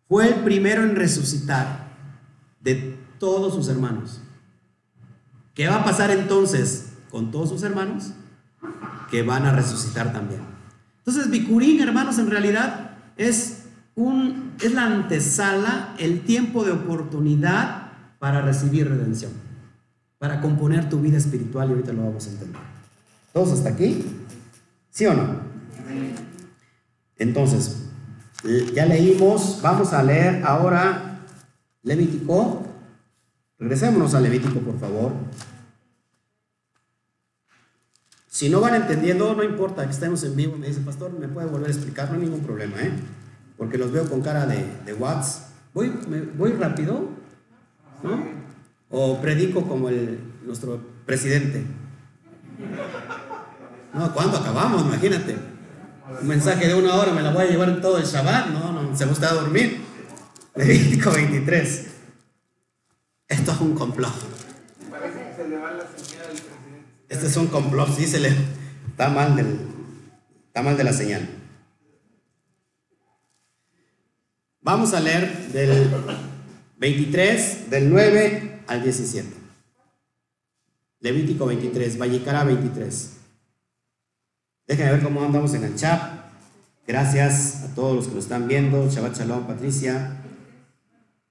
fue 0.09 0.27
el 0.27 0.35
primero 0.43 0.83
en 0.83 0.97
resucitar 0.97 1.93
de 2.61 2.99
todos 3.21 3.55
sus 3.55 3.69
hermanos. 3.69 4.21
¿Qué 5.55 5.69
va 5.69 5.77
a 5.77 5.85
pasar 5.85 6.11
entonces 6.11 6.87
con 7.09 7.31
todos 7.31 7.51
sus 7.51 7.63
hermanos? 7.63 8.15
Que 9.13 9.23
van 9.23 9.47
a 9.47 9.53
resucitar 9.53 10.13
también. 10.13 10.41
Entonces, 10.99 11.31
Bikurín, 11.31 11.81
hermanos, 11.81 12.19
en 12.19 12.29
realidad 12.29 12.97
es, 13.17 13.67
un, 13.95 14.55
es 14.61 14.75
la 14.75 14.87
antesala, 14.87 15.95
el 16.01 16.23
tiempo 16.23 16.65
de 16.65 16.73
oportunidad 16.73 17.93
para 18.19 18.43
recibir 18.43 18.89
redención, 18.89 19.31
para 20.19 20.41
componer 20.41 20.89
tu 20.89 20.99
vida 20.99 21.19
espiritual 21.19 21.69
y 21.69 21.73
ahorita 21.75 21.93
lo 21.93 22.07
vamos 22.07 22.27
a 22.27 22.31
entender. 22.31 22.61
¿Todos 23.33 23.53
hasta 23.53 23.69
aquí? 23.69 24.05
¿Sí 24.95 25.07
o 25.07 25.13
no? 25.13 25.41
Entonces, 27.19 27.89
ya 28.73 28.87
leímos, 28.87 29.59
vamos 29.61 29.93
a 29.93 30.05
leer 30.05 30.45
ahora 30.45 31.19
Levítico 31.83 32.65
Regresémonos 33.59 34.15
a 34.15 34.21
Levítico, 34.21 34.61
por 34.61 34.79
favor. 34.79 35.13
Si 38.29 38.49
no 38.49 38.61
van 38.61 38.75
entendiendo, 38.75 39.35
no 39.35 39.43
importa 39.43 39.85
que 39.85 39.91
estemos 39.91 40.23
en 40.23 40.37
vivo, 40.37 40.57
me 40.59 40.69
dice, 40.69 40.81
pastor, 40.81 41.19
¿me 41.19 41.29
puede 41.29 41.49
volver 41.49 41.69
a 41.69 41.73
explicar? 41.73 42.09
No 42.11 42.15
hay 42.15 42.23
ningún 42.23 42.41
problema, 42.41 42.81
¿eh? 42.81 42.93
Porque 43.57 43.79
los 43.79 43.91
veo 43.91 44.09
con 44.09 44.21
cara 44.23 44.47
de, 44.47 44.65
de 44.85 44.93
Watts. 44.93 45.47
¿Voy, 45.73 45.93
¿Voy 46.37 46.53
rápido? 46.53 47.09
¿No? 48.03 48.25
¿O 48.91 49.21
predico 49.21 49.67
como 49.67 49.89
el, 49.89 50.21
nuestro 50.45 50.81
presidente? 51.05 51.65
No, 53.95 54.13
¿cuándo 54.13 54.39
acabamos? 54.39 54.83
Imagínate. 54.83 55.37
Un 56.21 56.29
mensaje 56.29 56.67
de 56.67 56.75
una 56.75 56.95
hora 56.97 57.13
me 57.13 57.23
la 57.23 57.33
voy 57.33 57.45
a 57.45 57.51
llevar 57.51 57.69
en 57.69 57.81
todo 57.81 57.99
el 57.99 58.05
Shabbat. 58.05 58.49
No, 58.49 58.73
no, 58.73 58.97
se 58.97 59.07
gusta 59.07 59.33
dormir. 59.33 59.81
Levítico 60.55 61.11
23. 61.13 61.87
Esto 63.29 63.53
es 63.53 63.61
un 63.61 63.75
complot. 63.75 64.13
Este 67.09 67.27
es 67.27 67.37
un 67.37 67.47
complot, 67.47 67.97
sí 67.97 68.07
se 68.07 68.19
le 68.19 68.35
está 68.89 69.09
mal 69.09 69.39
está 70.47 70.63
mal 70.63 70.77
de 70.77 70.85
la 70.85 70.93
señal. 70.93 71.29
Vamos 74.61 74.95
a 74.95 75.01
leer 75.01 75.49
del 75.49 75.91
23, 76.79 77.71
del 77.71 77.91
9 77.91 78.63
al 78.67 78.83
17. 78.83 79.29
Levítico 81.01 81.47
23, 81.47 81.99
Vallecara 81.99 82.45
23. 82.45 83.24
Déjenme 84.67 84.93
ver 84.93 85.03
cómo 85.03 85.23
andamos 85.23 85.55
en 85.55 85.65
el 85.65 85.77
chat. 85.77 86.01
Gracias 86.87 87.65
a 87.65 87.75
todos 87.75 87.97
los 87.97 88.09
que 88.09 88.15
nos 88.15 88.25
están 88.25 88.49
viendo. 88.49 88.89
Shabbat 88.89 89.17
Shalom, 89.17 89.47
Patricia. 89.47 90.23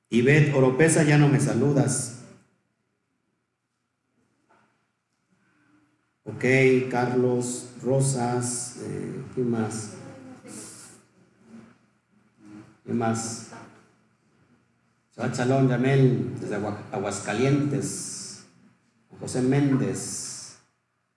Ivette 0.09 0.53
Oropesa, 0.53 1.03
ya 1.03 1.17
no 1.17 1.27
me 1.27 1.39
saludas. 1.39 2.19
Ok, 6.23 6.45
Carlos 6.89 7.69
Rosas, 7.81 8.77
eh, 8.81 9.23
¿qué 9.35 9.41
más? 9.41 9.93
¿Qué 12.85 12.93
más? 12.93 13.49
Chalón 15.15 15.69
Yamel, 15.69 16.39
desde 16.39 16.55
Aguascalientes. 16.91 18.45
José 19.19 19.41
Méndez, 19.41 20.57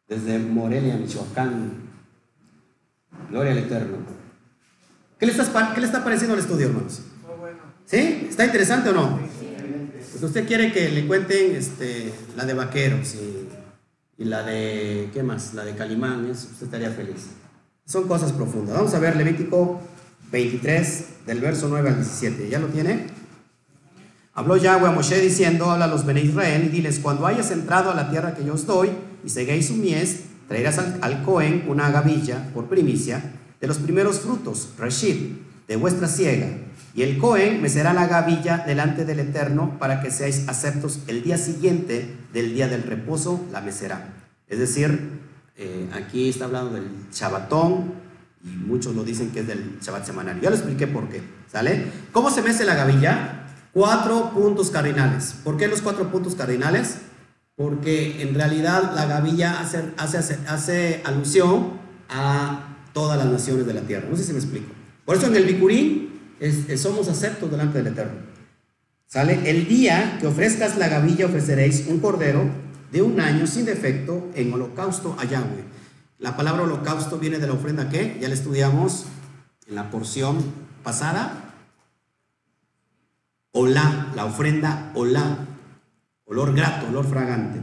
desde 0.07 0.39
Morelia, 0.39 0.97
Michoacán. 0.97 1.86
Gloria 3.31 3.53
al 3.53 3.59
Eterno. 3.59 3.97
¿Qué 5.19 5.27
le, 5.27 5.33
está, 5.33 5.75
¿Qué 5.75 5.81
le 5.81 5.87
está 5.87 6.05
pareciendo 6.05 6.35
al 6.35 6.41
estudio, 6.41 6.67
hermanos? 6.67 7.01
¿Sí? 7.87 8.27
¿Está 8.29 8.45
interesante 8.45 8.91
o 8.91 8.93
no? 8.93 9.19
Pues 10.11 10.23
usted 10.23 10.47
quiere 10.47 10.73
que 10.73 10.89
le 10.91 11.07
cuenten 11.07 11.57
este, 11.57 12.13
la 12.37 12.45
de 12.45 12.55
vaqueros 12.55 13.15
y, 13.15 14.25
la 14.25 14.43
de, 14.43 15.11
¿qué 15.13 15.23
más? 15.23 15.55
La 15.55 15.65
de 15.65 15.75
Calimán, 15.75 16.31
usted 16.31 16.65
estaría 16.65 16.91
feliz. 16.91 17.27
Son 17.85 18.09
cosas 18.09 18.33
profundas. 18.33 18.77
Vamos 18.77 18.95
a 18.95 18.99
ver 18.99 19.17
Levítico 19.17 19.81
23, 20.33 21.05
del 21.27 21.41
verso 21.41 21.69
9 21.69 21.91
al 21.91 21.97
17. 21.97 22.49
¿Ya 22.49 22.59
lo 22.59 22.69
tiene? 22.69 23.07
Habló 24.35 24.57
Yahweh 24.57 24.89
a 24.89 24.91
Moshe 24.91 25.19
diciendo, 25.21 25.71
habla 25.71 25.87
a 25.87 25.89
los 25.89 26.05
Bene 26.05 26.21
Israel 26.21 26.65
y 26.65 26.69
diles, 26.69 26.99
cuando 26.99 27.27
hayas 27.27 27.51
entrado 27.51 27.91
a 27.91 27.95
la 27.95 28.11
tierra 28.11 28.35
que 28.35 28.45
yo 28.45 28.55
os 28.55 28.67
doy 28.67 28.91
y 29.25 29.31
seguéis 29.31 29.69
su 29.69 29.75
mies, 29.75 30.25
traerás 30.49 30.79
al, 30.79 31.23
Cohen 31.23 31.65
una 31.69 31.91
gavilla 31.91 32.51
por 32.55 32.67
primicia 32.67 33.33
de 33.61 33.67
los 33.67 33.79
primeros 33.79 34.21
frutos, 34.21 34.71
Rashid, 34.79 35.33
de 35.67 35.77
vuestra 35.77 36.09
siega 36.09 36.49
y 36.97 37.03
el 37.03 37.19
Cohen 37.19 37.61
me 37.61 37.69
será 37.69 37.93
la 37.93 38.07
gavilla 38.07 38.65
delante 38.67 39.05
del 39.05 39.21
Eterno 39.21 39.77
para 39.79 40.01
que 40.01 40.11
seáis 40.11 40.49
aceptos 40.49 41.01
el 41.09 41.23
día 41.23 41.37
siguiente 41.37 42.17
del 42.33 42.55
día 42.55 42.69
del 42.69 42.85
reposo, 42.85 43.45
la 43.53 43.61
mecerá. 43.61 44.15
Es 44.49 44.59
decir, 44.59 45.11
eh, 45.59 45.91
aquí 45.93 46.31
está 46.31 46.47
hablando 46.47 46.73
del 46.73 46.89
Shabbatón 47.13 47.93
y 48.43 48.49
muchos 48.49 48.95
lo 48.95 49.05
dicen 49.05 49.31
que 49.31 49.41
es 49.41 49.47
del 49.47 49.79
Shabbat 49.83 50.07
semanario. 50.07 50.43
Ya 50.43 50.49
lo 50.49 50.57
expliqué 50.57 50.87
por 50.87 51.11
qué. 51.11 51.21
¿Sale? 51.53 51.85
¿Cómo 52.13 52.31
se 52.31 52.41
mece 52.41 52.65
la 52.65 52.75
gavilla? 52.75 53.47
Cuatro 53.75 54.31
puntos 54.31 54.71
cardinales. 54.71 55.35
¿Por 55.45 55.59
qué 55.59 55.69
los 55.69 55.83
cuatro 55.83 56.11
puntos 56.11 56.35
cardinales? 56.35 56.97
Porque 57.57 58.23
en 58.23 58.35
realidad 58.35 58.93
la 58.95 59.07
gavilla 59.07 59.61
hace, 59.97 61.01
alusión 61.05 61.73
a 62.09 62.77
todas 62.93 63.19
las 63.19 63.27
naciones 63.27 63.67
de 63.67 63.75
la 63.75 63.81
tierra. 63.81 64.09
No 64.11 64.17
sé 64.17 64.25
si 64.25 64.33
me 64.33 64.39
explico. 64.39 64.73
Por 65.05 65.17
eso 65.17 65.27
en 65.27 65.37
el 65.37 65.45
Bicurín 65.45 66.21
somos 66.77 67.09
aceptos 67.09 67.51
delante 67.51 67.79
del 67.79 67.89
Eterno. 67.89 68.21
¿Sale? 69.07 69.49
El 69.49 69.69
día 69.69 70.19
que 70.21 70.27
ofrezcas 70.27 70.77
la 70.77 70.89
gavilla 70.89 71.27
ofreceréis 71.27 71.87
un 71.89 72.01
cordero 72.01 72.45
de 72.93 73.03
un 73.03 73.21
año 73.21 73.47
sin 73.47 73.65
defecto 73.65 74.31
en 74.35 74.53
holocausto 74.53 75.17
a 75.19 75.25
Yahweh. 75.25 75.65
La 76.19 76.37
palabra 76.37 76.63
holocausto 76.63 77.19
viene 77.19 77.39
de 77.39 77.47
la 77.47 77.53
ofrenda 77.53 77.89
que 77.89 78.19
ya 78.21 78.29
la 78.29 78.35
estudiamos 78.35 79.07
en 79.67 79.75
la 79.75 79.91
porción 79.91 80.39
pasada. 80.83 81.55
Olá, 83.53 84.13
la 84.15 84.25
ofrenda 84.25 84.91
olá, 84.95 85.39
olor 86.27 86.55
grato, 86.55 86.87
olor 86.89 87.07
fragante. 87.07 87.61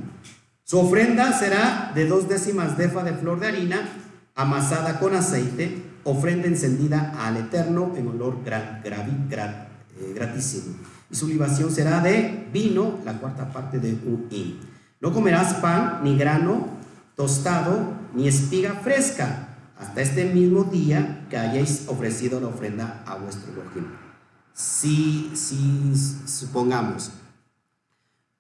Su 0.64 0.80
ofrenda 0.80 1.32
será 1.38 1.92
de 1.94 2.08
dos 2.08 2.28
décimas 2.28 2.78
defa 2.78 3.04
de 3.04 3.14
flor 3.14 3.40
de 3.40 3.48
harina 3.48 3.90
amasada 4.36 5.00
con 5.00 5.16
aceite 5.16 5.84
ofrenda 6.04 6.48
encendida 6.48 7.14
al 7.18 7.38
Eterno 7.38 7.94
en 7.96 8.08
olor 8.08 8.40
eh, 8.46 10.14
gratísimo. 10.16 10.76
Y 11.10 11.16
su 11.16 11.28
libación 11.28 11.72
será 11.72 12.02
de 12.02 12.48
vino, 12.52 13.00
la 13.06 13.20
cuarta 13.20 13.52
parte 13.52 13.80
de 13.80 13.92
un 13.92 14.28
hin. 14.30 14.60
No 15.00 15.14
comerás 15.14 15.56
pan, 15.56 16.00
ni 16.04 16.18
grano 16.18 16.68
tostado, 17.16 17.94
ni 18.14 18.28
espiga 18.28 18.74
fresca, 18.84 19.50
hasta 19.78 20.02
este 20.02 20.26
mismo 20.26 20.64
día 20.64 21.26
que 21.30 21.38
hayáis 21.38 21.86
ofrecido 21.88 22.40
la 22.40 22.48
ofrenda 22.48 23.04
a 23.06 23.16
vuestro 23.16 23.52
Elohim. 23.52 23.92
Si, 24.54 25.32
si 25.36 25.94
supongamos, 26.26 27.12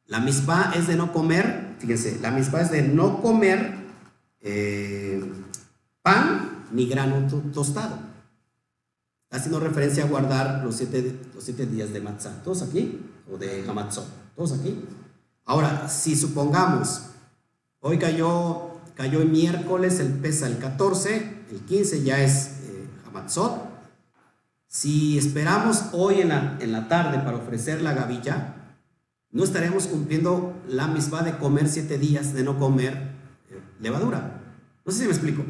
la 0.08 0.20
misma 0.20 0.74
es 0.76 0.88
de 0.88 0.96
no 0.96 1.14
comer, 1.14 1.76
fíjense, 1.80 2.20
la 2.22 2.32
misma 2.32 2.62
es 2.62 2.72
de 2.72 2.82
no 2.84 3.22
comer 3.22 3.76
eh, 4.42 5.24
pan 6.02 6.66
ni 6.72 6.88
grano 6.88 7.28
tostado. 7.54 7.98
Haciendo 9.32 9.60
referencia 9.60 10.04
a 10.04 10.08
guardar 10.08 10.64
los 10.64 10.76
siete, 10.76 11.20
los 11.34 11.44
siete 11.44 11.66
días 11.66 11.92
de 11.92 12.02
matzah. 12.02 12.44
¿Todos 12.44 12.62
aquí? 12.62 13.00
O 13.32 13.38
de 13.38 13.66
hamatzot. 13.68 14.06
¿Todos 14.36 14.52
aquí? 14.54 14.86
Ahora, 15.46 15.90
si 15.90 16.16
supongamos, 16.16 17.06
hoy 17.80 17.98
cayó, 17.98 18.74
cayó 18.94 19.22
el 19.22 19.30
miércoles, 19.30 20.00
el 20.00 20.10
pesa 20.14 20.48
el 20.48 20.60
14, 20.60 21.46
el 21.50 21.60
15 21.62 22.04
ya 22.04 22.22
es 22.22 22.48
eh, 22.68 22.88
hamatzot. 23.08 23.64
si 24.68 25.18
esperamos 25.18 25.86
hoy 25.94 26.22
en 26.22 26.30
la, 26.30 26.58
en 26.60 26.72
la 26.72 26.88
tarde 26.88 27.20
para 27.20 27.38
ofrecer 27.38 27.82
la 27.82 27.94
gavilla, 27.94 28.53
no 29.34 29.44
estaremos 29.44 29.88
cumpliendo 29.88 30.54
la 30.68 30.88
misma 30.88 31.24
de 31.24 31.38
comer 31.38 31.68
siete 31.68 31.98
días, 31.98 32.34
de 32.34 32.44
no 32.44 32.58
comer 32.58 32.94
eh, 33.50 33.60
levadura. 33.80 34.42
No 34.86 34.92
sé 34.92 35.00
si 35.00 35.06
me 35.06 35.12
explico. 35.12 35.44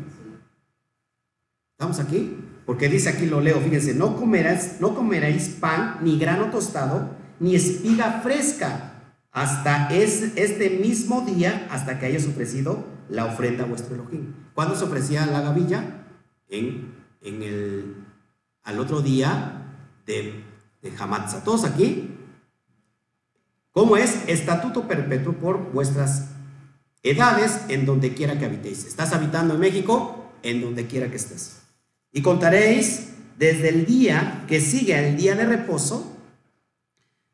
¿Estamos 1.78 2.00
aquí? 2.00 2.38
Porque 2.66 2.88
dice 2.88 3.10
aquí, 3.10 3.26
lo 3.26 3.42
leo, 3.42 3.60
fíjense, 3.60 3.94
no 3.94 4.16
comerás, 4.16 4.78
no 4.80 4.96
comeréis 4.96 5.50
pan, 5.50 5.98
ni 6.02 6.18
grano 6.18 6.50
tostado, 6.50 7.10
ni 7.42 7.56
espiga 7.56 8.22
fresca, 8.22 9.02
hasta 9.32 9.90
este 9.90 10.80
mismo 10.82 11.22
día, 11.22 11.68
hasta 11.70 12.00
que 12.00 12.06
hayas 12.06 12.26
ofrecido 12.26 12.86
la 13.10 13.26
ofrenda 13.26 13.66
a 13.66 13.68
vuestro 13.68 13.96
Elohim. 13.96 14.34
¿Cuándo 14.54 14.76
se 14.76 14.86
ofrecía 14.86 15.26
la 15.26 15.42
gavilla? 15.42 16.06
En, 16.48 16.94
en 17.22 17.42
el, 17.42 17.96
al 18.64 18.80
otro 18.80 19.02
día 19.02 19.64
de, 20.06 20.44
de. 20.82 20.92
¿Todos 21.44 21.66
aquí? 21.66 22.13
¿Cómo 23.74 23.98
es? 23.98 24.16
Estatuto 24.28 24.88
perpetuo 24.88 25.34
por 25.34 25.72
vuestras 25.74 26.28
edades 27.02 27.62
en 27.70 27.88
donde 27.88 28.14
quiera 28.14 28.38
que 28.38 28.46
habitéis. 28.46 28.86
¿Estás 28.86 29.14
habitando 29.14 29.56
en 29.56 29.60
México? 29.60 30.32
En 30.44 30.62
donde 30.62 30.86
quiera 30.86 31.10
que 31.10 31.18
estés. 31.18 31.58
Y 32.12 32.22
contaréis 32.22 33.10
desde 33.40 33.70
el 33.70 33.88
día 33.88 34.46
que 34.48 34.62
sigue 34.62 34.96
al 34.96 35.18
día 35.18 35.36
de 35.36 35.46
reposo, 35.46 36.16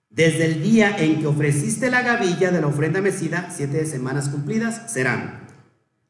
desde 0.10 0.46
el 0.46 0.64
día 0.64 0.98
en 0.98 1.20
que 1.20 1.28
ofreciste 1.28 1.92
la 1.92 2.04
gavilla 2.04 2.52
de 2.52 2.62
la 2.62 2.68
ofrenda 2.68 3.02
mecida, 3.02 3.54
siete 3.54 3.86
semanas 3.86 4.30
cumplidas 4.30 4.90
serán. 4.92 5.42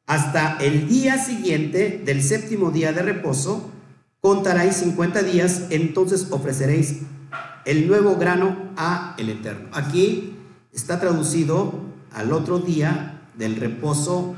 Hasta 0.05 0.57
el 0.57 0.87
día 0.87 1.17
siguiente 1.17 2.01
del 2.05 2.21
séptimo 2.21 2.69
día 2.69 2.93
de 2.93 3.01
reposo, 3.01 3.71
contaréis 4.21 4.75
50 4.75 5.23
días, 5.23 5.63
entonces 5.71 6.27
ofreceréis 6.29 6.99
el 7.65 7.87
nuevo 7.87 8.15
grano 8.15 8.71
a 8.77 9.15
el 9.17 9.29
Eterno. 9.29 9.69
Aquí 9.71 10.35
está 10.73 10.99
traducido 10.99 11.81
al 12.11 12.31
otro 12.31 12.59
día 12.59 13.21
del 13.37 13.55
reposo 13.55 14.35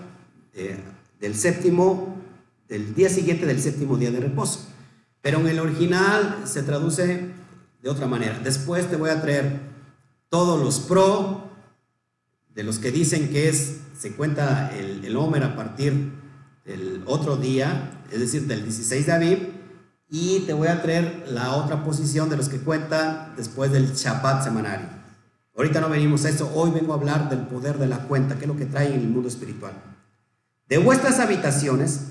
eh, 0.54 0.78
del 1.20 1.36
séptimo, 1.36 2.18
del 2.68 2.94
día 2.94 3.10
siguiente 3.10 3.46
del 3.46 3.62
séptimo 3.62 3.98
día 3.98 4.12
de 4.12 4.20
reposo. 4.20 4.68
Pero 5.22 5.40
en 5.40 5.48
el 5.48 5.60
original 5.60 6.42
se 6.46 6.64
traduce 6.64 7.30
de 7.82 7.90
otra 7.90 8.08
manera. 8.08 8.40
Después 8.40 8.90
te 8.90 8.96
voy 8.96 9.10
a 9.10 9.22
traer 9.22 9.60
todos 10.30 10.62
los 10.62 10.80
pro 10.80 11.50
de 12.54 12.64
los 12.64 12.80
que 12.80 12.92
dicen 12.92 13.30
que 13.30 13.50
es, 13.50 13.78
se 13.98 14.14
cuenta 14.14 14.76
el, 14.76 15.06
el 15.06 15.16
Homer 15.16 15.44
a 15.44 15.56
partir 15.56 16.12
del 16.66 17.04
otro 17.06 17.38
día, 17.38 18.04
es 18.12 18.20
decir, 18.20 18.48
del 18.48 18.64
16 18.64 19.06
de 19.06 19.12
abril, 19.12 19.51
y 20.14 20.42
te 20.42 20.52
voy 20.52 20.68
a 20.68 20.82
traer 20.82 21.24
la 21.30 21.54
otra 21.54 21.86
posición 21.86 22.30
de 22.30 22.36
los 22.36 22.50
que 22.50 22.60
cuentan 22.60 23.34
después 23.38 23.72
del 23.72 23.94
Shabbat 23.94 24.44
semanario. 24.44 24.88
Ahorita 25.56 25.80
no 25.80 25.90
venimos 25.90 26.26
a 26.26 26.30
eso, 26.30 26.52
hoy 26.54 26.72
vengo 26.72 26.92
a 26.92 26.98
hablar 26.98 27.30
del 27.30 27.40
poder 27.48 27.78
de 27.78 27.88
la 27.88 28.00
cuenta, 28.00 28.36
que 28.36 28.42
es 28.42 28.48
lo 28.48 28.58
que 28.58 28.66
trae 28.66 28.94
en 28.94 29.00
el 29.00 29.08
mundo 29.08 29.30
espiritual. 29.30 29.72
De 30.68 30.80
vuestras 30.80 31.20
habitaciones, 31.20 32.08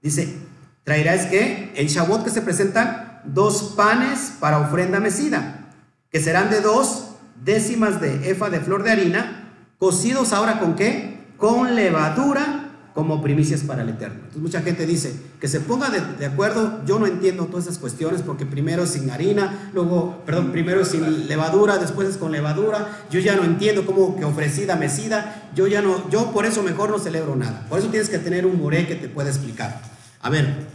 dice, 0.00 0.38
traerás 0.84 1.26
que 1.26 1.72
en 1.74 1.86
Shabbat 1.88 2.22
que 2.22 2.30
se 2.30 2.42
presentan 2.42 3.20
dos 3.24 3.74
panes 3.76 4.34
para 4.38 4.60
ofrenda 4.60 5.00
mecida, 5.00 5.68
que 6.10 6.20
serán 6.20 6.48
de 6.48 6.60
dos 6.60 7.08
décimas 7.44 8.00
de 8.00 8.30
efa 8.30 8.50
de 8.50 8.60
flor 8.60 8.84
de 8.84 8.92
harina, 8.92 9.52
cocidos 9.78 10.32
ahora 10.32 10.60
con 10.60 10.76
qué? 10.76 11.26
Con 11.38 11.74
levadura 11.74 12.61
como 12.94 13.22
primicias 13.22 13.62
para 13.62 13.82
el 13.82 13.88
Eterno. 13.88 14.16
Entonces 14.16 14.42
mucha 14.42 14.60
gente 14.60 14.86
dice 14.86 15.14
que 15.40 15.48
se 15.48 15.60
ponga 15.60 15.88
de, 15.90 16.26
acuerdo, 16.26 16.84
yo 16.86 16.98
no 16.98 17.06
entiendo 17.06 17.46
todas 17.46 17.66
esas 17.66 17.78
cuestiones 17.78 18.22
porque 18.22 18.44
primero 18.44 18.84
es 18.84 18.90
sin 18.90 19.10
harina, 19.10 19.70
luego, 19.72 20.22
perdón, 20.26 20.52
primero 20.52 20.82
es 20.82 20.88
sin 20.88 21.26
levadura, 21.26 21.78
después 21.78 22.08
es 22.08 22.16
con 22.18 22.32
levadura, 22.32 23.06
yo 23.10 23.20
ya 23.20 23.34
no 23.34 23.44
entiendo 23.44 23.86
cómo 23.86 24.16
que 24.16 24.24
ofrecida, 24.24 24.76
mecida, 24.76 25.50
yo 25.54 25.66
ya 25.66 25.80
no, 25.80 26.10
yo 26.10 26.32
por 26.32 26.44
eso 26.44 26.62
mejor 26.62 26.90
no 26.90 26.98
celebro 26.98 27.34
nada. 27.34 27.66
Por 27.68 27.78
eso 27.78 27.88
tienes 27.88 28.10
que 28.10 28.18
tener 28.18 28.44
un 28.44 28.60
moré 28.60 28.86
que 28.86 28.94
te 28.94 29.08
pueda 29.08 29.30
explicar. 29.30 29.80
A 30.20 30.28
ver, 30.28 30.66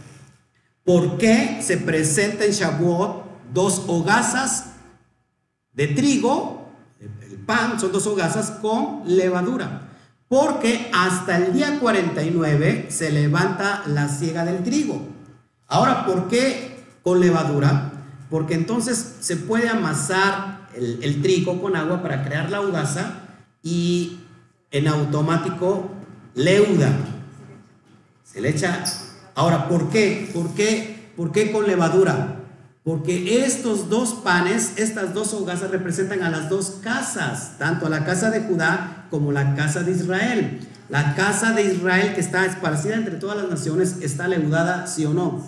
¿por 0.84 1.18
qué 1.18 1.60
se 1.62 1.76
presenta 1.76 2.44
en 2.44 2.52
Shavuot 2.52 3.52
dos 3.54 3.84
hogazas 3.86 4.72
de 5.72 5.86
trigo, 5.88 6.68
el 7.00 7.36
pan 7.46 7.78
son 7.78 7.92
dos 7.92 8.06
hogazas 8.08 8.50
con 8.60 9.02
levadura? 9.04 9.87
Porque 10.28 10.90
hasta 10.92 11.38
el 11.38 11.52
día 11.52 11.78
49 11.80 12.86
se 12.90 13.10
levanta 13.10 13.82
la 13.86 14.08
siega 14.08 14.44
del 14.44 14.62
trigo. 14.62 15.02
Ahora, 15.66 16.04
¿por 16.04 16.28
qué 16.28 16.84
con 17.02 17.20
levadura? 17.20 17.92
Porque 18.30 18.54
entonces 18.54 19.16
se 19.20 19.36
puede 19.36 19.68
amasar 19.68 20.68
el, 20.74 21.22
trigo 21.22 21.60
con 21.60 21.76
agua 21.76 22.02
para 22.02 22.24
crear 22.24 22.50
la 22.50 22.60
udaza 22.60 23.20
y 23.62 24.20
en 24.70 24.88
automático 24.88 25.90
leuda. 26.34 26.92
Se 28.24 28.40
le 28.40 28.50
echa. 28.50 28.84
Ahora, 29.34 29.68
¿por 29.68 29.88
qué? 29.88 30.30
¿Por 30.34 30.54
qué? 30.54 31.12
¿Por 31.16 31.32
qué 31.32 31.50
con 31.50 31.66
levadura? 31.66 32.37
Porque 32.88 33.44
estos 33.44 33.90
dos 33.90 34.14
panes, 34.14 34.72
estas 34.76 35.12
dos 35.12 35.34
hogazas 35.34 35.70
representan 35.70 36.22
a 36.22 36.30
las 36.30 36.48
dos 36.48 36.78
casas, 36.82 37.58
tanto 37.58 37.84
a 37.84 37.90
la 37.90 38.06
casa 38.06 38.30
de 38.30 38.40
Judá 38.40 39.04
como 39.10 39.30
la 39.30 39.54
casa 39.54 39.82
de 39.82 39.90
Israel. 39.90 40.60
La 40.88 41.14
casa 41.14 41.52
de 41.52 41.64
Israel 41.64 42.14
que 42.14 42.22
está 42.22 42.46
esparcida 42.46 42.94
entre 42.94 43.16
todas 43.16 43.36
las 43.36 43.50
naciones 43.50 43.96
está 44.00 44.26
leudada, 44.26 44.86
¿sí 44.86 45.04
o 45.04 45.12
no? 45.12 45.46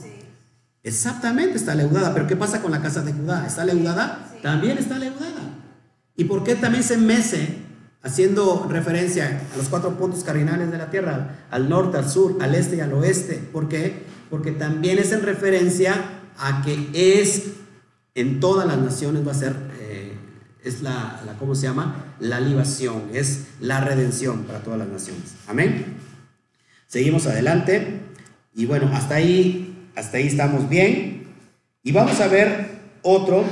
Exactamente 0.82 1.56
está 1.56 1.74
leudada, 1.74 2.12
pero 2.12 2.26
¿qué 2.26 2.36
pasa 2.36 2.60
con 2.60 2.72
la 2.72 2.82
casa 2.82 3.00
de 3.00 3.14
Judá? 3.14 3.46
¿Está 3.46 3.64
leudada? 3.64 4.18
También 4.42 4.76
está 4.76 4.98
leudada. 4.98 5.40
¿Y 6.16 6.24
por 6.24 6.44
qué 6.44 6.56
también 6.56 6.84
se 6.84 6.98
mece, 6.98 7.56
haciendo 8.02 8.66
referencia 8.68 9.40
a 9.54 9.56
los 9.56 9.70
cuatro 9.70 9.96
puntos 9.96 10.24
cardinales 10.24 10.70
de 10.70 10.76
la 10.76 10.90
tierra, 10.90 11.46
al 11.50 11.70
norte, 11.70 11.96
al 11.96 12.10
sur, 12.10 12.36
al 12.42 12.54
este 12.54 12.76
y 12.76 12.80
al 12.80 12.92
oeste? 12.92 13.36
¿Por 13.50 13.70
qué? 13.70 14.04
Porque 14.28 14.52
también 14.52 14.98
es 14.98 15.10
en 15.12 15.22
referencia 15.22 16.19
a 16.40 16.62
que 16.62 16.88
es 16.94 17.52
en 18.14 18.40
todas 18.40 18.66
las 18.66 18.78
naciones 18.78 19.26
va 19.26 19.32
a 19.32 19.34
ser, 19.34 19.54
eh, 19.78 20.12
es 20.64 20.82
la, 20.82 21.22
la, 21.24 21.36
¿cómo 21.38 21.54
se 21.54 21.66
llama? 21.66 22.14
La 22.18 22.40
libación, 22.40 23.10
es 23.12 23.46
la 23.60 23.80
redención 23.80 24.44
para 24.44 24.60
todas 24.60 24.78
las 24.78 24.88
naciones. 24.88 25.34
Amén. 25.46 25.96
Seguimos 26.86 27.26
adelante 27.26 28.00
y 28.54 28.66
bueno, 28.66 28.90
hasta 28.92 29.14
ahí, 29.14 29.88
hasta 29.94 30.16
ahí 30.16 30.26
estamos 30.26 30.68
bien. 30.68 31.28
Y 31.82 31.92
vamos 31.92 32.20
a 32.20 32.26
ver 32.26 32.80
otro. 33.02 33.44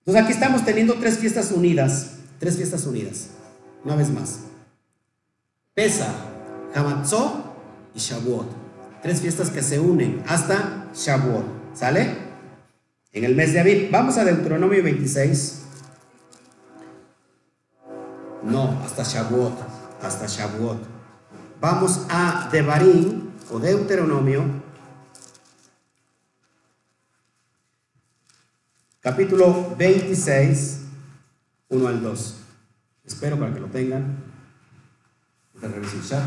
Entonces 0.00 0.24
aquí 0.24 0.32
estamos 0.32 0.64
teniendo 0.64 0.94
tres 0.94 1.18
fiestas 1.18 1.50
unidas, 1.52 2.18
tres 2.38 2.56
fiestas 2.56 2.86
unidas, 2.86 3.28
una 3.84 3.96
vez 3.96 4.10
más. 4.10 4.40
Pesa, 5.74 6.14
Hamatzot 6.74 7.54
y 7.94 7.98
Shavuot. 7.98 8.46
Tres 9.02 9.20
fiestas 9.20 9.50
que 9.50 9.62
se 9.62 9.78
unen 9.78 10.22
hasta 10.26 10.90
Shavuot. 10.94 11.57
¿Sale? 11.78 12.12
En 13.12 13.22
el 13.22 13.36
mes 13.36 13.52
de 13.52 13.60
abril. 13.60 13.88
Vamos 13.92 14.18
a 14.18 14.24
Deuteronomio 14.24 14.82
26. 14.82 15.62
No, 18.42 18.82
hasta 18.82 19.04
Shavuot. 19.04 19.56
Hasta 20.02 20.26
Shavuot. 20.26 20.82
Vamos 21.60 22.04
a 22.10 22.48
Devarim 22.50 23.30
o 23.52 23.60
Deuteronomio. 23.60 24.44
Capítulo 29.00 29.76
26, 29.78 30.80
1 31.68 31.88
al 31.88 32.02
2. 32.02 32.36
Espero 33.04 33.38
para 33.38 33.54
que 33.54 33.60
lo 33.60 33.68
tengan. 33.68 34.24
Revisar. 35.62 36.24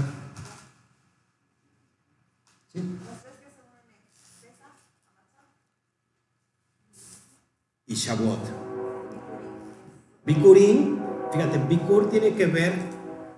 ¿Sí? 2.71 2.81
Y 7.91 7.95
Shavuot. 7.95 8.39
Bikurim, 10.25 10.99
fíjate, 11.33 11.57
Bikur 11.67 12.09
tiene 12.09 12.33
que 12.35 12.45
ver 12.45 12.73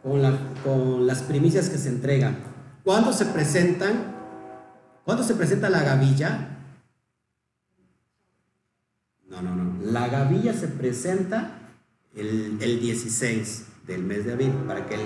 con, 0.04 0.22
la, 0.22 0.38
con 0.64 1.08
las 1.08 1.24
primicias 1.24 1.70
que 1.70 1.78
se 1.78 1.89
entregan. 1.89 2.38
¿Cuándo 2.84 3.12
se 3.14 3.26
presentan? 3.26 4.14
¿Cuándo 5.06 5.24
se 5.24 5.34
presenta 5.34 5.70
la 5.70 5.82
gavilla? 5.82 6.49
No, 9.28 9.41
no, 9.41 9.56
no. 9.56 9.91
La 9.91 10.08
gavilla 10.08 10.54
se 10.54 10.68
presenta 10.68 11.58
el, 12.16 12.60
el 12.62 12.80
16 12.80 13.66
del 13.88 14.04
mes 14.04 14.26
de 14.26 14.34
abril 14.34 14.51
para 14.68 14.86
que 14.86 14.95
el, 14.95 15.01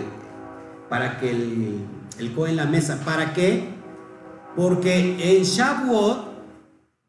para 0.89 1.19
que 1.19 1.31
el, 1.31 1.85
el 2.19 2.37
en 2.37 2.55
la 2.57 2.65
mesa. 2.65 2.99
¿Para 3.05 3.33
qué? 3.33 3.69
Porque 4.57 5.37
en 5.37 5.43
Shavuot 5.43 6.26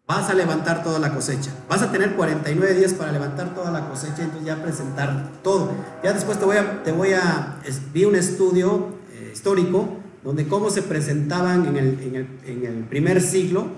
vas 0.09 0.29
a 0.29 0.35
levantar 0.35 0.83
toda 0.83 0.99
la 0.99 1.15
cosecha. 1.15 1.53
Vas 1.69 1.83
a 1.83 1.93
tener 1.93 2.17
49 2.17 2.75
días 2.75 2.95
para 2.95 3.13
levantar 3.13 3.55
toda 3.55 3.71
la 3.71 3.89
cosecha, 3.89 4.25
entonces 4.25 4.47
ya 4.47 4.61
presentar 4.61 5.31
todo. 5.45 5.71
Ya 6.03 6.13
después 6.13 6.39
te 6.41 6.45
voy 6.45 6.57
a, 6.57 6.83
te 6.83 6.91
voy 6.91 7.13
a 7.13 7.61
vi 7.93 8.05
un 8.05 8.17
estudio 8.17 8.89
eh, 9.13 9.31
histórico 9.33 9.89
donde 10.25 10.49
cómo 10.49 10.71
se 10.71 10.83
presentaban 10.83 11.67
en 11.67 11.77
el, 11.77 12.01
en, 12.03 12.17
el, 12.17 12.27
en 12.47 12.65
el, 12.65 12.85
primer 12.85 13.21
siglo 13.21 13.69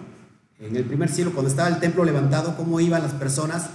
en 0.60 0.76
el 0.76 0.84
primer 0.84 1.08
siglo, 1.08 1.32
cuando 1.32 1.50
estaba 1.50 1.68
el 1.68 1.80
templo 1.80 2.04
levantado, 2.04 2.54
cómo 2.56 2.80
iban 2.80 3.02
las 3.02 3.14
personas. 3.14 3.70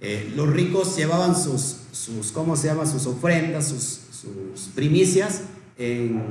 Eh, 0.00 0.32
los 0.36 0.48
ricos 0.48 0.94
llevaban 0.96 1.34
sus, 1.34 1.78
sus, 1.90 2.32
¿cómo 2.32 2.54
se 2.54 2.68
llama? 2.68 2.84
Sus 2.84 3.06
ofrendas, 3.06 3.68
sus, 3.68 4.00
sus 4.12 4.68
primicias 4.74 5.42
en, 5.78 6.22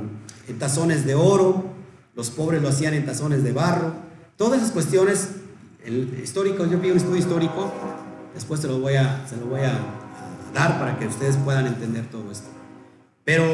en 0.46 0.58
tazones 0.58 1.04
de 1.04 1.14
oro, 1.16 1.64
los 2.14 2.30
pobres 2.30 2.62
lo 2.62 2.68
hacían 2.68 2.94
en 2.94 3.04
tazones 3.04 3.42
de 3.42 3.52
barro. 3.52 3.92
Todas 4.36 4.60
esas 4.60 4.70
cuestiones, 4.70 5.30
el 5.88 6.20
histórico, 6.22 6.66
yo 6.66 6.80
pido 6.80 6.92
un 6.92 6.98
estudio 6.98 7.16
histórico, 7.16 7.72
después 8.34 8.60
se 8.60 8.68
lo 8.68 8.78
voy 8.78 8.94
a, 8.94 9.26
se 9.26 9.36
lo 9.36 9.46
voy 9.46 9.60
a 9.60 9.78
dar 10.54 10.78
para 10.78 10.98
que 10.98 11.06
ustedes 11.06 11.36
puedan 11.36 11.66
entender 11.66 12.06
todo 12.06 12.30
esto. 12.30 12.48
Pero 13.24 13.44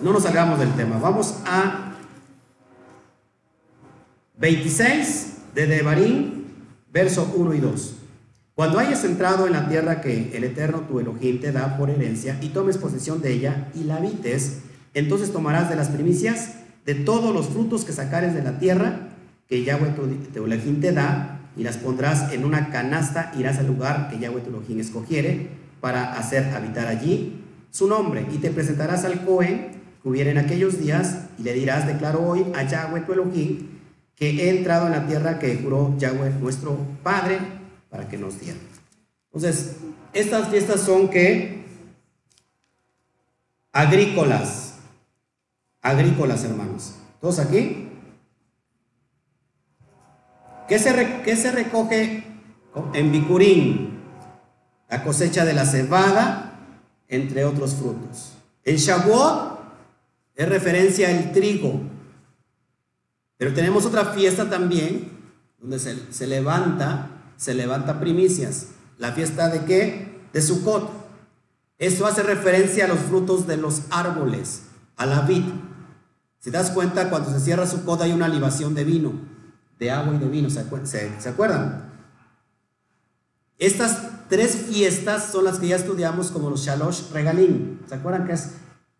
no 0.00 0.12
nos 0.12 0.22
salgamos 0.22 0.58
del 0.58 0.72
tema. 0.74 0.98
Vamos 0.98 1.36
a 1.46 1.94
26 4.38 5.36
de 5.54 5.66
Devarim, 5.66 6.44
verso 6.92 7.32
1 7.36 7.54
y 7.54 7.60
2. 7.60 7.94
Cuando 8.54 8.78
hayas 8.78 9.04
entrado 9.04 9.46
en 9.46 9.52
la 9.52 9.68
tierra 9.68 10.00
que 10.00 10.36
el 10.36 10.44
Eterno 10.44 10.80
tu 10.80 11.00
Elohim 11.00 11.40
te 11.40 11.52
da 11.52 11.76
por 11.76 11.90
herencia 11.90 12.38
y 12.40 12.50
tomes 12.50 12.78
posesión 12.78 13.20
de 13.20 13.32
ella 13.32 13.68
y 13.74 13.84
la 13.84 13.96
habites, 13.96 14.60
entonces 14.94 15.32
tomarás 15.32 15.68
de 15.68 15.76
las 15.76 15.88
primicias 15.88 16.54
de 16.86 16.94
todos 16.94 17.34
los 17.34 17.48
frutos 17.48 17.84
que 17.84 17.92
sacares 17.92 18.34
de 18.34 18.42
la 18.42 18.58
tierra 18.58 19.08
que 19.48 19.64
Yahweh 19.64 19.94
tu, 20.32 20.44
Elohim 20.44 20.80
te 20.80 20.92
da 20.92 21.33
y 21.56 21.62
las 21.62 21.76
pondrás 21.76 22.32
en 22.32 22.44
una 22.44 22.70
canasta, 22.70 23.32
irás 23.36 23.58
al 23.58 23.66
lugar 23.66 24.08
que 24.10 24.18
Yahweh 24.18 24.42
tu 24.42 24.50
Elohim 24.50 24.80
escogiere 24.80 25.48
para 25.80 26.14
hacer 26.14 26.54
habitar 26.54 26.86
allí 26.86 27.40
su 27.70 27.86
nombre 27.86 28.26
y 28.32 28.38
te 28.38 28.50
presentarás 28.50 29.04
al 29.04 29.24
Cohen 29.24 29.72
que 30.02 30.08
hubiera 30.08 30.30
en 30.30 30.38
aquellos 30.38 30.78
días 30.78 31.26
y 31.38 31.42
le 31.42 31.52
dirás, 31.52 31.86
declaro 31.86 32.22
hoy 32.22 32.44
a 32.54 32.62
Yahweh 32.64 33.02
tu 33.02 33.12
Elohim 33.12 33.68
que 34.16 34.30
he 34.30 34.50
entrado 34.56 34.86
en 34.86 34.92
la 34.92 35.06
tierra 35.06 35.38
que 35.38 35.56
juró 35.56 35.96
Yahweh 35.98 36.30
nuestro 36.40 36.78
Padre 37.02 37.38
para 37.90 38.08
que 38.08 38.16
nos 38.16 38.40
diera. 38.40 38.58
Entonces, 39.32 39.76
estas 40.12 40.48
fiestas 40.48 40.80
son 40.80 41.08
que 41.08 41.64
agrícolas, 43.72 44.76
agrícolas 45.82 46.44
hermanos. 46.44 46.94
¿Todos 47.20 47.40
aquí? 47.40 47.83
¿Qué 50.68 50.78
se, 50.78 51.22
qué 51.24 51.36
se 51.36 51.52
recoge 51.52 52.24
en 52.94 53.12
Bicurín? 53.12 54.00
La 54.88 55.02
cosecha 55.02 55.44
de 55.44 55.52
la 55.52 55.66
cebada, 55.66 56.58
entre 57.08 57.44
otros 57.44 57.74
frutos. 57.74 58.32
En 58.64 58.76
Shavuot 58.76 59.60
es 60.36 60.48
referencia 60.48 61.08
al 61.08 61.32
trigo. 61.32 61.80
Pero 63.36 63.52
tenemos 63.52 63.84
otra 63.84 64.06
fiesta 64.06 64.48
también, 64.48 65.10
donde 65.60 65.78
se, 65.78 66.12
se, 66.12 66.26
levanta, 66.26 67.10
se 67.36 67.54
levanta 67.54 68.00
primicias. 68.00 68.68
¿La 68.98 69.12
fiesta 69.12 69.48
de 69.48 69.64
qué? 69.64 70.20
De 70.32 70.40
Sukkot. 70.40 70.90
Esto 71.78 72.06
hace 72.06 72.22
referencia 72.22 72.84
a 72.84 72.88
los 72.88 73.00
frutos 73.00 73.46
de 73.46 73.56
los 73.56 73.82
árboles, 73.90 74.62
a 74.96 75.04
la 75.06 75.22
vid. 75.22 75.44
Si 76.38 76.50
das 76.50 76.70
cuenta, 76.70 77.10
cuando 77.10 77.30
se 77.30 77.40
cierra 77.40 77.66
Sukkot 77.66 78.00
hay 78.00 78.12
una 78.12 78.28
libación 78.28 78.74
de 78.74 78.84
vino, 78.84 79.33
de 79.84 79.90
agua 79.90 80.14
y 80.14 80.18
de 80.18 80.28
vino, 80.28 80.48
¿se, 80.48 80.64
se, 80.86 81.20
¿se 81.20 81.28
acuerdan? 81.28 81.92
Estas 83.58 84.28
tres 84.30 84.56
fiestas 84.56 85.30
son 85.30 85.44
las 85.44 85.58
que 85.58 85.68
ya 85.68 85.76
estudiamos 85.76 86.30
como 86.30 86.48
los 86.48 86.64
Shalosh 86.64 87.10
Regalim. 87.12 87.80
¿Se 87.86 87.94
acuerdan 87.94 88.26
que 88.26 88.32
es 88.32 88.52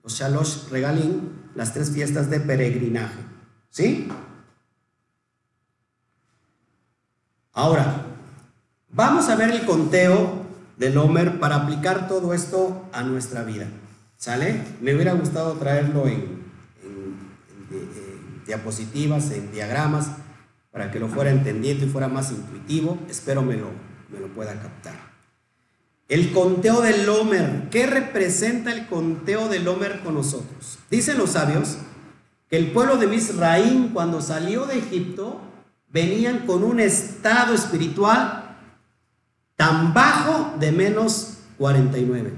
los 0.02 0.12
Shalosh 0.12 0.68
Regalim? 0.70 1.30
Las 1.54 1.72
tres 1.72 1.90
fiestas 1.90 2.28
de 2.28 2.38
peregrinaje. 2.40 3.18
¿Sí? 3.70 4.08
Ahora, 7.54 8.04
vamos 8.90 9.30
a 9.30 9.36
ver 9.36 9.52
el 9.52 9.64
conteo 9.64 10.44
del 10.76 10.98
Homer 10.98 11.38
para 11.38 11.56
aplicar 11.56 12.08
todo 12.08 12.34
esto 12.34 12.90
a 12.92 13.02
nuestra 13.02 13.42
vida. 13.42 13.68
¿Sale? 14.18 14.62
Me 14.82 14.94
hubiera 14.94 15.14
gustado 15.14 15.54
traerlo 15.54 16.06
en, 16.08 16.44
diapositivas, 18.46 19.30
en 19.30 19.50
diagramas, 19.50 20.10
para 20.74 20.90
que 20.90 20.98
lo 20.98 21.06
fuera 21.06 21.30
entendiendo 21.30 21.86
y 21.86 21.88
fuera 21.88 22.08
más 22.08 22.32
intuitivo. 22.32 22.98
Espero 23.08 23.42
me 23.42 23.56
lo, 23.56 23.68
me 24.12 24.18
lo 24.18 24.26
pueda 24.34 24.60
captar. 24.60 25.14
El 26.08 26.32
conteo 26.32 26.80
del 26.80 27.08
Homer. 27.08 27.68
¿Qué 27.70 27.86
representa 27.86 28.72
el 28.72 28.88
conteo 28.88 29.48
del 29.48 29.68
Homer 29.68 30.00
con 30.00 30.14
nosotros? 30.14 30.80
Dicen 30.90 31.16
los 31.16 31.30
sabios 31.30 31.76
que 32.50 32.56
el 32.56 32.72
pueblo 32.72 32.96
de 32.96 33.06
Misraín 33.06 33.90
cuando 33.90 34.20
salió 34.20 34.66
de 34.66 34.80
Egipto 34.80 35.40
venían 35.90 36.40
con 36.40 36.64
un 36.64 36.80
estado 36.80 37.54
espiritual 37.54 38.56
tan 39.54 39.94
bajo 39.94 40.56
de 40.58 40.72
menos 40.72 41.38
49. 41.58 42.32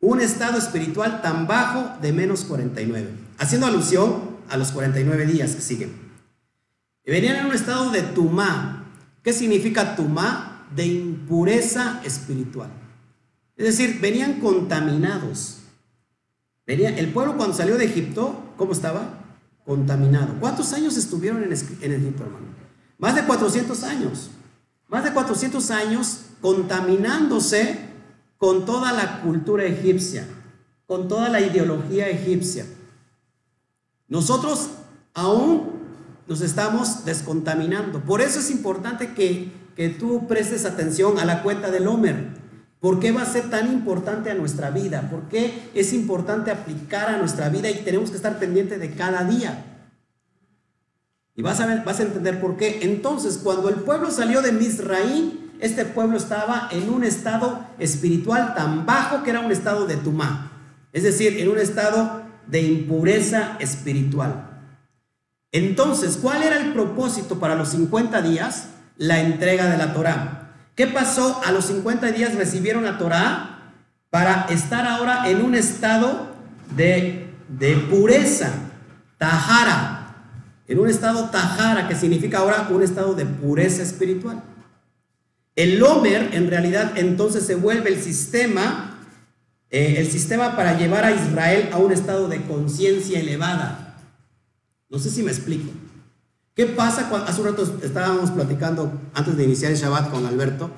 Un 0.00 0.22
estado 0.22 0.56
espiritual 0.56 1.20
tan 1.20 1.46
bajo 1.46 2.00
de 2.00 2.10
menos 2.14 2.44
49. 2.44 3.06
Haciendo 3.36 3.66
alusión 3.66 4.38
a 4.48 4.56
los 4.56 4.72
49 4.72 5.26
días 5.26 5.54
que 5.54 5.60
siguen. 5.60 6.03
Venían 7.06 7.36
en 7.36 7.46
un 7.46 7.54
estado 7.54 7.90
de 7.90 8.02
tumá. 8.02 8.84
¿Qué 9.22 9.32
significa 9.32 9.96
tumá? 9.96 10.54
de 10.74 10.86
impureza 10.86 12.00
espiritual. 12.04 12.70
Es 13.56 13.66
decir, 13.66 14.00
venían 14.00 14.40
contaminados. 14.40 15.58
Venía, 16.66 16.96
el 16.98 17.12
pueblo 17.12 17.36
cuando 17.36 17.54
salió 17.54 17.76
de 17.76 17.84
Egipto, 17.84 18.52
¿cómo 18.56 18.72
estaba? 18.72 19.20
Contaminado. 19.64 20.34
¿Cuántos 20.40 20.72
años 20.72 20.96
estuvieron 20.96 21.42
en, 21.44 21.52
en 21.52 21.92
Egipto, 21.92 22.24
hermano? 22.24 22.46
Más 22.98 23.14
de 23.14 23.24
400 23.24 23.82
años. 23.84 24.30
Más 24.88 25.04
de 25.04 25.12
400 25.12 25.70
años 25.70 26.24
contaminándose 26.40 27.78
con 28.36 28.66
toda 28.66 28.92
la 28.92 29.22
cultura 29.22 29.64
egipcia, 29.64 30.26
con 30.86 31.08
toda 31.08 31.28
la 31.28 31.40
ideología 31.40 32.08
egipcia. 32.08 32.66
Nosotros 34.08 34.70
aún 35.14 35.83
nos 36.26 36.40
estamos 36.40 37.04
descontaminando. 37.04 38.00
Por 38.00 38.20
eso 38.20 38.40
es 38.40 38.50
importante 38.50 39.14
que 39.14 39.64
que 39.76 39.88
tú 39.88 40.26
prestes 40.26 40.64
atención 40.64 41.18
a 41.18 41.24
la 41.24 41.42
cuenta 41.42 41.70
del 41.70 41.86
Homer. 41.86 42.44
¿Por 42.80 43.00
qué 43.00 43.12
va 43.12 43.22
a 43.22 43.26
ser 43.26 43.50
tan 43.50 43.72
importante 43.72 44.30
a 44.30 44.34
nuestra 44.34 44.70
vida? 44.70 45.08
¿Por 45.10 45.28
qué 45.28 45.70
es 45.74 45.92
importante 45.92 46.50
aplicar 46.50 47.08
a 47.08 47.16
nuestra 47.16 47.48
vida 47.48 47.70
y 47.70 47.82
tenemos 47.82 48.10
que 48.10 48.16
estar 48.16 48.38
pendientes 48.38 48.78
de 48.78 48.94
cada 48.94 49.24
día? 49.24 49.64
Y 51.34 51.42
vas 51.42 51.60
a, 51.60 51.66
ver, 51.66 51.82
vas 51.82 51.98
a 51.98 52.04
entender 52.04 52.40
por 52.40 52.56
qué. 52.56 52.80
Entonces, 52.82 53.40
cuando 53.42 53.68
el 53.68 53.76
pueblo 53.76 54.10
salió 54.10 54.42
de 54.42 54.52
Misraín, 54.52 55.52
este 55.60 55.84
pueblo 55.84 56.16
estaba 56.16 56.68
en 56.70 56.90
un 56.90 57.04
estado 57.04 57.66
espiritual 57.78 58.54
tan 58.54 58.86
bajo 58.86 59.22
que 59.22 59.30
era 59.30 59.40
un 59.40 59.50
estado 59.50 59.86
de 59.86 59.96
tumá. 59.96 60.52
Es 60.92 61.02
decir, 61.02 61.38
en 61.38 61.48
un 61.48 61.58
estado 61.58 62.22
de 62.46 62.60
impureza 62.60 63.56
espiritual. 63.58 64.53
Entonces, 65.54 66.18
¿cuál 66.20 66.42
era 66.42 66.58
el 66.58 66.74
propósito 66.74 67.38
para 67.38 67.54
los 67.54 67.70
50 67.70 68.20
días? 68.20 68.68
la 68.96 69.20
entrega 69.20 69.68
de 69.68 69.76
la 69.76 69.92
Torá. 69.92 70.52
¿Qué 70.74 70.86
pasó? 70.86 71.40
A 71.44 71.52
los 71.52 71.66
50 71.66 72.12
días 72.12 72.34
recibieron 72.34 72.84
la 72.84 72.98
Torá 72.98 73.72
para 74.10 74.46
estar 74.50 74.86
ahora 74.86 75.28
en 75.28 75.44
un 75.44 75.54
estado 75.54 76.34
de, 76.76 77.28
pureza, 77.90 78.50
tajara, 79.18 80.14
en 80.68 80.78
un 80.78 80.88
estado 80.88 81.30
tajara, 81.30 81.88
que 81.88 81.94
significa 81.94 82.38
ahora 82.38 82.68
un 82.70 82.82
estado 82.82 83.14
de 83.14 83.26
pureza 83.26 83.82
espiritual. 83.82 84.42
El 85.56 85.82
Homer 85.82 86.30
en 86.32 86.50
realidad 86.50 86.92
entonces 86.96 87.44
se 87.44 87.54
vuelve 87.54 87.90
el 87.90 88.00
sistema, 88.00 88.98
eh, 89.70 89.96
el 89.98 90.10
sistema 90.10 90.56
para 90.56 90.76
llevar 90.76 91.04
a 91.04 91.12
Israel 91.12 91.70
a 91.72 91.78
un 91.78 91.92
estado 91.92 92.28
de 92.28 92.42
conciencia 92.42 93.20
elevada. 93.20 93.83
No 94.94 95.00
sé 95.00 95.10
si 95.10 95.24
me 95.24 95.32
explico. 95.32 95.72
¿Qué 96.54 96.66
pasa 96.66 97.08
cuando 97.08 97.26
hace 97.26 97.40
un 97.40 97.48
rato 97.48 97.80
estábamos 97.82 98.30
platicando 98.30 98.92
antes 99.12 99.36
de 99.36 99.42
iniciar 99.42 99.72
el 99.72 99.76
Shabbat 99.76 100.08
con 100.08 100.24
Alberto? 100.24 100.70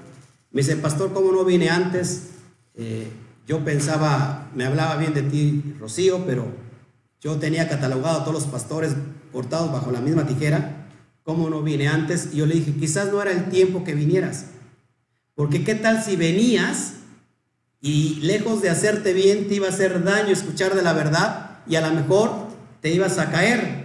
Me 0.53 0.63
dice, 0.63 0.75
pastor, 0.77 1.13
¿cómo 1.13 1.33
no 1.33 1.45
vine 1.45 1.69
antes? 1.69 2.29
Eh, 2.77 3.09
yo 3.47 3.63
pensaba, 3.63 4.49
me 4.55 4.65
hablaba 4.65 4.97
bien 4.97 5.13
de 5.13 5.21
ti, 5.21 5.77
Rocío, 5.79 6.25
pero 6.25 6.47
yo 7.21 7.37
tenía 7.37 7.69
catalogado 7.69 8.21
a 8.21 8.25
todos 8.25 8.33
los 8.43 8.47
pastores 8.51 8.95
cortados 9.33 9.71
bajo 9.71 9.91
la 9.91 10.01
misma 10.01 10.27
tijera. 10.27 10.89
¿Cómo 11.23 11.51
no 11.51 11.61
vine 11.61 11.87
antes? 11.87 12.31
Y 12.33 12.39
yo 12.39 12.47
le 12.47 12.55
dije, 12.55 12.73
quizás 12.73 13.13
no 13.13 13.21
era 13.21 13.33
el 13.33 13.51
tiempo 13.51 13.85
que 13.85 13.95
vinieras. 13.95 14.47
Porque 15.35 15.63
qué 15.63 15.75
tal 15.75 16.03
si 16.03 16.17
venías 16.17 16.95
y 17.83 18.15
lejos 18.23 18.63
de 18.63 18.71
hacerte 18.71 19.13
bien 19.13 19.47
te 19.47 19.57
iba 19.57 19.67
a 19.67 19.71
hacer 19.71 20.03
daño 20.05 20.31
escuchar 20.31 20.75
de 20.75 20.81
la 20.81 20.95
verdad 20.95 21.59
y 21.69 21.77
a 21.77 21.87
lo 21.87 21.95
mejor 21.95 22.47
te 22.81 22.91
ibas 22.95 23.19
a 23.19 23.31
caer. 23.31 23.76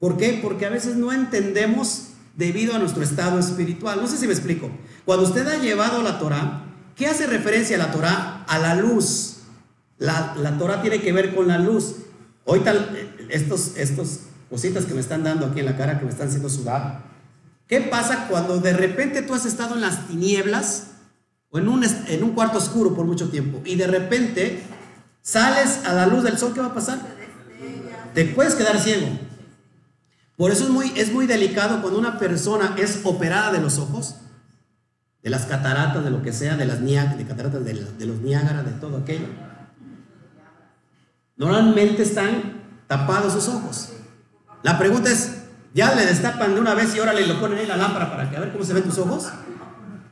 ¿Por 0.00 0.16
qué? 0.16 0.40
Porque 0.42 0.64
a 0.64 0.70
veces 0.70 0.96
no 0.96 1.12
entendemos 1.12 2.06
debido 2.34 2.74
a 2.74 2.78
nuestro 2.78 3.02
estado 3.02 3.38
espiritual. 3.38 4.00
No 4.00 4.08
sé 4.08 4.16
si 4.16 4.26
me 4.26 4.32
explico. 4.32 4.70
Cuando 5.04 5.26
usted 5.26 5.46
ha 5.46 5.58
llevado 5.58 6.02
la 6.02 6.18
Torah, 6.18 6.64
¿qué 6.96 7.06
hace 7.06 7.26
referencia 7.26 7.76
a 7.76 7.78
la 7.78 7.92
Torah? 7.92 8.44
A 8.48 8.58
la 8.58 8.74
luz. 8.74 9.42
La, 9.98 10.34
la 10.36 10.56
Torah 10.56 10.80
tiene 10.80 11.02
que 11.02 11.12
ver 11.12 11.34
con 11.34 11.48
la 11.48 11.58
luz. 11.58 11.96
Hoy 12.46 12.60
tal, 12.60 12.96
estos, 13.28 13.76
estos 13.76 14.20
cositas 14.48 14.86
que 14.86 14.94
me 14.94 15.00
están 15.00 15.22
dando 15.22 15.46
aquí 15.46 15.60
en 15.60 15.66
la 15.66 15.76
cara, 15.76 15.98
que 15.98 16.06
me 16.06 16.10
están 16.10 16.28
haciendo 16.28 16.48
sudar. 16.48 17.04
¿Qué 17.66 17.82
pasa 17.82 18.26
cuando 18.26 18.58
de 18.58 18.72
repente 18.72 19.20
tú 19.20 19.34
has 19.34 19.44
estado 19.44 19.74
en 19.74 19.82
las 19.82 20.08
tinieblas 20.08 20.92
o 21.50 21.58
en 21.58 21.68
un, 21.68 21.84
en 21.84 22.24
un 22.24 22.32
cuarto 22.32 22.56
oscuro 22.56 22.94
por 22.94 23.04
mucho 23.04 23.28
tiempo 23.28 23.60
y 23.66 23.76
de 23.76 23.86
repente 23.86 24.62
sales 25.20 25.84
a 25.84 25.92
la 25.92 26.06
luz 26.06 26.24
del 26.24 26.38
sol? 26.38 26.52
¿Qué 26.54 26.60
va 26.60 26.68
a 26.68 26.74
pasar? 26.74 26.98
Te 28.14 28.24
puedes 28.24 28.54
quedar 28.54 28.80
ciego. 28.80 29.06
Por 30.40 30.50
eso 30.50 30.64
es 30.64 30.70
muy, 30.70 30.90
es 30.96 31.12
muy 31.12 31.26
delicado 31.26 31.82
cuando 31.82 31.98
una 31.98 32.18
persona 32.18 32.74
es 32.78 33.02
operada 33.04 33.52
de 33.52 33.60
los 33.60 33.78
ojos, 33.78 34.16
de 35.22 35.28
las 35.28 35.44
cataratas, 35.44 36.02
de 36.02 36.08
lo 36.08 36.22
que 36.22 36.32
sea, 36.32 36.56
de 36.56 36.64
las 36.64 36.80
de 36.82 37.26
cataratas 37.28 37.62
de, 37.62 37.74
los 38.06 38.20
Niágara, 38.22 38.62
de 38.62 38.70
todo 38.70 38.96
aquello. 38.96 39.26
Normalmente 41.36 42.04
están 42.04 42.62
tapados 42.86 43.34
sus 43.34 43.48
ojos. 43.48 43.92
La 44.62 44.78
pregunta 44.78 45.10
es, 45.10 45.42
ya 45.74 45.94
le 45.94 46.06
destapan 46.06 46.54
de 46.54 46.60
una 46.62 46.72
vez 46.72 46.96
y 46.96 47.00
ahora 47.00 47.12
le 47.12 47.34
ponen 47.34 47.58
ahí 47.58 47.66
la 47.66 47.76
lámpara 47.76 48.10
para 48.10 48.30
que 48.30 48.38
a 48.38 48.40
ver 48.40 48.50
cómo 48.50 48.64
se 48.64 48.72
ven 48.72 48.84
tus 48.84 48.96
ojos. 48.96 49.28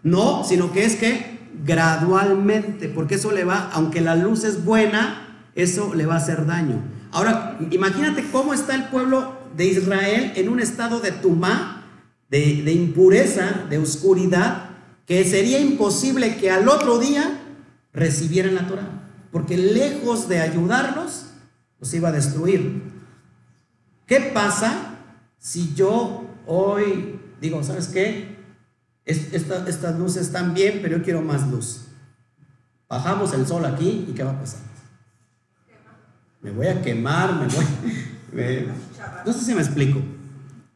No, 0.02 0.44
sino 0.44 0.72
que 0.72 0.84
es 0.84 0.96
que 0.96 1.48
gradualmente, 1.64 2.90
porque 2.90 3.14
eso 3.14 3.32
le 3.32 3.44
va, 3.44 3.70
aunque 3.72 4.02
la 4.02 4.14
luz 4.14 4.44
es 4.44 4.62
buena, 4.62 5.46
eso 5.54 5.94
le 5.94 6.04
va 6.04 6.16
a 6.16 6.18
hacer 6.18 6.44
daño. 6.44 6.82
Ahora, 7.12 7.56
imagínate 7.70 8.30
cómo 8.30 8.52
está 8.52 8.74
el 8.74 8.88
pueblo 8.88 9.37
de 9.56 9.66
Israel 9.66 10.32
en 10.36 10.48
un 10.48 10.60
estado 10.60 11.00
de 11.00 11.12
tumá, 11.12 11.84
de, 12.30 12.62
de 12.62 12.72
impureza, 12.72 13.66
de 13.68 13.78
oscuridad, 13.78 14.70
que 15.06 15.24
sería 15.24 15.58
imposible 15.58 16.36
que 16.36 16.50
al 16.50 16.68
otro 16.68 16.98
día 16.98 17.40
recibieran 17.92 18.54
la 18.54 18.66
Torah, 18.66 19.10
porque 19.32 19.56
lejos 19.56 20.28
de 20.28 20.40
ayudarlos, 20.40 21.26
los 21.80 21.94
iba 21.94 22.08
a 22.08 22.12
destruir. 22.12 22.82
¿Qué 24.06 24.20
pasa 24.34 24.96
si 25.38 25.74
yo 25.74 26.24
hoy 26.46 27.18
digo, 27.40 27.62
¿sabes 27.62 27.88
qué? 27.88 28.36
estas 29.04 29.98
luces 29.98 30.26
están 30.26 30.52
bien, 30.52 30.80
pero 30.82 30.98
yo 30.98 31.02
quiero 31.02 31.22
más 31.22 31.48
luz. 31.48 31.86
Bajamos 32.90 33.32
el 33.32 33.46
sol 33.46 33.64
aquí 33.64 34.06
y 34.06 34.12
¿qué 34.12 34.22
va 34.22 34.32
a 34.32 34.40
pasar? 34.40 34.60
Me 36.42 36.50
voy 36.50 36.66
a 36.66 36.82
quemar, 36.82 37.34
me 37.34 37.46
voy... 37.46 37.64
no 39.24 39.32
sé 39.32 39.44
si 39.44 39.54
me 39.54 39.62
explico. 39.62 40.00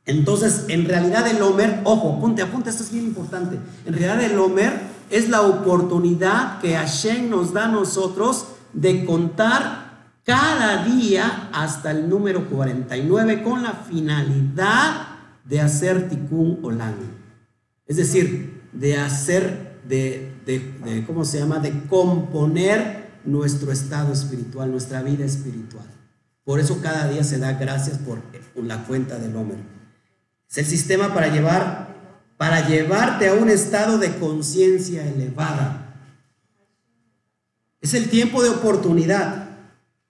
Entonces, 0.05 0.65
en 0.69 0.85
realidad 0.85 1.27
el 1.29 1.41
Homer, 1.41 1.81
ojo, 1.85 2.17
apunte, 2.17 2.43
apunte, 2.43 2.71
esto 2.71 2.83
es 2.83 2.91
bien 2.91 3.05
importante. 3.05 3.59
En 3.87 3.93
realidad 3.93 4.23
el 4.23 4.39
Homer 4.39 4.73
es 5.11 5.29
la 5.29 5.43
oportunidad 5.43 6.61
que 6.61 6.75
Hashem 6.75 7.31
nos 7.31 7.53
da 7.53 7.67
a 7.67 7.69
nosotros 7.69 8.47
de 8.73 9.05
contar 9.05 9.83
cada 10.25 10.85
día 10.85 11.51
hasta 11.53 11.91
el 11.91 12.09
número 12.09 12.49
49 12.49 13.43
con 13.43 13.63
la 13.63 13.73
finalidad 13.73 15.09
de 15.45 15.61
hacer 15.61 16.09
tikkun 16.09 16.59
olam. 16.63 16.95
Es 17.87 17.97
decir, 17.97 18.63
de 18.73 18.97
hacer, 18.97 19.81
de, 19.89 20.33
de, 20.47 21.05
¿cómo 21.07 21.25
se 21.25 21.39
llama? 21.39 21.59
De 21.59 21.87
componer 21.87 23.11
nuestro 23.25 23.71
estado 23.71 24.13
espiritual, 24.13 24.71
nuestra 24.71 25.03
vida 25.03 25.25
espiritual. 25.25 25.85
Por 26.45 26.61
eso 26.61 26.81
cada 26.81 27.09
día 27.09 27.23
se 27.25 27.39
da 27.39 27.53
gracias 27.53 27.99
por 27.99 28.21
la 28.57 28.85
cuenta 28.85 29.19
del 29.19 29.37
Homer. 29.37 29.59
Es 30.51 30.59
el 30.59 30.67
sistema 30.67 31.15
para 31.15 31.29
llevar, 31.29 31.95
para 32.37 32.67
llevarte 32.69 33.29
a 33.29 33.35
un 33.35 33.49
estado 33.49 33.99
de 33.99 34.17
conciencia 34.19 35.07
elevada. 35.07 35.95
Es 37.81 37.95
el 37.95 38.11
tiempo 38.11 38.43
de 38.43 38.51
oportunidad. 38.51 39.49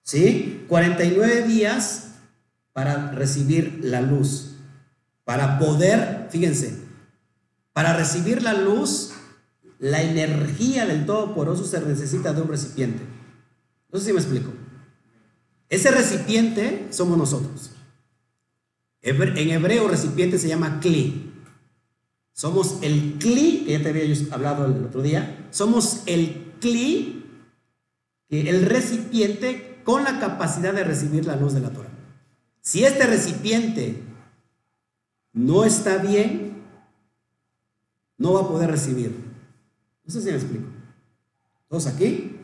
¿Sí? 0.02 0.64
49 0.68 1.42
días 1.46 2.08
para 2.72 3.12
recibir 3.12 3.80
la 3.82 4.00
luz. 4.00 4.56
Para 5.24 5.58
poder, 5.58 6.28
fíjense, 6.30 6.78
para 7.72 7.96
recibir 7.96 8.42
la 8.42 8.54
luz, 8.54 9.12
la 9.78 10.02
energía 10.02 10.86
del 10.86 11.06
Todopoderoso 11.06 11.64
se 11.64 11.80
necesita 11.80 12.32
de 12.32 12.42
un 12.42 12.48
recipiente. 12.48 13.02
No 13.92 13.98
sé 13.98 14.06
si 14.06 14.12
me 14.12 14.20
explico. 14.20 14.52
Ese 15.72 15.90
recipiente 15.90 16.88
somos 16.90 17.16
nosotros. 17.16 17.70
En 19.00 19.50
hebreo 19.50 19.88
recipiente 19.88 20.38
se 20.38 20.46
llama 20.46 20.80
kli. 20.80 21.32
Somos 22.34 22.76
el 22.82 23.16
kli, 23.18 23.64
que 23.64 23.72
ya 23.72 23.82
te 23.82 23.88
había 23.88 24.14
hablado 24.32 24.66
el 24.66 24.84
otro 24.84 25.00
día. 25.00 25.48
Somos 25.50 26.02
el 26.04 26.52
kli, 26.60 27.24
el 28.28 28.66
recipiente 28.66 29.80
con 29.82 30.04
la 30.04 30.20
capacidad 30.20 30.74
de 30.74 30.84
recibir 30.84 31.24
la 31.24 31.36
luz 31.36 31.54
de 31.54 31.60
la 31.60 31.70
Torah. 31.70 31.88
Si 32.60 32.84
este 32.84 33.06
recipiente 33.06 34.02
no 35.32 35.64
está 35.64 35.96
bien, 35.96 36.64
no 38.18 38.34
va 38.34 38.40
a 38.42 38.48
poder 38.48 38.70
recibir. 38.70 39.16
No 40.04 40.12
sé 40.12 40.20
si 40.20 40.26
me 40.26 40.34
explico. 40.34 40.66
¿Todos 41.70 41.86
aquí? 41.86 42.36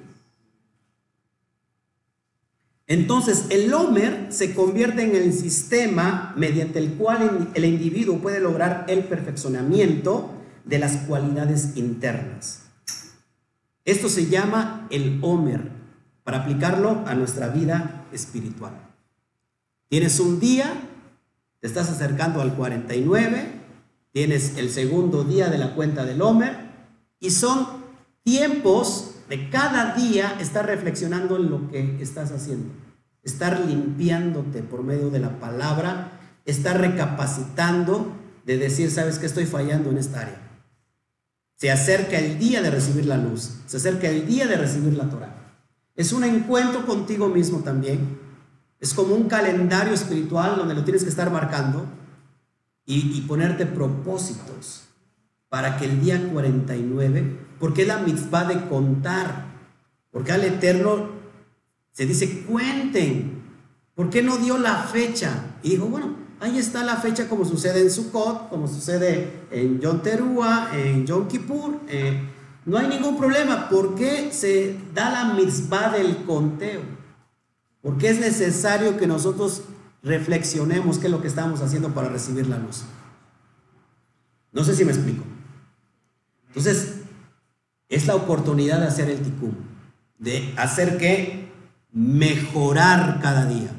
Entonces, 2.88 3.44
el 3.50 3.72
Homer 3.74 4.28
se 4.30 4.54
convierte 4.54 5.02
en 5.02 5.14
el 5.14 5.34
sistema 5.34 6.32
mediante 6.36 6.78
el 6.78 6.94
cual 6.94 7.50
el 7.52 7.64
individuo 7.66 8.18
puede 8.18 8.40
lograr 8.40 8.86
el 8.88 9.04
perfeccionamiento 9.04 10.30
de 10.64 10.78
las 10.78 10.96
cualidades 11.06 11.76
internas. 11.76 12.62
Esto 13.84 14.08
se 14.08 14.26
llama 14.26 14.86
el 14.90 15.18
Homer 15.22 15.70
para 16.24 16.38
aplicarlo 16.38 17.04
a 17.06 17.14
nuestra 17.14 17.48
vida 17.48 18.06
espiritual. 18.10 18.72
Tienes 19.90 20.18
un 20.18 20.40
día, 20.40 20.72
te 21.60 21.66
estás 21.66 21.90
acercando 21.90 22.40
al 22.40 22.54
49, 22.54 23.52
tienes 24.12 24.56
el 24.56 24.70
segundo 24.70 25.24
día 25.24 25.50
de 25.50 25.58
la 25.58 25.74
cuenta 25.74 26.06
del 26.06 26.22
Homer 26.22 26.56
y 27.20 27.30
son 27.30 27.66
tiempos 28.22 29.07
de 29.28 29.50
cada 29.50 29.94
día 29.94 30.36
estar 30.40 30.66
reflexionando 30.66 31.36
en 31.36 31.50
lo 31.50 31.70
que 31.70 32.00
estás 32.00 32.32
haciendo, 32.32 32.70
estar 33.22 33.60
limpiándote 33.60 34.62
por 34.62 34.82
medio 34.82 35.10
de 35.10 35.20
la 35.20 35.38
palabra, 35.38 36.12
estar 36.44 36.80
recapacitando 36.80 38.12
de 38.46 38.56
decir, 38.56 38.90
sabes 38.90 39.18
que 39.18 39.26
estoy 39.26 39.44
fallando 39.44 39.90
en 39.90 39.98
esta 39.98 40.20
área. 40.20 40.40
Se 41.56 41.70
acerca 41.70 42.18
el 42.18 42.38
día 42.38 42.62
de 42.62 42.70
recibir 42.70 43.06
la 43.06 43.18
luz, 43.18 43.56
se 43.66 43.76
acerca 43.76 44.08
el 44.08 44.26
día 44.26 44.46
de 44.46 44.56
recibir 44.56 44.94
la 44.94 45.10
Torah. 45.10 45.34
Es 45.94 46.12
un 46.12 46.24
encuentro 46.24 46.86
contigo 46.86 47.28
mismo 47.28 47.58
también. 47.58 48.18
Es 48.78 48.94
como 48.94 49.14
un 49.14 49.28
calendario 49.28 49.92
espiritual 49.92 50.56
donde 50.56 50.74
lo 50.74 50.84
tienes 50.84 51.02
que 51.02 51.10
estar 51.10 51.30
marcando 51.30 51.84
y, 52.86 53.20
ponerte 53.22 53.66
propósitos 53.66 54.84
para 55.50 55.76
que 55.76 55.84
el 55.84 56.00
día 56.00 56.30
49, 56.32 57.36
porque 57.58 57.82
es 57.82 57.88
la 57.88 57.98
mitzvah 57.98 58.44
de 58.44 58.68
contar, 58.68 59.46
porque 60.10 60.32
al 60.32 60.44
Eterno 60.44 61.08
se 61.92 62.06
dice 62.06 62.42
cuenten, 62.42 63.42
¿por 63.94 64.10
qué 64.10 64.22
no 64.22 64.36
dio 64.36 64.58
la 64.58 64.82
fecha? 64.84 65.56
Y 65.62 65.70
dijo, 65.70 65.86
bueno, 65.86 66.14
ahí 66.40 66.58
está 66.58 66.84
la 66.84 66.96
fecha 66.96 67.28
como 67.28 67.44
sucede 67.44 67.80
en 67.80 67.90
Sukkot, 67.90 68.48
como 68.48 68.68
sucede 68.68 69.46
en 69.50 69.80
Yom 69.80 70.00
Teruah, 70.00 70.70
en 70.74 71.06
Yom 71.06 71.26
Kippur. 71.26 71.80
Eh, 71.88 72.20
no 72.64 72.78
hay 72.78 72.86
ningún 72.86 73.16
problema. 73.16 73.68
¿Por 73.68 73.94
qué 73.94 74.30
se 74.32 74.76
da 74.94 75.10
la 75.10 75.34
mitzvah 75.34 75.90
del 75.90 76.24
conteo? 76.24 76.82
Porque 77.82 78.10
es 78.10 78.20
necesario 78.20 78.96
que 78.96 79.06
nosotros 79.06 79.62
reflexionemos 80.02 80.98
qué 80.98 81.06
es 81.06 81.12
lo 81.12 81.20
que 81.20 81.28
estamos 81.28 81.60
haciendo 81.60 81.94
para 81.94 82.08
recibir 82.08 82.46
la 82.46 82.58
luz. 82.58 82.84
No 84.52 84.64
sé 84.64 84.74
si 84.74 84.84
me 84.84 84.92
explico. 84.92 85.24
Entonces, 86.48 86.97
es 87.88 88.06
la 88.06 88.14
oportunidad 88.14 88.80
de 88.80 88.86
hacer 88.86 89.08
el 89.10 89.20
tikkun, 89.20 89.56
de 90.18 90.52
hacer 90.56 90.98
que 90.98 91.48
mejorar 91.92 93.20
cada 93.20 93.46
día, 93.46 93.70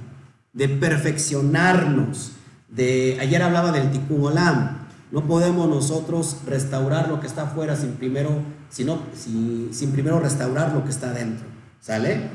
de 0.53 0.69
perfeccionarnos. 0.69 2.33
De 2.67 3.17
ayer 3.19 3.41
hablaba 3.41 3.71
del 3.71 3.91
tikkun 3.91 4.25
olam. 4.25 4.87
No 5.11 5.25
podemos 5.25 5.67
nosotros 5.67 6.37
restaurar 6.45 7.07
lo 7.09 7.19
que 7.19 7.27
está 7.27 7.43
afuera 7.43 7.75
sin 7.75 7.93
primero 7.93 8.43
sino, 8.69 9.01
sin 9.15 9.91
primero 9.91 10.19
restaurar 10.19 10.73
lo 10.73 10.83
que 10.83 10.91
está 10.91 11.11
dentro. 11.11 11.45
¿Sale? 11.81 12.29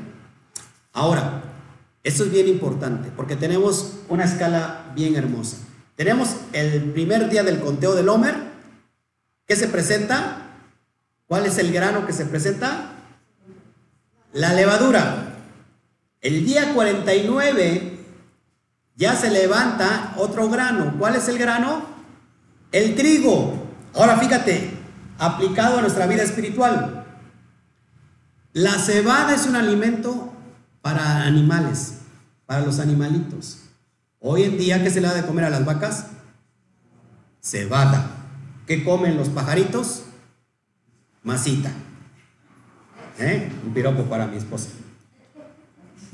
Ahora, 0.93 1.43
esto 2.03 2.23
es 2.23 2.31
bien 2.31 2.47
importante 2.47 3.09
porque 3.15 3.35
tenemos 3.35 3.99
una 4.09 4.25
escala 4.25 4.91
bien 4.95 5.15
hermosa. 5.15 5.57
Tenemos 5.95 6.35
el 6.51 6.91
primer 6.91 7.29
día 7.29 7.43
del 7.43 7.59
conteo 7.59 7.95
del 7.95 8.09
Homer. 8.09 8.35
¿Qué 9.47 9.55
se 9.55 9.67
presenta? 9.67 10.44
¿Cuál 11.27 11.45
es 11.45 11.57
el 11.57 11.71
grano 11.71 12.05
que 12.05 12.13
se 12.13 12.25
presenta? 12.25 12.93
La 14.33 14.53
levadura. 14.53 15.33
El 16.21 16.45
día 16.45 16.73
49 16.73 17.99
ya 18.95 19.15
se 19.15 19.31
levanta 19.31 20.13
otro 20.17 20.49
grano. 20.49 20.95
¿Cuál 20.97 21.15
es 21.15 21.27
el 21.27 21.37
grano? 21.37 21.85
El 22.71 22.95
trigo. 22.95 23.65
Ahora 23.93 24.17
fíjate, 24.17 24.71
aplicado 25.17 25.79
a 25.79 25.81
nuestra 25.81 26.07
vida 26.07 26.23
espiritual. 26.23 27.05
La 28.53 28.73
cebada 28.73 29.33
es 29.33 29.45
un 29.47 29.55
alimento 29.55 30.33
para 30.81 31.23
animales, 31.23 31.95
para 32.45 32.61
los 32.61 32.79
animalitos. 32.79 33.63
Hoy 34.19 34.43
en 34.43 34.57
día, 34.57 34.83
¿qué 34.83 34.89
se 34.89 35.01
le 35.01 35.07
da 35.07 35.13
de 35.13 35.25
comer 35.25 35.45
a 35.45 35.49
las 35.49 35.65
vacas? 35.65 36.07
Cebada. 37.41 38.11
¿Qué 38.65 38.83
comen 38.83 39.17
los 39.17 39.29
pajaritos? 39.29 40.03
Masita. 41.25 41.71
¿Eh? 43.19 43.51
Un 43.65 43.73
piropo 43.73 44.03
para 44.03 44.27
mi 44.27 44.37
esposa. 44.37 44.69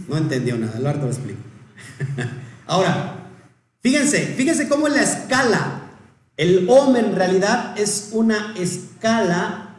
No 0.07 0.17
entendió 0.17 0.57
nada, 0.57 0.77
al 0.77 0.99
lo 0.99 1.07
explico. 1.07 1.41
Ahora, 2.65 3.17
fíjense, 3.81 4.25
fíjense 4.37 4.67
cómo 4.67 4.87
es 4.87 4.93
la 4.93 5.03
escala. 5.03 5.81
El 6.37 6.67
OM 6.69 6.95
en 6.95 7.15
realidad 7.15 7.77
es 7.77 8.09
una 8.13 8.55
escala 8.57 9.75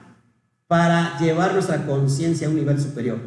para 0.68 1.18
llevar 1.18 1.54
nuestra 1.54 1.86
conciencia 1.86 2.46
a 2.46 2.50
un 2.50 2.56
nivel 2.56 2.80
superior. 2.80 3.18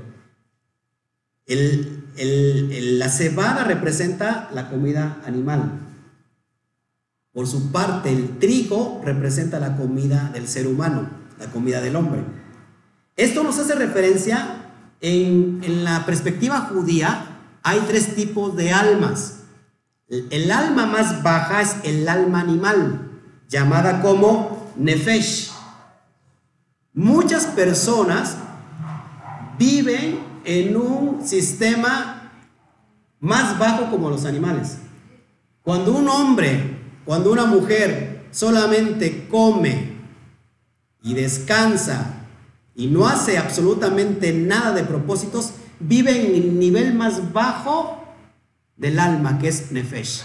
la 1.47 3.09
cebada 3.09 3.63
representa 3.63 4.49
la 4.53 4.69
comida 4.69 5.21
animal. 5.25 5.81
Por 7.33 7.47
su 7.47 7.71
parte, 7.71 8.13
el 8.13 8.37
trigo 8.39 9.01
representa 9.03 9.59
la 9.59 9.75
comida 9.75 10.29
del 10.33 10.47
ser 10.47 10.67
humano, 10.67 11.09
la 11.39 11.47
comida 11.47 11.81
del 11.81 11.95
hombre. 11.95 12.23
Esto 13.15 13.43
nos 13.43 13.57
hace 13.59 13.75
referencia 13.75 14.65
en, 15.01 15.83
la 15.83 16.05
perspectiva 16.05 16.61
judía, 16.61 17.39
hay 17.63 17.79
tres 17.87 18.15
tipos 18.15 18.55
de 18.55 18.71
almas. 18.71 19.39
El, 20.07 20.51
alma 20.51 20.85
más 20.85 21.23
baja 21.23 21.61
es 21.61 21.77
el 21.83 22.07
alma 22.07 22.41
animal, 22.41 23.09
llamada 23.49 24.01
como 24.01 24.71
nefesh. 24.75 25.51
Muchas 26.93 27.45
personas 27.47 28.37
viven 29.57 30.19
en 30.43 30.77
un 30.77 31.25
sistema 31.25 32.31
más 33.19 33.57
bajo 33.57 33.89
como 33.89 34.09
los 34.09 34.25
animales. 34.25 34.77
Cuando 35.63 35.93
un 35.93 36.07
hombre, 36.07 36.79
cuando 37.05 37.31
una 37.31 37.45
mujer 37.45 38.27
solamente 38.31 39.27
come 39.27 39.94
y 41.05 41.13
descansa 41.13 42.25
y 42.73 42.87
no 42.87 43.07
hace 43.07 43.37
absolutamente 43.37 44.33
nada 44.33 44.73
de 44.73 44.83
propósitos, 44.83 45.51
vive 45.79 46.19
en 46.19 46.35
el 46.35 46.59
nivel 46.59 46.95
más 46.95 47.31
bajo 47.31 48.03
del 48.75 48.99
alma, 48.99 49.37
que 49.37 49.47
es 49.47 49.71
Nefesh. 49.71 50.23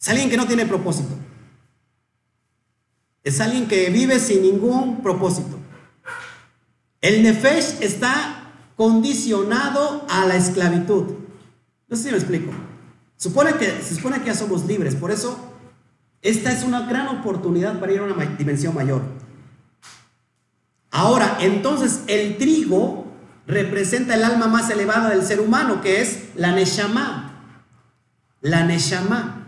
Es 0.00 0.08
alguien 0.08 0.30
que 0.30 0.38
no 0.38 0.46
tiene 0.46 0.64
propósito. 0.64 1.14
Es 3.22 3.40
alguien 3.42 3.68
que 3.68 3.90
vive 3.90 4.18
sin 4.18 4.40
ningún 4.40 5.02
propósito. 5.02 5.58
El 7.02 7.22
Nefesh 7.22 7.82
está 7.82 8.52
condicionado 8.74 10.06
a 10.08 10.26
la 10.26 10.36
esclavitud. 10.36 11.04
No 11.88 11.96
sé 11.96 12.04
si 12.04 12.10
me 12.10 12.16
explico. 12.16 12.52
Supone 13.18 13.52
que, 13.56 13.82
se 13.82 13.96
supone 13.96 14.20
que 14.20 14.28
ya 14.28 14.34
somos 14.34 14.64
libres, 14.64 14.94
por 14.94 15.10
eso 15.10 15.49
esta 16.22 16.52
es 16.52 16.64
una 16.64 16.82
gran 16.82 17.08
oportunidad 17.08 17.80
para 17.80 17.92
ir 17.92 18.00
a 18.00 18.04
una 18.04 18.26
dimensión 18.26 18.74
mayor. 18.74 19.02
Ahora, 20.90 21.38
entonces 21.40 22.02
el 22.08 22.36
trigo 22.36 23.06
representa 23.46 24.14
el 24.14 24.24
alma 24.24 24.46
más 24.46 24.68
elevada 24.70 25.10
del 25.10 25.22
ser 25.22 25.40
humano, 25.40 25.80
que 25.80 26.02
es 26.02 26.30
la 26.34 26.52
Neshama. 26.52 27.42
La 28.40 28.64
Neshama. 28.64 29.46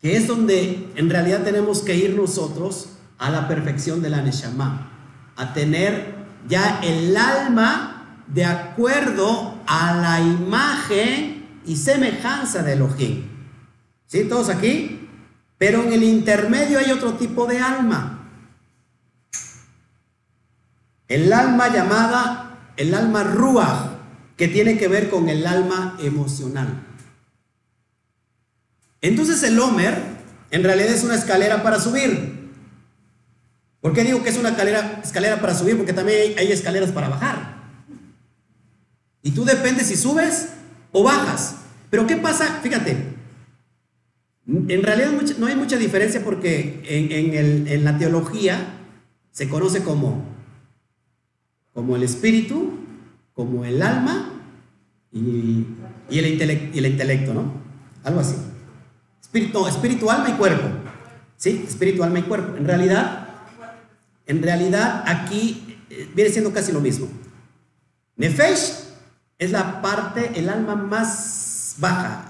Que 0.00 0.16
es 0.16 0.26
donde 0.26 0.92
en 0.96 1.10
realidad 1.10 1.42
tenemos 1.42 1.80
que 1.80 1.96
ir 1.96 2.14
nosotros 2.14 2.90
a 3.18 3.30
la 3.30 3.48
perfección 3.48 4.02
de 4.02 4.10
la 4.10 4.22
Neshama. 4.22 4.90
A 5.36 5.52
tener 5.52 6.14
ya 6.48 6.80
el 6.82 7.16
alma 7.16 8.22
de 8.26 8.44
acuerdo 8.44 9.54
a 9.66 9.94
la 9.94 10.20
imagen 10.20 11.60
y 11.66 11.76
semejanza 11.76 12.62
de 12.62 12.72
Elohim. 12.74 13.33
¿Sí? 14.14 14.22
¿Todos 14.28 14.48
aquí? 14.48 15.08
Pero 15.58 15.82
en 15.82 15.92
el 15.92 16.04
intermedio 16.04 16.78
hay 16.78 16.92
otro 16.92 17.14
tipo 17.14 17.48
de 17.48 17.58
alma 17.58 18.20
el 21.08 21.32
alma 21.32 21.68
llamada 21.68 22.72
el 22.76 22.94
alma 22.94 23.24
ruach, 23.24 23.90
que 24.36 24.46
tiene 24.46 24.78
que 24.78 24.86
ver 24.86 25.10
con 25.10 25.28
el 25.28 25.44
alma 25.48 25.96
emocional. 26.00 26.86
Entonces 29.00 29.42
el 29.42 29.58
Homer 29.58 30.00
en 30.52 30.62
realidad 30.62 30.90
es 30.90 31.02
una 31.02 31.16
escalera 31.16 31.64
para 31.64 31.80
subir. 31.80 32.52
¿Por 33.80 33.94
qué 33.94 34.04
digo 34.04 34.22
que 34.22 34.30
es 34.30 34.36
una 34.36 34.50
escalera, 34.50 35.00
escalera 35.02 35.40
para 35.40 35.56
subir? 35.56 35.76
Porque 35.76 35.92
también 35.92 36.38
hay 36.38 36.52
escaleras 36.52 36.92
para 36.92 37.08
bajar. 37.08 37.54
Y 39.22 39.32
tú 39.32 39.44
dependes 39.44 39.88
si 39.88 39.96
subes 39.96 40.50
o 40.92 41.02
bajas. 41.02 41.56
Pero 41.90 42.06
¿qué 42.06 42.16
pasa? 42.16 42.60
Fíjate, 42.62 43.13
en 44.46 44.82
realidad 44.82 45.12
no 45.38 45.46
hay 45.46 45.56
mucha 45.56 45.76
diferencia 45.76 46.22
porque 46.22 46.82
en, 46.84 47.84
la 47.84 47.98
teología 47.98 48.80
se 49.30 49.48
conoce 49.48 49.82
como 49.82 50.26
el 51.96 52.02
espíritu, 52.02 52.84
como 53.34 53.64
el 53.64 53.82
alma 53.82 54.30
y, 55.12 55.66
el, 56.10 56.86
intelecto, 56.86 57.34
¿no? 57.34 57.52
Algo 58.02 58.20
así. 58.20 58.36
Espíritu, 59.20 59.66
espíritu, 59.66 60.10
alma 60.10 60.30
y 60.30 60.32
cuerpo. 60.32 60.68
¿Sí? 61.36 61.64
Espíritu, 61.66 62.02
alma 62.02 62.18
y 62.18 62.22
cuerpo. 62.22 62.56
En 62.56 62.64
realidad, 62.64 63.28
en 64.26 64.42
realidad 64.42 65.04
aquí 65.06 65.78
eh, 65.90 66.08
viene 66.14 66.30
siendo 66.30 66.52
casi 66.52 66.72
lo 66.72 66.80
mismo. 66.80 67.08
Nefesh 68.16 68.84
es 69.38 69.50
la 69.50 69.82
parte, 69.82 70.32
el 70.34 70.48
alma 70.48 70.76
más 70.76 71.76
baja, 71.78 72.23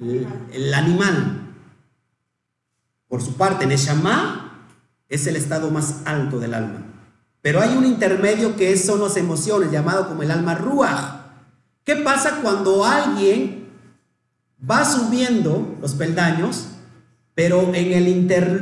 el, 0.00 0.74
animal. 0.74 1.54
Por 3.08 3.22
su 3.22 3.36
parte, 3.36 3.66
Neshama 3.66 4.66
es 5.08 5.26
el 5.26 5.36
estado 5.36 5.70
más 5.70 6.02
alto 6.04 6.38
del 6.38 6.54
alma. 6.54 6.84
Pero 7.40 7.60
hay 7.60 7.76
un 7.76 7.86
intermedio 7.86 8.56
que 8.56 8.76
son 8.76 9.00
las 9.00 9.16
emociones, 9.16 9.70
llamado 9.70 10.08
como 10.08 10.22
el 10.22 10.30
alma 10.30 10.54
ruach. 10.54 11.16
¿Qué 11.84 11.96
pasa 11.96 12.40
cuando 12.42 12.84
alguien 12.84 13.68
va 14.68 14.84
subiendo 14.84 15.76
los 15.80 15.94
peldaños, 15.94 16.66
pero 17.34 17.72
en 17.74 17.92
el, 17.92 18.08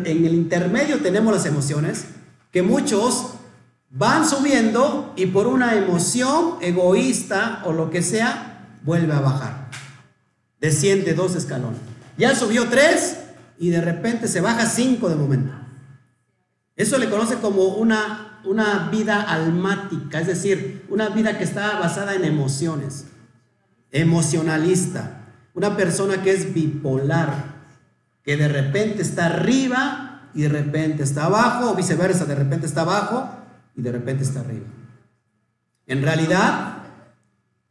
en 0.04 0.24
el 0.26 0.34
intermedio 0.34 0.98
tenemos 0.98 1.32
las 1.32 1.46
emociones, 1.46 2.06
que 2.52 2.62
muchos 2.62 3.32
van 3.90 4.28
subiendo 4.28 5.12
y 5.16 5.26
por 5.26 5.46
una 5.46 5.74
emoción 5.74 6.56
egoísta 6.60 7.62
o 7.64 7.72
lo 7.72 7.90
que 7.90 8.02
sea, 8.02 8.78
vuelve 8.82 9.14
a 9.14 9.20
bajar. 9.20 9.70
Desciende 10.60 11.14
dos 11.14 11.34
escalones. 11.34 11.80
Ya 12.16 12.34
subió 12.34 12.68
tres 12.68 13.18
y 13.58 13.70
de 13.70 13.80
repente 13.80 14.28
se 14.28 14.40
baja 14.40 14.66
cinco 14.66 15.08
de 15.08 15.16
momento. 15.16 15.52
Eso 16.76 16.98
le 16.98 17.08
conoce 17.08 17.36
como 17.36 17.64
una 17.64 18.26
una 18.46 18.88
vida 18.90 19.22
almática, 19.22 20.20
es 20.20 20.26
decir, 20.28 20.86
una 20.88 21.08
vida 21.08 21.36
que 21.36 21.44
está 21.44 21.78
basada 21.78 22.14
en 22.14 22.24
emociones, 22.24 23.06
emocionalista, 23.90 25.20
una 25.54 25.76
persona 25.76 26.22
que 26.22 26.32
es 26.32 26.54
bipolar, 26.54 27.56
que 28.22 28.36
de 28.36 28.48
repente 28.48 29.02
está 29.02 29.26
arriba 29.26 30.30
y 30.34 30.42
de 30.42 30.48
repente 30.48 31.02
está 31.02 31.24
abajo, 31.24 31.70
o 31.70 31.74
viceversa, 31.74 32.24
de 32.24 32.34
repente 32.34 32.66
está 32.66 32.82
abajo 32.82 33.28
y 33.74 33.82
de 33.82 33.92
repente 33.92 34.22
está 34.22 34.40
arriba. 34.40 34.66
En 35.86 36.02
realidad, 36.02 36.78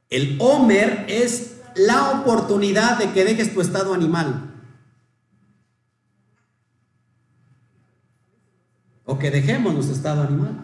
el 0.09 0.38
Homer 0.39 1.05
es 1.07 1.55
la 1.76 2.11
oportunidad 2.11 2.97
de 2.97 3.11
que 3.11 3.26
dejes 3.26 3.53
tu 3.53 3.61
estado 3.61 3.93
animal. 3.93 4.51
o 9.05 9.19
que 9.19 9.32
dejemos 9.32 9.73
nuestro 9.73 9.95
estado 9.95 10.23
animal. 10.23 10.63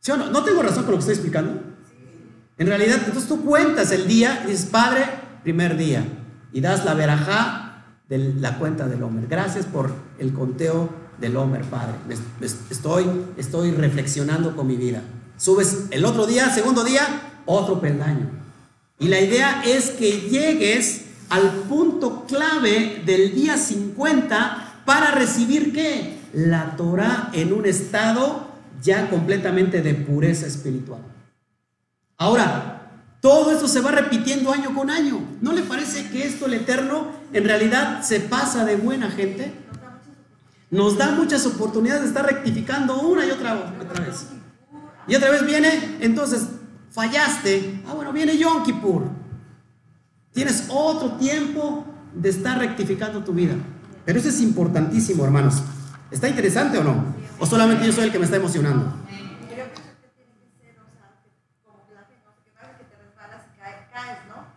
¿Sí 0.00 0.10
o 0.10 0.16
no? 0.16 0.30
¿No 0.30 0.44
tengo 0.44 0.62
razón 0.62 0.84
con 0.84 0.92
lo 0.92 0.98
que 0.98 1.00
estoy 1.00 1.14
explicando? 1.14 1.62
En 2.58 2.66
realidad, 2.66 2.98
entonces 2.98 3.28
tú 3.28 3.44
cuentas 3.44 3.92
el 3.92 4.06
día 4.06 4.44
dices, 4.46 4.66
Padre, 4.66 5.04
primer 5.42 5.76
día, 5.76 6.04
y 6.52 6.60
das 6.60 6.84
la 6.84 6.94
verajá 6.94 7.84
de 8.08 8.18
la 8.18 8.58
cuenta 8.58 8.86
del 8.86 9.02
Homer. 9.02 9.26
Gracias 9.28 9.66
por 9.66 9.92
el 10.18 10.32
conteo 10.32 10.90
del 11.18 11.36
Homer, 11.36 11.62
Padre. 11.62 11.94
Estoy, 12.70 13.06
estoy 13.36 13.70
reflexionando 13.70 14.56
con 14.56 14.66
mi 14.66 14.76
vida. 14.76 15.02
Subes 15.36 15.86
el 15.90 16.04
otro 16.04 16.26
día, 16.26 16.50
segundo 16.50 16.84
día, 16.84 17.29
otro 17.50 17.80
peldaño. 17.80 18.30
Y 18.98 19.08
la 19.08 19.20
idea 19.20 19.62
es 19.64 19.90
que 19.90 20.28
llegues 20.28 21.06
al 21.30 21.50
punto 21.68 22.26
clave 22.26 23.02
del 23.06 23.34
día 23.34 23.56
50 23.56 24.82
para 24.84 25.12
recibir 25.12 25.72
qué? 25.72 26.18
La 26.32 26.76
Torah 26.76 27.30
en 27.32 27.52
un 27.52 27.66
estado 27.66 28.48
ya 28.82 29.08
completamente 29.08 29.82
de 29.82 29.94
pureza 29.94 30.46
espiritual. 30.46 31.00
Ahora, 32.16 32.90
todo 33.20 33.50
esto 33.50 33.68
se 33.68 33.80
va 33.80 33.90
repitiendo 33.90 34.52
año 34.52 34.74
con 34.74 34.90
año. 34.90 35.20
¿No 35.40 35.52
le 35.52 35.62
parece 35.62 36.08
que 36.10 36.26
esto, 36.26 36.46
el 36.46 36.54
Eterno, 36.54 37.12
en 37.32 37.44
realidad 37.44 38.02
se 38.02 38.20
pasa 38.20 38.64
de 38.64 38.76
buena 38.76 39.10
gente? 39.10 39.52
Nos 40.70 40.96
da 40.96 41.10
muchas 41.12 41.44
oportunidades 41.46 42.02
de 42.02 42.08
estar 42.08 42.24
rectificando 42.24 43.00
una 43.00 43.26
y 43.26 43.30
otra, 43.30 43.74
otra 43.80 44.04
vez. 44.04 44.26
Y 45.08 45.14
otra 45.14 45.30
vez 45.30 45.44
viene, 45.44 45.98
entonces, 46.00 46.42
fallaste. 46.90 47.82
Ah, 47.86 47.94
bueno, 47.94 48.12
viene 48.12 48.36
Yom 48.36 48.62
Kippur. 48.64 49.04
Tienes 50.32 50.66
otro 50.68 51.12
tiempo 51.12 51.84
de 52.14 52.28
estar 52.28 52.58
rectificando 52.58 53.24
tu 53.24 53.32
vida. 53.32 53.54
Pero 54.04 54.18
eso 54.18 54.28
es 54.28 54.40
importantísimo, 54.40 55.24
hermanos. 55.24 55.62
¿Está 56.10 56.28
interesante 56.28 56.78
o 56.78 56.84
no? 56.84 57.04
¿O 57.38 57.46
solamente 57.46 57.86
yo 57.86 57.92
soy 57.92 58.04
el 58.04 58.12
que 58.12 58.18
me 58.18 58.24
está 58.24 58.36
emocionando? 58.36 58.92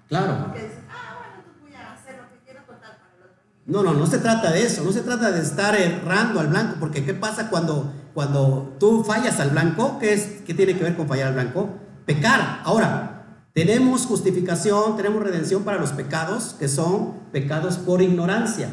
Claro. 0.10 0.54
No, 3.66 3.82
no, 3.82 3.94
no 3.94 4.06
se 4.06 4.18
trata 4.18 4.52
de 4.52 4.64
eso, 4.64 4.84
no 4.84 4.92
se 4.92 5.02
trata 5.02 5.32
de 5.32 5.42
estar 5.42 5.74
errando 5.74 6.42
al 6.42 6.50
blanco, 6.50 6.76
porque 6.80 7.06
¿qué 7.06 7.14
pasa 7.14 7.50
cuando, 7.50 7.94
cuando 8.14 8.76
tú 8.80 9.04
fallas 9.04 9.40
al 9.40 9.52
blanco? 9.52 9.98
¿Qué, 10.00 10.14
es, 10.14 10.42
¿Qué 10.46 10.54
tiene 10.54 10.78
que 10.78 10.84
ver 10.84 10.96
con 10.98 11.08
fallar 11.08 11.30
al 11.30 11.34
blanco? 11.34 11.70
Pecar. 12.06 12.62
Ahora, 12.64 13.26
tenemos 13.54 14.06
justificación, 14.06 14.98
tenemos 14.98 15.24
redención 15.24 15.64
para 15.64 15.80
los 15.80 15.92
pecados, 15.92 16.56
que 16.60 16.68
son 16.68 17.14
pecados 17.32 17.78
por 17.78 18.02
ignorancia, 18.02 18.70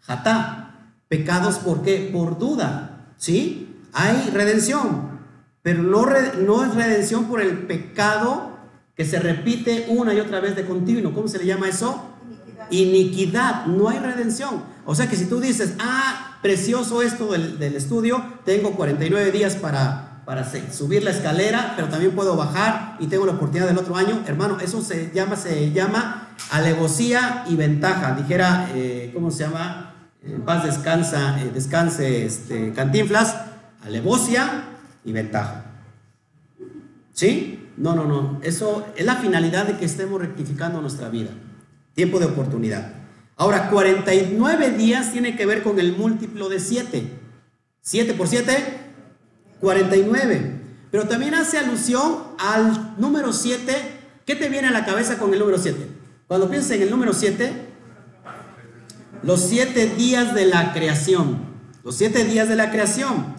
jatá. 0.00 0.60
Pecados 1.08 1.58
por 1.58 1.82
qué? 1.82 2.10
Por 2.12 2.38
duda, 2.38 3.06
¿sí? 3.16 3.78
Hay 3.92 4.30
redención, 4.32 5.20
pero 5.62 5.82
no, 5.82 6.06
no 6.44 6.64
es 6.64 6.74
redención 6.74 7.26
por 7.26 7.40
el 7.40 7.66
pecado 7.66 8.54
que 8.96 9.04
se 9.04 9.20
repite 9.20 9.86
una 9.88 10.14
y 10.14 10.20
otra 10.20 10.40
vez 10.40 10.56
de 10.56 10.64
continuo. 10.64 11.12
¿Cómo 11.12 11.28
se 11.28 11.38
le 11.38 11.46
llama 11.46 11.68
eso? 11.68 12.14
iniquidad, 12.70 13.66
no 13.66 13.88
hay 13.88 13.98
redención. 13.98 14.62
O 14.84 14.94
sea 14.94 15.08
que 15.08 15.16
si 15.16 15.26
tú 15.26 15.40
dices, 15.40 15.74
ah, 15.78 16.38
precioso 16.42 17.02
esto 17.02 17.32
del, 17.32 17.62
estudio, 17.74 18.22
tengo 18.44 18.72
49 18.72 19.30
días 19.32 19.56
para, 19.56 20.03
para 20.24 20.50
subir 20.72 21.02
la 21.02 21.10
escalera, 21.10 21.74
pero 21.76 21.88
también 21.88 22.12
puedo 22.12 22.36
bajar 22.36 22.96
y 22.98 23.06
tengo 23.06 23.26
la 23.26 23.32
oportunidad 23.32 23.66
del 23.66 23.78
otro 23.78 23.96
año, 23.96 24.22
hermano, 24.26 24.58
eso 24.60 24.82
se 24.82 25.10
llama, 25.12 25.36
se 25.36 25.72
llama 25.72 26.28
alevosía 26.50 27.44
y 27.48 27.56
ventaja. 27.56 28.14
Dijera, 28.14 28.70
eh, 28.74 29.10
¿cómo 29.12 29.30
se 29.30 29.44
llama? 29.44 29.94
En 30.22 30.42
paz 30.42 30.64
descansa, 30.64 31.40
eh, 31.40 31.50
descanse 31.52 32.24
este, 32.24 32.72
Cantinflas, 32.72 33.36
alevosía 33.84 34.64
y 35.04 35.12
ventaja. 35.12 35.64
¿Sí? 37.12 37.68
No, 37.76 37.94
no, 37.94 38.06
no. 38.06 38.40
Eso 38.42 38.86
es 38.96 39.04
la 39.04 39.16
finalidad 39.16 39.66
de 39.66 39.76
que 39.76 39.84
estemos 39.84 40.20
rectificando 40.20 40.80
nuestra 40.80 41.08
vida. 41.08 41.30
Tiempo 41.94 42.18
de 42.18 42.26
oportunidad. 42.26 42.92
Ahora, 43.36 43.68
49 43.68 44.70
días 44.70 45.12
tiene 45.12 45.36
que 45.36 45.44
ver 45.44 45.62
con 45.62 45.78
el 45.78 45.96
múltiplo 45.96 46.48
de 46.48 46.60
7. 46.60 47.10
7 47.82 48.14
por 48.14 48.28
7, 48.28 48.83
49. 49.64 50.60
Pero 50.90 51.08
también 51.08 51.34
hace 51.34 51.58
alusión 51.58 52.18
al 52.38 52.94
número 52.98 53.32
7. 53.32 53.72
¿Qué 54.24 54.36
te 54.36 54.48
viene 54.48 54.68
a 54.68 54.70
la 54.70 54.84
cabeza 54.84 55.18
con 55.18 55.32
el 55.32 55.40
número 55.40 55.58
7? 55.58 55.88
Cuando 56.28 56.48
piensas 56.48 56.72
en 56.72 56.82
el 56.82 56.90
número 56.90 57.12
7, 57.12 57.52
los 59.22 59.40
7 59.48 59.94
días 59.96 60.34
de 60.34 60.46
la 60.46 60.72
creación. 60.72 61.52
Los 61.82 61.96
7 61.96 62.24
días 62.24 62.48
de 62.48 62.54
la 62.54 62.70
creación. 62.70 63.34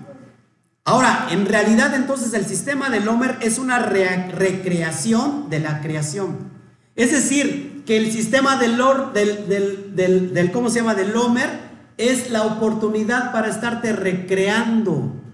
Ahora, 0.83 1.27
en 1.31 1.45
realidad 1.45 1.95
entonces 1.95 2.33
el 2.33 2.45
sistema 2.45 2.89
del 2.89 3.07
Homer 3.07 3.37
es 3.41 3.57
una 3.57 3.79
recreación 3.79 5.49
de 5.49 5.59
la 5.59 5.81
creación. 5.81 6.51
Es 6.95 7.11
decir, 7.11 7.83
que 7.85 7.97
el 7.97 8.11
sistema 8.11 8.57
del, 8.57 8.77
del, 9.13 9.95
del, 10.33 10.51
¿cómo 10.51 10.69
se 10.69 10.79
llama? 10.79 10.95
Del 10.95 11.11
Lomer 11.11 11.49
es 11.97 12.31
la 12.31 12.43
oportunidad 12.43 13.31
para 13.31 13.47
estarte 13.47 13.93
recreando. 13.93 15.24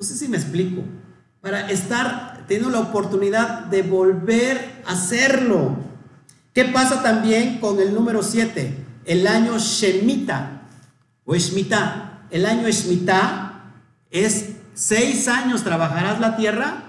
No 0.00 0.06
sé 0.06 0.16
si 0.16 0.28
me 0.28 0.38
explico. 0.38 0.82
Para 1.42 1.70
estar 1.70 2.46
teniendo 2.48 2.70
la 2.70 2.80
oportunidad 2.80 3.66
de 3.66 3.82
volver 3.82 4.82
a 4.86 4.92
hacerlo. 4.92 5.76
¿Qué 6.54 6.64
pasa 6.64 7.02
también 7.02 7.60
con 7.60 7.78
el 7.80 7.94
número 7.94 8.22
7? 8.22 8.86
El 9.04 9.26
año 9.26 9.58
Shemita 9.58 10.62
o 11.26 11.34
Shemitah. 11.34 12.28
El 12.30 12.46
año 12.46 12.66
Shemitah 12.68 13.74
es 14.10 14.52
seis 14.72 15.28
años 15.28 15.64
trabajarás 15.64 16.18
la 16.18 16.36
tierra 16.36 16.84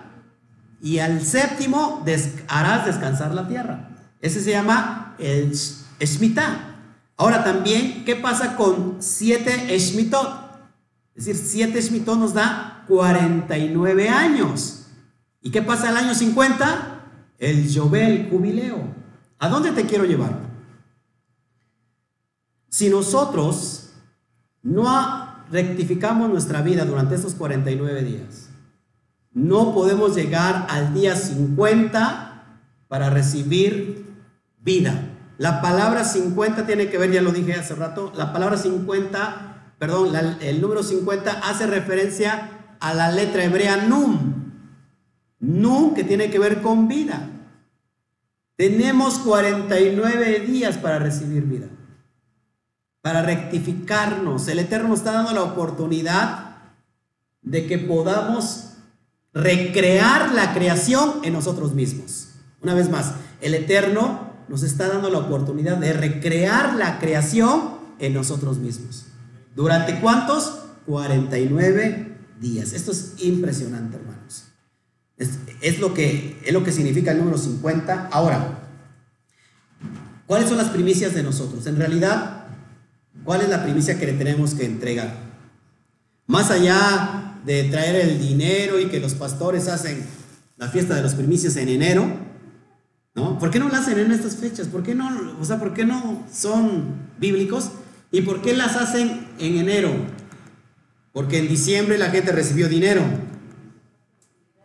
y 0.81 0.99
al 0.99 1.21
séptimo 1.21 2.05
harás 2.47 2.85
descansar 2.85 3.33
la 3.33 3.49
tierra. 3.49 3.89
Ese 4.21 4.39
se 4.39 4.51
llama 4.51 5.15
el 5.19 5.51
Shemitah. 5.99 6.77
Ahora 7.17 7.43
también, 7.43 8.05
¿qué 8.05 8.15
pasa 8.15 8.55
con 8.55 8.97
siete 8.99 9.77
Shmitot? 9.77 10.50
Es 11.15 11.25
decir, 11.25 11.35
siete 11.45 11.81
Shmitot 11.81 12.17
nos 12.17 12.33
da 12.33 12.83
49 12.87 14.09
años. 14.09 14.87
¿Y 15.41 15.51
qué 15.51 15.61
pasa 15.61 15.89
al 15.89 15.97
año 15.97 16.13
50? 16.13 17.01
El 17.37 17.67
Yobel, 17.67 18.29
jubileo. 18.29 18.79
¿A 19.39 19.49
dónde 19.49 19.71
te 19.71 19.85
quiero 19.85 20.05
llevar? 20.05 20.37
Si 22.69 22.89
nosotros 22.89 23.93
no 24.61 25.45
rectificamos 25.51 26.29
nuestra 26.29 26.61
vida 26.61 26.85
durante 26.85 27.15
estos 27.15 27.33
49 27.33 28.03
días, 28.03 28.49
no 29.33 29.73
podemos 29.73 30.15
llegar 30.15 30.67
al 30.69 30.93
día 30.93 31.15
50 31.15 32.59
para 32.87 33.09
recibir 33.09 34.05
vida. 34.59 35.09
La 35.37 35.61
palabra 35.61 36.03
50 36.03 36.67
tiene 36.67 36.89
que 36.89 36.97
ver, 36.97 37.11
ya 37.11 37.21
lo 37.21 37.31
dije 37.31 37.53
hace 37.53 37.73
rato, 37.73 38.13
la 38.15 38.31
palabra 38.31 38.57
50, 38.57 39.50
perdón, 39.81 40.13
el 40.41 40.61
número 40.61 40.83
50 40.83 41.39
hace 41.39 41.65
referencia 41.65 42.75
a 42.79 42.93
la 42.93 43.11
letra 43.11 43.43
hebrea 43.43 43.77
num. 43.77 44.51
Num 45.39 45.95
que 45.95 46.03
tiene 46.03 46.29
que 46.29 46.37
ver 46.37 46.61
con 46.61 46.87
vida. 46.87 47.27
Tenemos 48.55 49.17
49 49.17 50.41
días 50.41 50.77
para 50.77 50.99
recibir 50.99 51.45
vida, 51.45 51.65
para 53.01 53.23
rectificarnos. 53.23 54.47
El 54.49 54.59
Eterno 54.59 54.89
nos 54.89 54.99
está 54.99 55.13
dando 55.13 55.31
la 55.31 55.41
oportunidad 55.41 56.57
de 57.41 57.65
que 57.65 57.79
podamos 57.79 58.73
recrear 59.33 60.31
la 60.31 60.53
creación 60.53 61.21
en 61.23 61.33
nosotros 61.33 61.73
mismos. 61.73 62.35
Una 62.61 62.75
vez 62.75 62.87
más, 62.87 63.15
el 63.41 63.55
Eterno 63.55 64.29
nos 64.47 64.61
está 64.61 64.89
dando 64.89 65.09
la 65.09 65.17
oportunidad 65.17 65.77
de 65.77 65.93
recrear 65.93 66.75
la 66.75 66.99
creación 66.99 67.79
en 67.97 68.13
nosotros 68.13 68.59
mismos. 68.59 69.07
¿Durante 69.55 69.99
cuántos? 69.99 70.59
49 70.85 72.17
días. 72.39 72.73
Esto 72.73 72.91
es 72.91 73.15
impresionante, 73.19 73.97
hermanos. 73.97 74.45
Es, 75.61 75.79
lo, 75.79 75.93
que, 75.93 76.41
es 76.43 76.51
lo 76.51 76.63
que 76.63 76.71
significa 76.71 77.11
el 77.11 77.19
número 77.19 77.37
50. 77.37 78.09
Ahora, 78.11 78.59
¿cuáles 80.25 80.49
son 80.49 80.57
las 80.57 80.69
primicias 80.69 81.13
de 81.13 81.21
nosotros? 81.21 81.67
En 81.67 81.75
realidad, 81.75 82.47
¿cuál 83.23 83.41
es 83.41 83.49
la 83.49 83.61
primicia 83.61 83.99
que 83.99 84.07
le 84.07 84.13
tenemos 84.13 84.55
que 84.55 84.65
entregar? 84.65 85.13
Más 86.25 86.49
allá 86.49 87.35
de 87.45 87.65
traer 87.65 87.97
el 87.97 88.19
dinero 88.19 88.79
y 88.79 88.87
que 88.87 88.99
los 88.99 89.13
pastores 89.13 89.67
hacen 89.67 90.03
la 90.57 90.69
fiesta 90.69 90.95
de 90.95 91.03
los 91.03 91.13
primicias 91.13 91.55
en 91.57 91.69
enero, 91.69 92.07
¿no? 93.13 93.37
¿Por 93.37 93.51
qué 93.51 93.59
no 93.59 93.69
la 93.69 93.79
hacen 93.79 93.99
en 93.99 94.11
estas 94.11 94.37
fechas? 94.37 94.67
¿Por 94.67 94.81
qué 94.81 94.95
no, 94.95 95.35
o 95.39 95.45
sea, 95.45 95.59
por 95.59 95.73
qué 95.73 95.85
no 95.85 96.25
son 96.31 97.09
bíblicos? 97.19 97.71
¿Y 98.11 98.21
por 98.21 98.41
qué 98.41 98.55
las 98.55 98.75
hacen 98.75 99.27
en 99.47 99.57
enero? 99.57 99.91
Porque 101.13 101.39
en 101.39 101.47
diciembre 101.47 101.97
la 101.97 102.09
gente 102.09 102.31
recibió 102.31 102.69
dinero, 102.69 103.03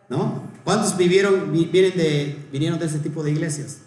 ¿no? 0.08 0.46
¿Cuántos 0.64 0.96
vivieron, 0.96 1.52
vienen 1.52 1.96
de, 1.96 2.36
vinieron 2.52 2.78
de 2.78 2.86
ese 2.86 2.98
tipo 2.98 3.22
de 3.22 3.32
iglesias? 3.32 3.78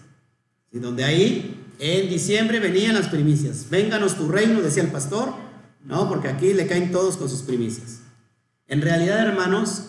Y 0.72 0.80
donde 0.80 1.04
ahí, 1.04 1.66
en 1.80 2.10
diciembre 2.10 2.60
venían 2.60 2.96
las 2.96 3.08
primicias. 3.08 3.70
Vénganos 3.70 4.16
tu 4.16 4.30
reino, 4.30 4.62
decía 4.62 4.84
el 4.84 4.92
pastor, 4.92 5.34
¿no? 5.84 6.08
Porque 6.08 6.28
aquí 6.28 6.54
le 6.54 6.68
caen 6.68 6.92
todos 6.92 7.18
con 7.18 7.30
sus 7.30 7.42
primicias. 7.42 8.00
En 8.68 8.82
realidad, 8.82 9.20
hermanos, 9.28 9.86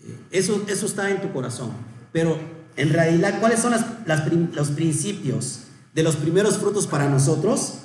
eh, 0.00 0.16
eso, 0.30 0.64
eso 0.68 0.86
está 0.86 1.10
en 1.10 1.20
tu 1.20 1.32
corazón. 1.32 1.72
Pero 2.12 2.38
en 2.76 2.90
realidad, 2.90 3.38
¿cuáles 3.40 3.60
son 3.60 3.74
los 4.54 4.70
principios 4.70 5.60
de 5.94 6.02
los 6.02 6.16
primeros 6.16 6.58
frutos 6.58 6.86
para 6.86 7.08
nosotros? 7.08 7.80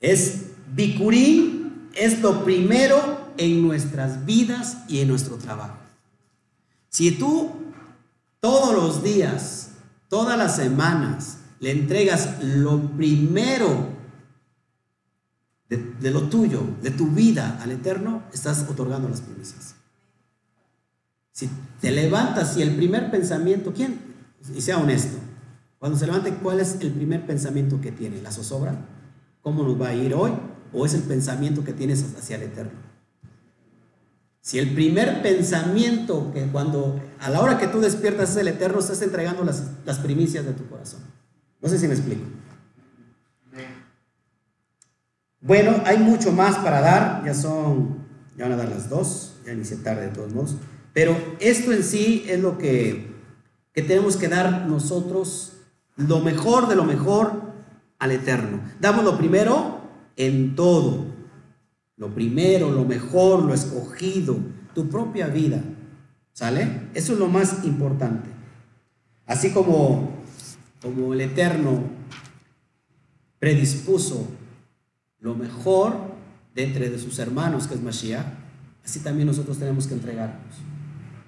Es 0.00 0.45
Bicurín, 0.74 1.90
es 1.94 2.20
lo 2.20 2.44
primero 2.44 3.32
en 3.36 3.66
nuestras 3.66 4.24
vidas 4.24 4.78
y 4.88 5.00
en 5.00 5.08
nuestro 5.08 5.36
trabajo. 5.36 5.78
Si 6.88 7.12
tú 7.12 7.52
todos 8.40 8.74
los 8.74 9.02
días, 9.02 9.72
todas 10.08 10.38
las 10.38 10.56
semanas, 10.56 11.38
le 11.60 11.70
entregas 11.70 12.42
lo 12.42 12.80
primero 12.80 13.96
de, 15.68 16.10
lo 16.10 16.22
tuyo, 16.28 16.62
de 16.82 16.90
tu 16.90 17.08
vida 17.08 17.58
al 17.62 17.72
Eterno, 17.72 18.22
estás 18.32 18.66
otorgando 18.68 19.08
las 19.08 19.20
promesas. 19.20 19.74
Si 21.32 21.50
te 21.80 21.90
levantas 21.90 22.56
y 22.56 22.62
el 22.62 22.76
primer 22.76 23.10
pensamiento, 23.10 23.72
¿quién? 23.74 23.98
Y 24.54 24.60
sea 24.60 24.78
honesto. 24.78 25.18
Cuando 25.78 25.98
se 25.98 26.06
levante, 26.06 26.32
¿cuál 26.34 26.60
es 26.60 26.78
el 26.80 26.92
primer 26.92 27.26
pensamiento 27.26 27.80
que 27.80 27.92
tiene? 27.92 28.22
¿La 28.22 28.30
zozobra? 28.30 28.86
¿Cómo 29.42 29.64
nos 29.64 29.80
va 29.80 29.88
a 29.88 29.94
ir 29.94 30.14
hoy? 30.14 30.32
¿O 30.76 30.84
es 30.84 30.92
el 30.92 31.00
pensamiento 31.00 31.64
que 31.64 31.72
tienes 31.72 32.04
hacia 32.18 32.36
el 32.36 32.42
Eterno? 32.42 32.78
Si 34.42 34.58
el 34.58 34.74
primer 34.74 35.22
pensamiento 35.22 36.30
que 36.34 36.42
cuando 36.48 37.00
a 37.18 37.30
la 37.30 37.40
hora 37.40 37.56
que 37.56 37.66
tú 37.66 37.80
despiertas 37.80 38.30
es 38.32 38.36
el 38.36 38.48
Eterno, 38.48 38.78
estás 38.78 39.00
entregando 39.00 39.42
las, 39.42 39.98
primicias 40.00 40.44
de 40.44 40.52
tu 40.52 40.68
corazón. 40.68 41.00
No 41.62 41.68
sé 41.70 41.78
si 41.78 41.88
me 41.88 41.94
explico. 41.94 42.22
Bueno, 45.40 45.80
hay 45.86 45.96
mucho 45.96 46.30
más 46.30 46.56
para 46.58 46.82
dar, 46.82 47.22
ya 47.24 47.32
son, 47.32 48.06
ya 48.36 48.44
van 48.44 48.52
a 48.52 48.56
dar 48.56 48.68
las 48.68 48.90
dos, 48.90 49.36
ya 49.46 49.52
inicié 49.52 49.78
tarde 49.78 50.02
de 50.02 50.12
todos 50.12 50.34
modos, 50.34 50.56
pero 50.92 51.16
esto 51.40 51.72
en 51.72 51.82
sí 51.82 52.26
es 52.28 52.40
lo 52.40 52.58
que, 52.58 53.14
que 53.72 53.82
tenemos 53.82 54.16
que 54.16 54.28
dar 54.28 54.66
nosotros, 54.66 55.54
lo 55.96 56.20
mejor 56.20 56.68
de 56.68 56.76
lo 56.76 56.84
mejor 56.84 57.54
al 57.98 58.10
Eterno. 58.10 58.60
Damos 58.80 59.04
lo 59.04 59.16
primero 59.16 59.75
en 60.16 60.56
todo, 60.56 61.06
lo 61.96 62.14
primero, 62.14 62.70
lo 62.70 62.84
mejor, 62.84 63.42
lo 63.42 63.54
escogido, 63.54 64.38
tu 64.74 64.88
propia 64.88 65.28
vida, 65.28 65.62
¿sale? 66.32 66.88
Eso 66.94 67.14
es 67.14 67.18
lo 67.18 67.28
más 67.28 67.64
importante. 67.64 68.28
Así 69.26 69.50
como, 69.50 70.10
como 70.82 71.14
el 71.14 71.20
Eterno 71.20 71.82
predispuso 73.38 74.28
lo 75.20 75.34
mejor 75.34 76.14
de 76.54 76.64
entre 76.64 76.90
de 76.90 76.98
sus 76.98 77.18
hermanos, 77.18 77.66
que 77.66 77.74
es 77.74 77.82
Mashiach, 77.82 78.26
así 78.84 79.00
también 79.00 79.26
nosotros 79.26 79.58
tenemos 79.58 79.86
que 79.86 79.94
entregarnos. 79.94 80.56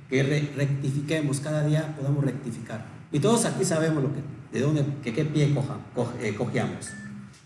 Que 0.08 0.22
rectifiquemos, 0.22 1.40
cada 1.40 1.66
día 1.66 1.94
podamos 1.96 2.24
rectificar. 2.24 2.86
Y 3.12 3.20
todos 3.20 3.44
aquí 3.44 3.64
sabemos 3.64 4.02
lo 4.02 4.10
que, 4.12 4.20
de 4.52 4.60
dónde, 4.60 4.84
que 5.02 5.12
qué 5.12 5.24
pie 5.24 5.54
coja, 5.54 5.78
eh, 6.20 6.34
cojeamos. 6.34 6.90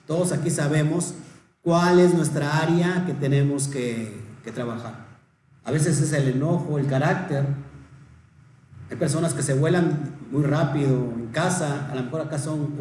Todos 0.07 0.33
aquí 0.33 0.51
sabemos 0.51 1.15
cuál 1.63 2.01
es 2.01 2.13
nuestra 2.15 2.59
área 2.59 3.05
que 3.07 3.15
tenemos 3.15 3.69
que, 3.69 4.21
trabajar. 4.55 5.07
A 5.65 5.71
veces 5.71 6.01
es 6.01 6.13
el 6.13 6.29
enojo, 6.29 6.77
el 6.77 6.89
carácter. 6.89 7.47
Hay 8.91 8.97
personas 8.97 9.35
que 9.35 9.43
se 9.43 9.55
vuelan 9.55 10.17
muy 10.33 10.43
rápido 10.43 11.13
en 11.17 11.29
casa, 11.29 11.89
a 11.91 11.95
lo 11.95 12.03
mejor 12.03 12.23
acá 12.23 12.39
son 12.39 12.75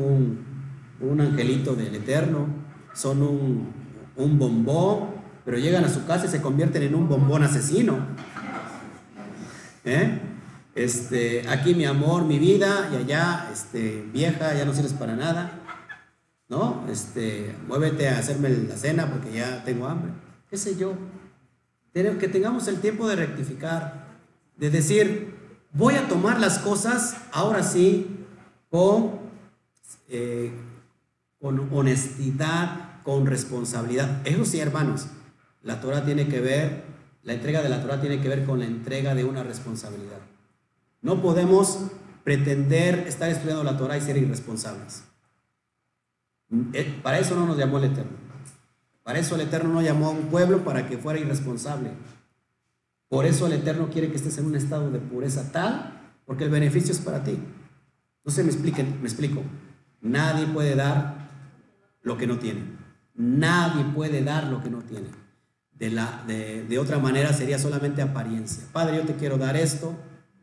un, 0.99 1.22
angelito 1.22 1.76
del 1.76 1.94
Eterno, 1.94 2.48
son 2.95 3.22
un, 3.22 3.68
un 4.16 4.40
bombón, 4.40 5.12
pero 5.45 5.58
llegan 5.58 5.86
a 5.86 5.90
su 5.90 6.03
casa 6.06 6.26
y 6.26 6.30
se 6.30 6.41
convierten 6.41 6.82
en 6.82 6.95
un 6.95 7.08
bombón 7.08 7.44
asesino. 7.44 7.99
¿Eh? 9.86 10.20
Este, 10.74 11.48
aquí 11.49 11.76
mi 11.76 11.86
amor, 11.86 12.24
mi 12.26 12.40
vida, 12.40 12.90
y 12.91 12.95
allá, 12.95 13.49
este, 13.52 14.03
vieja, 14.14 14.53
ya 14.56 14.66
no 14.66 14.74
sirves 14.74 14.94
para 14.94 15.16
nada. 15.16 15.60
¿No? 16.52 16.86
Este, 16.91 17.56
muévete 17.65 18.10
a 18.10 18.18
hacerme 18.18 18.49
la 18.49 18.76
cena 18.76 19.10
porque 19.10 19.32
ya 19.32 19.64
tengo 19.64 19.88
hambre. 19.88 20.11
¿Qué 20.49 20.57
sé 20.57 20.76
yo? 20.76 20.95
Que 21.94 22.28
tengamos 22.28 22.68
el 22.68 22.82
tiempo 22.82 23.07
de 23.07 23.15
rectificar, 23.15 24.07
de 24.57 24.69
decir, 24.69 25.34
voy 25.72 25.95
a 25.95 26.10
tomar 26.10 26.41
las 26.41 26.60
cosas 26.60 27.15
ahora 27.32 27.64
sí 27.64 28.26
con, 28.69 29.11
eh, 30.10 30.52
con 31.40 31.69
honestidad, 31.73 33.02
con 33.03 33.28
responsabilidad. 33.28 34.19
Eso 34.28 34.44
sí, 34.44 34.60
hermanos, 34.60 35.07
la 35.64 35.80
Torah 35.80 36.03
tiene 36.03 36.28
que 36.28 36.41
ver, 36.41 36.84
la 37.23 37.32
entrega 37.32 37.64
de 37.64 37.69
la 37.69 37.82
Torah 37.82 38.02
tiene 38.02 38.19
que 38.19 38.28
ver 38.28 38.44
con 38.44 38.60
la 38.60 38.65
entrega 38.65 39.15
de 39.15 39.23
una 39.23 39.44
responsabilidad. 39.44 40.19
No 41.02 41.22
podemos 41.22 41.80
pretender 42.26 43.06
estar 43.07 43.30
estudiando 43.30 43.64
la 43.64 43.78
Torah 43.78 43.98
y 43.98 44.02
ser 44.02 44.18
irresponsables. 44.18 45.03
Eh, 46.73 46.99
para 47.02 47.19
eso 47.19 47.36
no 47.36 47.45
nos 47.45 47.57
llamó 47.57 47.78
el 47.78 47.86
Eterno. 47.86 48.18
Para 49.03 49.19
eso 49.19 49.36
el 49.36 49.41
Eterno 49.41 49.73
no 49.73 49.82
llamó 49.82 50.07
a 50.07 50.11
un 50.11 50.28
pueblo 50.28 50.64
para 50.64 50.88
que 50.88 50.98
fuera 50.98 51.19
irresponsable. 51.19 51.91
Por 53.10 53.26
eso 53.26 53.48
el 53.48 53.53
Eterno 53.53 53.90
quiere 53.90 54.10
que 54.10 54.18
estés 54.18 54.38
en 54.38 54.45
un 54.45 54.56
estado 54.56 54.91
de 54.91 54.99
pureza 54.99 55.52
tal, 55.52 56.14
porque 56.26 56.45
el 56.45 56.49
beneficio 56.49 56.91
es 56.91 56.99
para 56.99 57.23
ti. 57.23 57.38
No 58.23 58.32
se 58.32 58.44
me 58.44 58.52
expliquen, 58.52 58.99
me 59.02 59.07
explico. 59.07 59.44
Nadie 60.02 60.45
puede 60.45 60.76
dar 60.76 61.30
lo 62.03 62.18
que 62.18 62.28
no 62.28 62.38
tiene. 62.38 62.61
Nadie 63.15 63.84
puede 63.94 64.23
dar 64.23 64.48
lo 64.48 64.61
que 64.61 64.69
no 64.69 64.80
tiene. 64.80 65.07
De, 65.73 65.90
la, 65.90 66.23
de, 66.28 66.64
de 66.64 66.80
otra 66.80 66.99
manera 66.99 67.34
sería 67.34 67.57
solamente 67.57 68.02
apariencia. 68.02 68.64
Padre, 68.72 68.98
yo 68.98 69.03
te 69.03 69.15
quiero 69.15 69.38
dar 69.38 69.57
esto, 69.57 69.95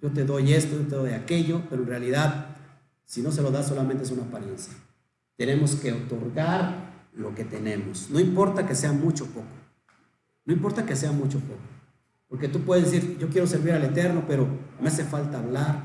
yo 0.03 0.11
te 0.11 0.25
doy 0.25 0.53
esto, 0.53 0.77
yo 0.77 0.87
te 0.87 0.97
doy 0.97 1.11
aquello, 1.13 1.63
pero 1.71 1.83
en 1.83 1.89
realidad, 1.89 2.57
si 3.05 3.23
no 3.23 3.31
se 3.31 3.43
lo 3.43 3.51
da, 3.51 3.63
solamente 3.63 4.03
es 4.03 4.11
una 4.11 4.25
apariencia. 4.25 4.75
Tenemos 5.39 5.77
que 5.77 5.93
otorgar 5.93 6.91
lo 7.15 7.33
que 7.33 7.45
tenemos. 7.45 8.11
No 8.11 8.19
importa 8.19 8.67
que 8.67 8.75
sea 8.75 8.93
mucho 8.93 9.25
o 9.25 9.29
poco. 9.29 9.47
No 10.45 10.53
importa 10.53 10.85
que 10.85 10.97
sea 10.97 11.13
mucho 11.13 11.39
o 11.39 11.43
poco. 11.43 11.61
Porque 12.29 12.49
tú 12.49 12.63
puedes 12.63 12.91
decir, 12.91 13.17
yo 13.19 13.29
quiero 13.29 13.47
servir 13.47 13.73
al 13.73 13.85
Eterno, 13.85 14.25
pero 14.27 14.49
me 14.81 14.89
hace 14.89 15.05
falta 15.05 15.39
hablar, 15.39 15.85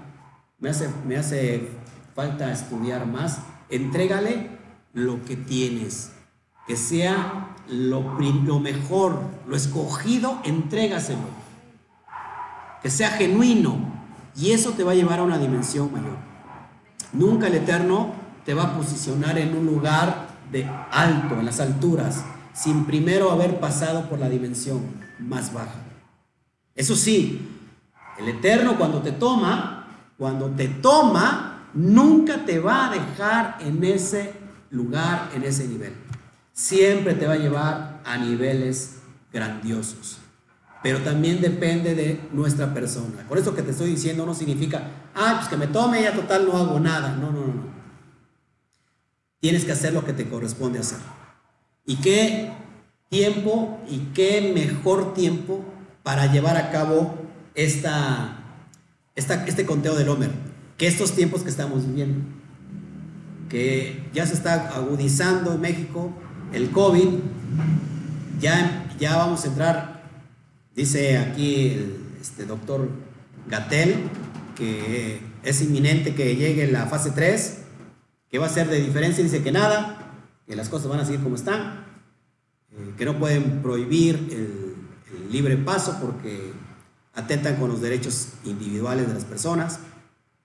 me 0.60 0.70
hace, 0.70 0.90
me 1.08 1.18
hace 1.18 1.70
falta 2.16 2.52
estudiar 2.52 3.06
más. 3.06 3.42
Entrégale 3.70 4.50
lo 4.92 5.24
que 5.24 5.36
tienes. 5.36 6.12
Que 6.68 6.76
sea 6.76 7.56
lo, 7.70 8.20
lo 8.20 8.60
mejor, 8.60 9.22
lo 9.48 9.56
escogido, 9.56 10.40
entrégaselo. 10.44 11.44
Que 12.82 12.90
sea 12.90 13.12
genuino. 13.12 13.94
Y 14.36 14.50
eso 14.50 14.72
te 14.72 14.84
va 14.84 14.94
a 14.94 14.96
llevar 14.96 15.20
a 15.20 15.24
una 15.24 15.38
dimensión 15.38 15.94
mayor. 15.94 16.18
Nunca 17.14 17.46
el 17.46 17.54
Eterno 17.54 18.23
te 18.46 18.54
va 18.54 18.64
a 18.64 18.78
posicionar 18.78 19.38
en 19.38 19.56
un 19.56 19.66
lugar 19.66 20.28
de 20.52 20.70
alto, 20.92 21.36
en 21.40 21.46
las 21.46 21.60
alturas, 21.60 22.24
sin 22.54 22.86
primero 22.86 23.32
haber 23.32 23.60
pasado 23.60 24.10
por 24.10 24.20
la 24.20 24.30
dimensión 24.30 24.82
más 25.20 25.54
baja. 25.54 25.76
Eso 26.76 26.96
sí, 26.96 27.48
el 28.20 28.30
Eterno 28.30 28.78
cuando 28.78 29.02
te 29.02 29.12
toma, 29.12 29.88
cuando 30.18 30.48
te 30.48 30.68
toma, 30.68 31.70
nunca 31.74 32.46
te 32.46 32.60
va 32.60 32.88
a 32.88 32.94
dejar 32.94 33.58
en 33.62 33.84
ese 33.84 34.34
lugar, 34.70 35.30
en 35.36 35.44
ese 35.44 35.68
nivel. 35.68 35.94
Siempre 36.52 37.14
te 37.16 37.26
va 37.26 37.34
a 37.34 37.38
llevar 37.38 38.02
a 38.06 38.18
niveles 38.18 38.98
grandiosos. 39.32 40.20
Pero 40.84 41.00
también 41.00 41.42
depende 41.42 41.96
de 41.96 42.20
nuestra 42.34 42.74
persona. 42.74 43.26
Por 43.28 43.38
eso 43.38 43.56
que 43.56 43.62
te 43.62 43.72
estoy 43.72 43.90
diciendo 43.90 44.26
no 44.26 44.34
significa, 44.34 44.84
ah, 45.16 45.36
pues 45.38 45.48
que 45.48 45.56
me 45.56 45.68
tome 45.68 46.02
ya 46.02 46.14
total 46.14 46.46
no 46.46 46.58
hago 46.58 46.80
nada. 46.80 47.16
No, 47.16 47.32
no, 47.32 47.48
no. 47.48 47.63
Tienes 49.44 49.66
que 49.66 49.74
hacer 49.74 49.92
lo 49.92 50.06
que 50.06 50.14
te 50.14 50.30
corresponde 50.30 50.80
hacer. 50.80 51.00
¿Y 51.86 51.98
qué 51.98 52.54
tiempo 53.10 53.78
y 53.90 53.98
qué 54.14 54.54
mejor 54.56 55.14
tiempo 55.14 55.66
para 56.02 56.32
llevar 56.32 56.56
a 56.56 56.72
cabo 56.72 57.14
esta, 57.54 58.38
este 59.16 59.66
conteo 59.66 59.96
del 59.96 60.08
Homer? 60.08 60.32
Que 60.78 60.88
estos 60.88 61.12
tiempos 61.12 61.42
que 61.44 61.50
estamos 61.50 61.86
viviendo. 61.86 62.24
Que 63.50 64.10
ya 64.14 64.26
se 64.26 64.34
está 64.34 64.70
agudizando 64.78 65.56
en 65.56 65.60
México 65.60 66.14
el 66.54 66.70
COVID. 66.70 67.10
Ya, 68.40 68.96
ya 68.98 69.18
vamos 69.18 69.44
a 69.44 69.48
entrar, 69.50 70.04
dice 70.74 71.18
aquí 71.18 71.66
el 71.68 71.98
este 72.22 72.46
doctor 72.46 72.90
Gatel, 73.50 73.96
que 74.56 75.20
es 75.44 75.62
inminente 75.62 76.16
que 76.16 76.38
llegue 76.38 76.72
la 76.72 76.86
fase 76.86 77.12
3 77.12 77.63
¿Qué 78.34 78.40
va 78.40 78.48
a 78.48 78.50
ser 78.50 78.68
de 78.68 78.82
diferencia? 78.82 79.24
Dice 79.24 79.44
que 79.44 79.52
nada, 79.52 79.96
que 80.48 80.56
las 80.56 80.68
cosas 80.68 80.88
van 80.88 81.00
a 81.00 81.06
seguir 81.06 81.22
como 81.22 81.36
están, 81.36 81.86
eh, 82.72 82.94
que 82.98 83.06
no 83.06 83.20
pueden 83.20 83.62
prohibir 83.62 84.16
el, 84.32 85.32
libre 85.32 85.56
paso 85.56 86.00
porque 86.02 86.52
atentan 87.14 87.58
con 87.58 87.70
los 87.70 87.80
derechos 87.80 88.30
individuales 88.44 89.08
de 89.08 89.14
las 89.14 89.24
personas. 89.24 89.82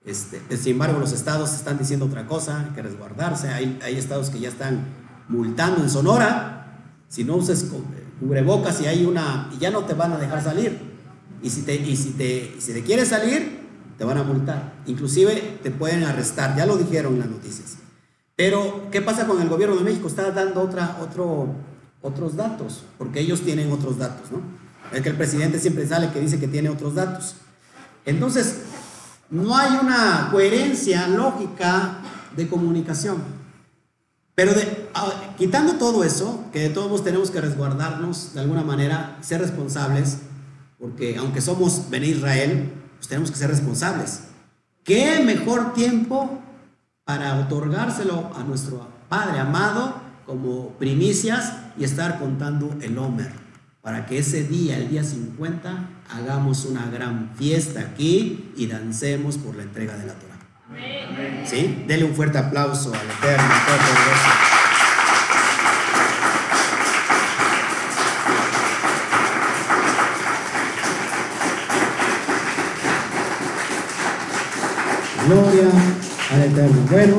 Este, 0.05 0.39
sin 0.55 0.73
embargo, 0.73 0.99
los 0.99 1.13
estados 1.13 1.51
están 1.55 1.79
diciendo 1.79 2.05
otra 2.05 2.27
cosa, 2.27 2.59
hay 2.59 2.75
que 2.75 2.83
resguardarse. 2.83 3.49
Hay, 3.49 3.79
hay 3.81 3.95
estados 3.95 4.29
que 4.29 4.39
ya 4.39 4.49
están 4.49 4.85
multando 5.27 5.81
en 5.81 5.89
Sonora. 5.89 6.93
Si 7.07 7.23
no 7.23 7.37
uses 7.37 7.71
cubrebocas 8.19 8.81
y 8.81 8.85
hay 8.85 9.03
una 9.03 9.49
ya 9.59 9.71
no 9.71 9.85
te 9.85 9.95
van 9.95 10.13
a 10.13 10.19
dejar 10.19 10.43
salir. 10.43 10.77
Y 11.41 11.49
si 11.49 11.63
te, 11.63 11.73
y 11.73 11.97
si 11.97 12.11
te, 12.11 12.55
si 12.59 12.71
te 12.71 12.83
quieres 12.83 13.07
salir, 13.07 13.61
te 13.97 14.03
van 14.03 14.19
a 14.19 14.23
multar. 14.23 14.75
Inclusive 14.85 15.57
te 15.63 15.71
pueden 15.71 16.03
arrestar. 16.03 16.55
Ya 16.55 16.67
lo 16.67 16.77
dijeron 16.77 17.15
en 17.15 17.21
las 17.21 17.29
noticias. 17.29 17.78
Pero, 18.39 18.87
¿qué 18.89 19.01
pasa 19.01 19.27
con 19.27 19.41
el 19.41 19.49
gobierno 19.49 19.75
de 19.75 19.83
México? 19.83 20.07
Está 20.07 20.31
dando 20.31 20.61
otra, 20.61 20.97
otro, 21.01 21.49
otros 22.01 22.37
datos, 22.37 22.85
porque 22.97 23.19
ellos 23.19 23.41
tienen 23.41 23.69
otros 23.69 23.97
datos, 23.97 24.31
¿no? 24.31 24.39
Es 24.95 25.01
que 25.01 25.09
el 25.09 25.17
presidente 25.17 25.59
siempre 25.59 25.85
sale 25.85 26.09
que 26.11 26.21
dice 26.21 26.39
que 26.39 26.47
tiene 26.47 26.69
otros 26.69 26.95
datos. 26.95 27.35
Entonces, 28.05 28.61
no 29.29 29.57
hay 29.57 29.77
una 29.81 30.29
coherencia 30.31 31.09
lógica 31.09 31.97
de 32.37 32.47
comunicación. 32.47 33.17
Pero 34.35 34.53
quitando 35.37 35.73
todo 35.73 36.05
eso, 36.05 36.45
que 36.53 36.59
de 36.59 36.69
todos 36.69 37.03
tenemos 37.03 37.31
que 37.31 37.41
resguardarnos 37.41 38.35
de 38.35 38.39
alguna 38.39 38.63
manera, 38.63 39.17
ser 39.19 39.41
responsables, 39.41 40.19
porque 40.79 41.17
aunque 41.17 41.41
somos 41.41 41.89
Ben 41.89 42.05
Israel, 42.05 42.71
pues 42.95 43.09
tenemos 43.09 43.31
que 43.31 43.37
ser 43.37 43.49
responsables. 43.49 44.21
¿Qué 44.85 45.19
mejor 45.25 45.73
tiempo 45.73 46.39
para 47.09 47.39
otorgárselo 47.39 48.29
a 48.35 48.43
nuestro 48.43 48.87
Padre 49.09 49.39
amado 49.39 49.95
como 50.27 50.73
primicias 50.73 51.53
y 51.75 51.83
estar 51.83 52.19
contando 52.19 52.77
el 52.83 52.95
Homer, 52.99 53.31
para 53.81 54.05
que 54.05 54.19
ese 54.19 54.43
día, 54.43 54.77
el 54.77 54.89
día 54.91 55.03
50, 55.03 55.89
hagamos 56.07 56.65
una 56.65 56.85
gran 56.91 57.31
fiesta 57.33 57.79
aquí 57.79 58.51
y 58.55 58.67
dancemos 58.67 59.39
por 59.39 59.55
la 59.55 59.63
entrega 59.63 59.97
de 59.97 60.05
la 60.05 60.13
Torah. 60.13 61.45
¿Sí? 61.45 61.83
Dele 61.87 62.03
un 62.03 62.13
fuerte 62.13 62.37
aplauso 62.37 62.93
al 62.93 63.01
Eterno. 63.01 63.55
Gloria 75.25 75.88
Eterno. 76.49 76.77
Bueno, 76.89 77.15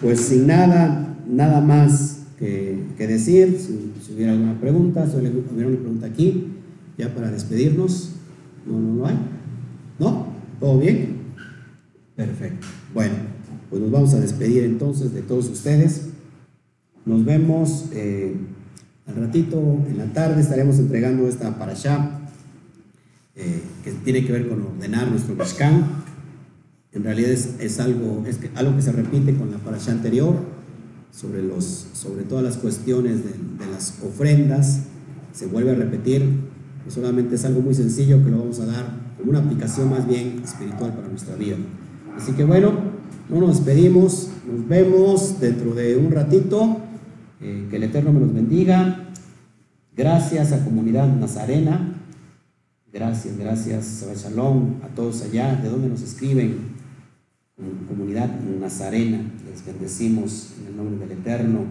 pues 0.00 0.20
sin 0.20 0.46
nada, 0.46 1.16
nada 1.28 1.60
más 1.60 2.22
que, 2.38 2.84
decir, 2.98 3.58
si, 3.58 4.12
hubiera 4.14 4.32
alguna 4.32 4.60
pregunta, 4.60 5.06
si 5.08 5.16
hubiera 5.16 5.68
una 5.68 5.78
pregunta 5.78 6.06
aquí, 6.06 6.48
ya 6.96 7.12
para 7.14 7.30
despedirnos. 7.30 8.12
No, 8.66 8.78
no, 8.78 8.94
no 8.94 9.06
hay. 9.06 9.16
¿No? 9.98 10.26
¿Todo 10.60 10.78
bien? 10.78 11.16
Perfecto. 12.14 12.66
Bueno, 12.94 13.14
pues 13.68 13.82
nos 13.82 13.90
vamos 13.90 14.14
a 14.14 14.20
despedir 14.20 14.64
entonces 14.64 15.12
de 15.12 15.22
todos 15.22 15.48
ustedes. 15.48 16.08
Nos 17.04 17.24
vemos 17.24 17.86
eh, 17.92 18.36
al 19.06 19.16
ratito, 19.16 19.80
en 19.88 19.98
la 19.98 20.06
tarde, 20.06 20.40
estaremos 20.40 20.78
entregando 20.78 21.26
esta 21.26 21.58
para 21.58 21.72
allá, 21.72 22.20
eh, 23.34 23.62
que 23.82 23.90
tiene 23.92 24.24
que 24.24 24.32
ver 24.32 24.48
con 24.48 24.62
ordenar 24.62 25.10
nuestro 25.10 25.34
Mishkan. 25.34 26.01
En 26.94 27.04
realidad 27.04 27.30
es, 27.30 27.80
algo, 27.80 28.22
es 28.26 28.38
algo 28.54 28.76
que 28.76 28.82
se 28.82 28.92
repite 28.92 29.34
con 29.34 29.50
la 29.50 29.58
parasha 29.58 29.92
anterior, 29.92 30.34
sobre, 31.12 31.42
los, 31.42 31.86
sobre 31.92 32.24
todas 32.24 32.42
las 32.42 32.56
cuestiones 32.56 33.24
de, 33.24 33.66
las 33.70 33.98
ofrendas, 34.02 34.80
se 35.32 35.46
vuelve 35.46 35.70
a 35.70 35.74
repetir, 35.74 36.22
no 36.84 36.90
solamente 36.90 37.36
es 37.36 37.44
algo 37.44 37.60
muy 37.60 37.74
sencillo 37.74 38.22
que 38.24 38.30
lo 38.30 38.38
vamos 38.38 38.60
a 38.60 38.66
dar 38.66 38.84
como 39.16 39.30
una 39.30 39.38
aplicación 39.38 39.88
más 39.90 40.06
bien 40.06 40.40
espiritual 40.42 40.92
para 40.92 41.08
nuestra 41.08 41.36
vida. 41.36 41.56
Así 42.16 42.32
que 42.32 42.44
bueno, 42.44 42.72
no 43.30 43.40
nos 43.40 43.64
despedimos, 43.64 44.30
nos 44.50 44.68
vemos 44.68 45.40
dentro 45.40 45.74
de 45.74 45.96
un 45.96 46.10
ratito, 46.10 46.78
eh, 47.40 47.66
que 47.70 47.76
el 47.76 47.84
Eterno 47.84 48.12
me 48.12 48.20
los 48.20 48.34
bendiga, 48.34 49.10
gracias 49.96 50.52
a 50.52 50.64
Comunidad 50.64 51.08
Nazarena, 51.14 52.00
gracias, 52.92 53.38
gracias, 53.38 54.04
Shalom, 54.16 54.82
a 54.82 54.88
todos 54.88 55.22
allá, 55.22 55.56
de 55.56 55.68
donde 55.68 55.88
nos 55.88 56.02
escriben, 56.02 56.71
comunidad 57.56 58.28
nazarena. 58.60 59.20
Les 59.48 59.64
bendecimos 59.64 60.52
en 60.60 60.66
el 60.68 60.76
nombre 60.76 61.06
del 61.06 61.18
Eterno. 61.18 61.64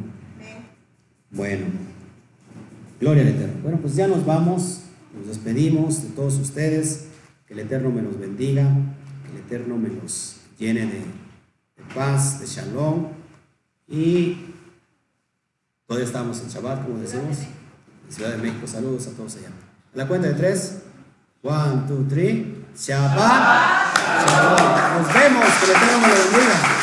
Bueno, 1.31 1.65
gloria 2.99 3.23
al 3.23 3.29
Eterno. 3.29 3.61
Bueno, 3.63 3.79
pues 3.79 3.95
ya 3.95 4.07
nos 4.07 4.25
vamos, 4.25 4.81
nos 5.17 5.27
despedimos 5.27 6.03
de 6.03 6.09
todos 6.09 6.35
ustedes. 6.35 7.07
Que 7.47 7.53
el 7.53 7.59
Eterno 7.59 7.89
me 7.91 8.01
los 8.01 8.19
bendiga, 8.19 8.63
que 9.25 9.31
el 9.31 9.45
Eterno 9.45 9.77
me 9.77 9.89
los 9.89 10.37
llene 10.57 10.85
de, 10.85 11.01
paz, 11.95 12.39
de 12.39 12.45
shalom. 12.45 13.07
Y 13.87 14.37
todavía 15.87 16.07
estamos 16.07 16.41
en 16.41 16.47
Shabbat, 16.47 16.85
como 16.85 16.99
decimos, 16.99 17.39
en 18.07 18.13
Ciudad 18.13 18.31
de 18.31 18.37
México. 18.37 18.65
Saludos 18.67 19.07
a 19.07 19.11
todos 19.11 19.35
allá. 19.35 19.49
A 19.93 19.97
la 19.97 20.07
cuenta 20.07 20.29
de 20.29 20.35
tres. 20.35 20.83
One, 21.43 21.83
two, 21.87 22.05
three. 22.07 22.63
Shabbat. 22.77 23.80
Nos 24.97 25.13
vemos. 25.13 25.45
Que 25.59 25.67
le 25.67 25.73
tengamos 25.73 26.09
la 26.09 26.15
bendiga. 26.15 26.80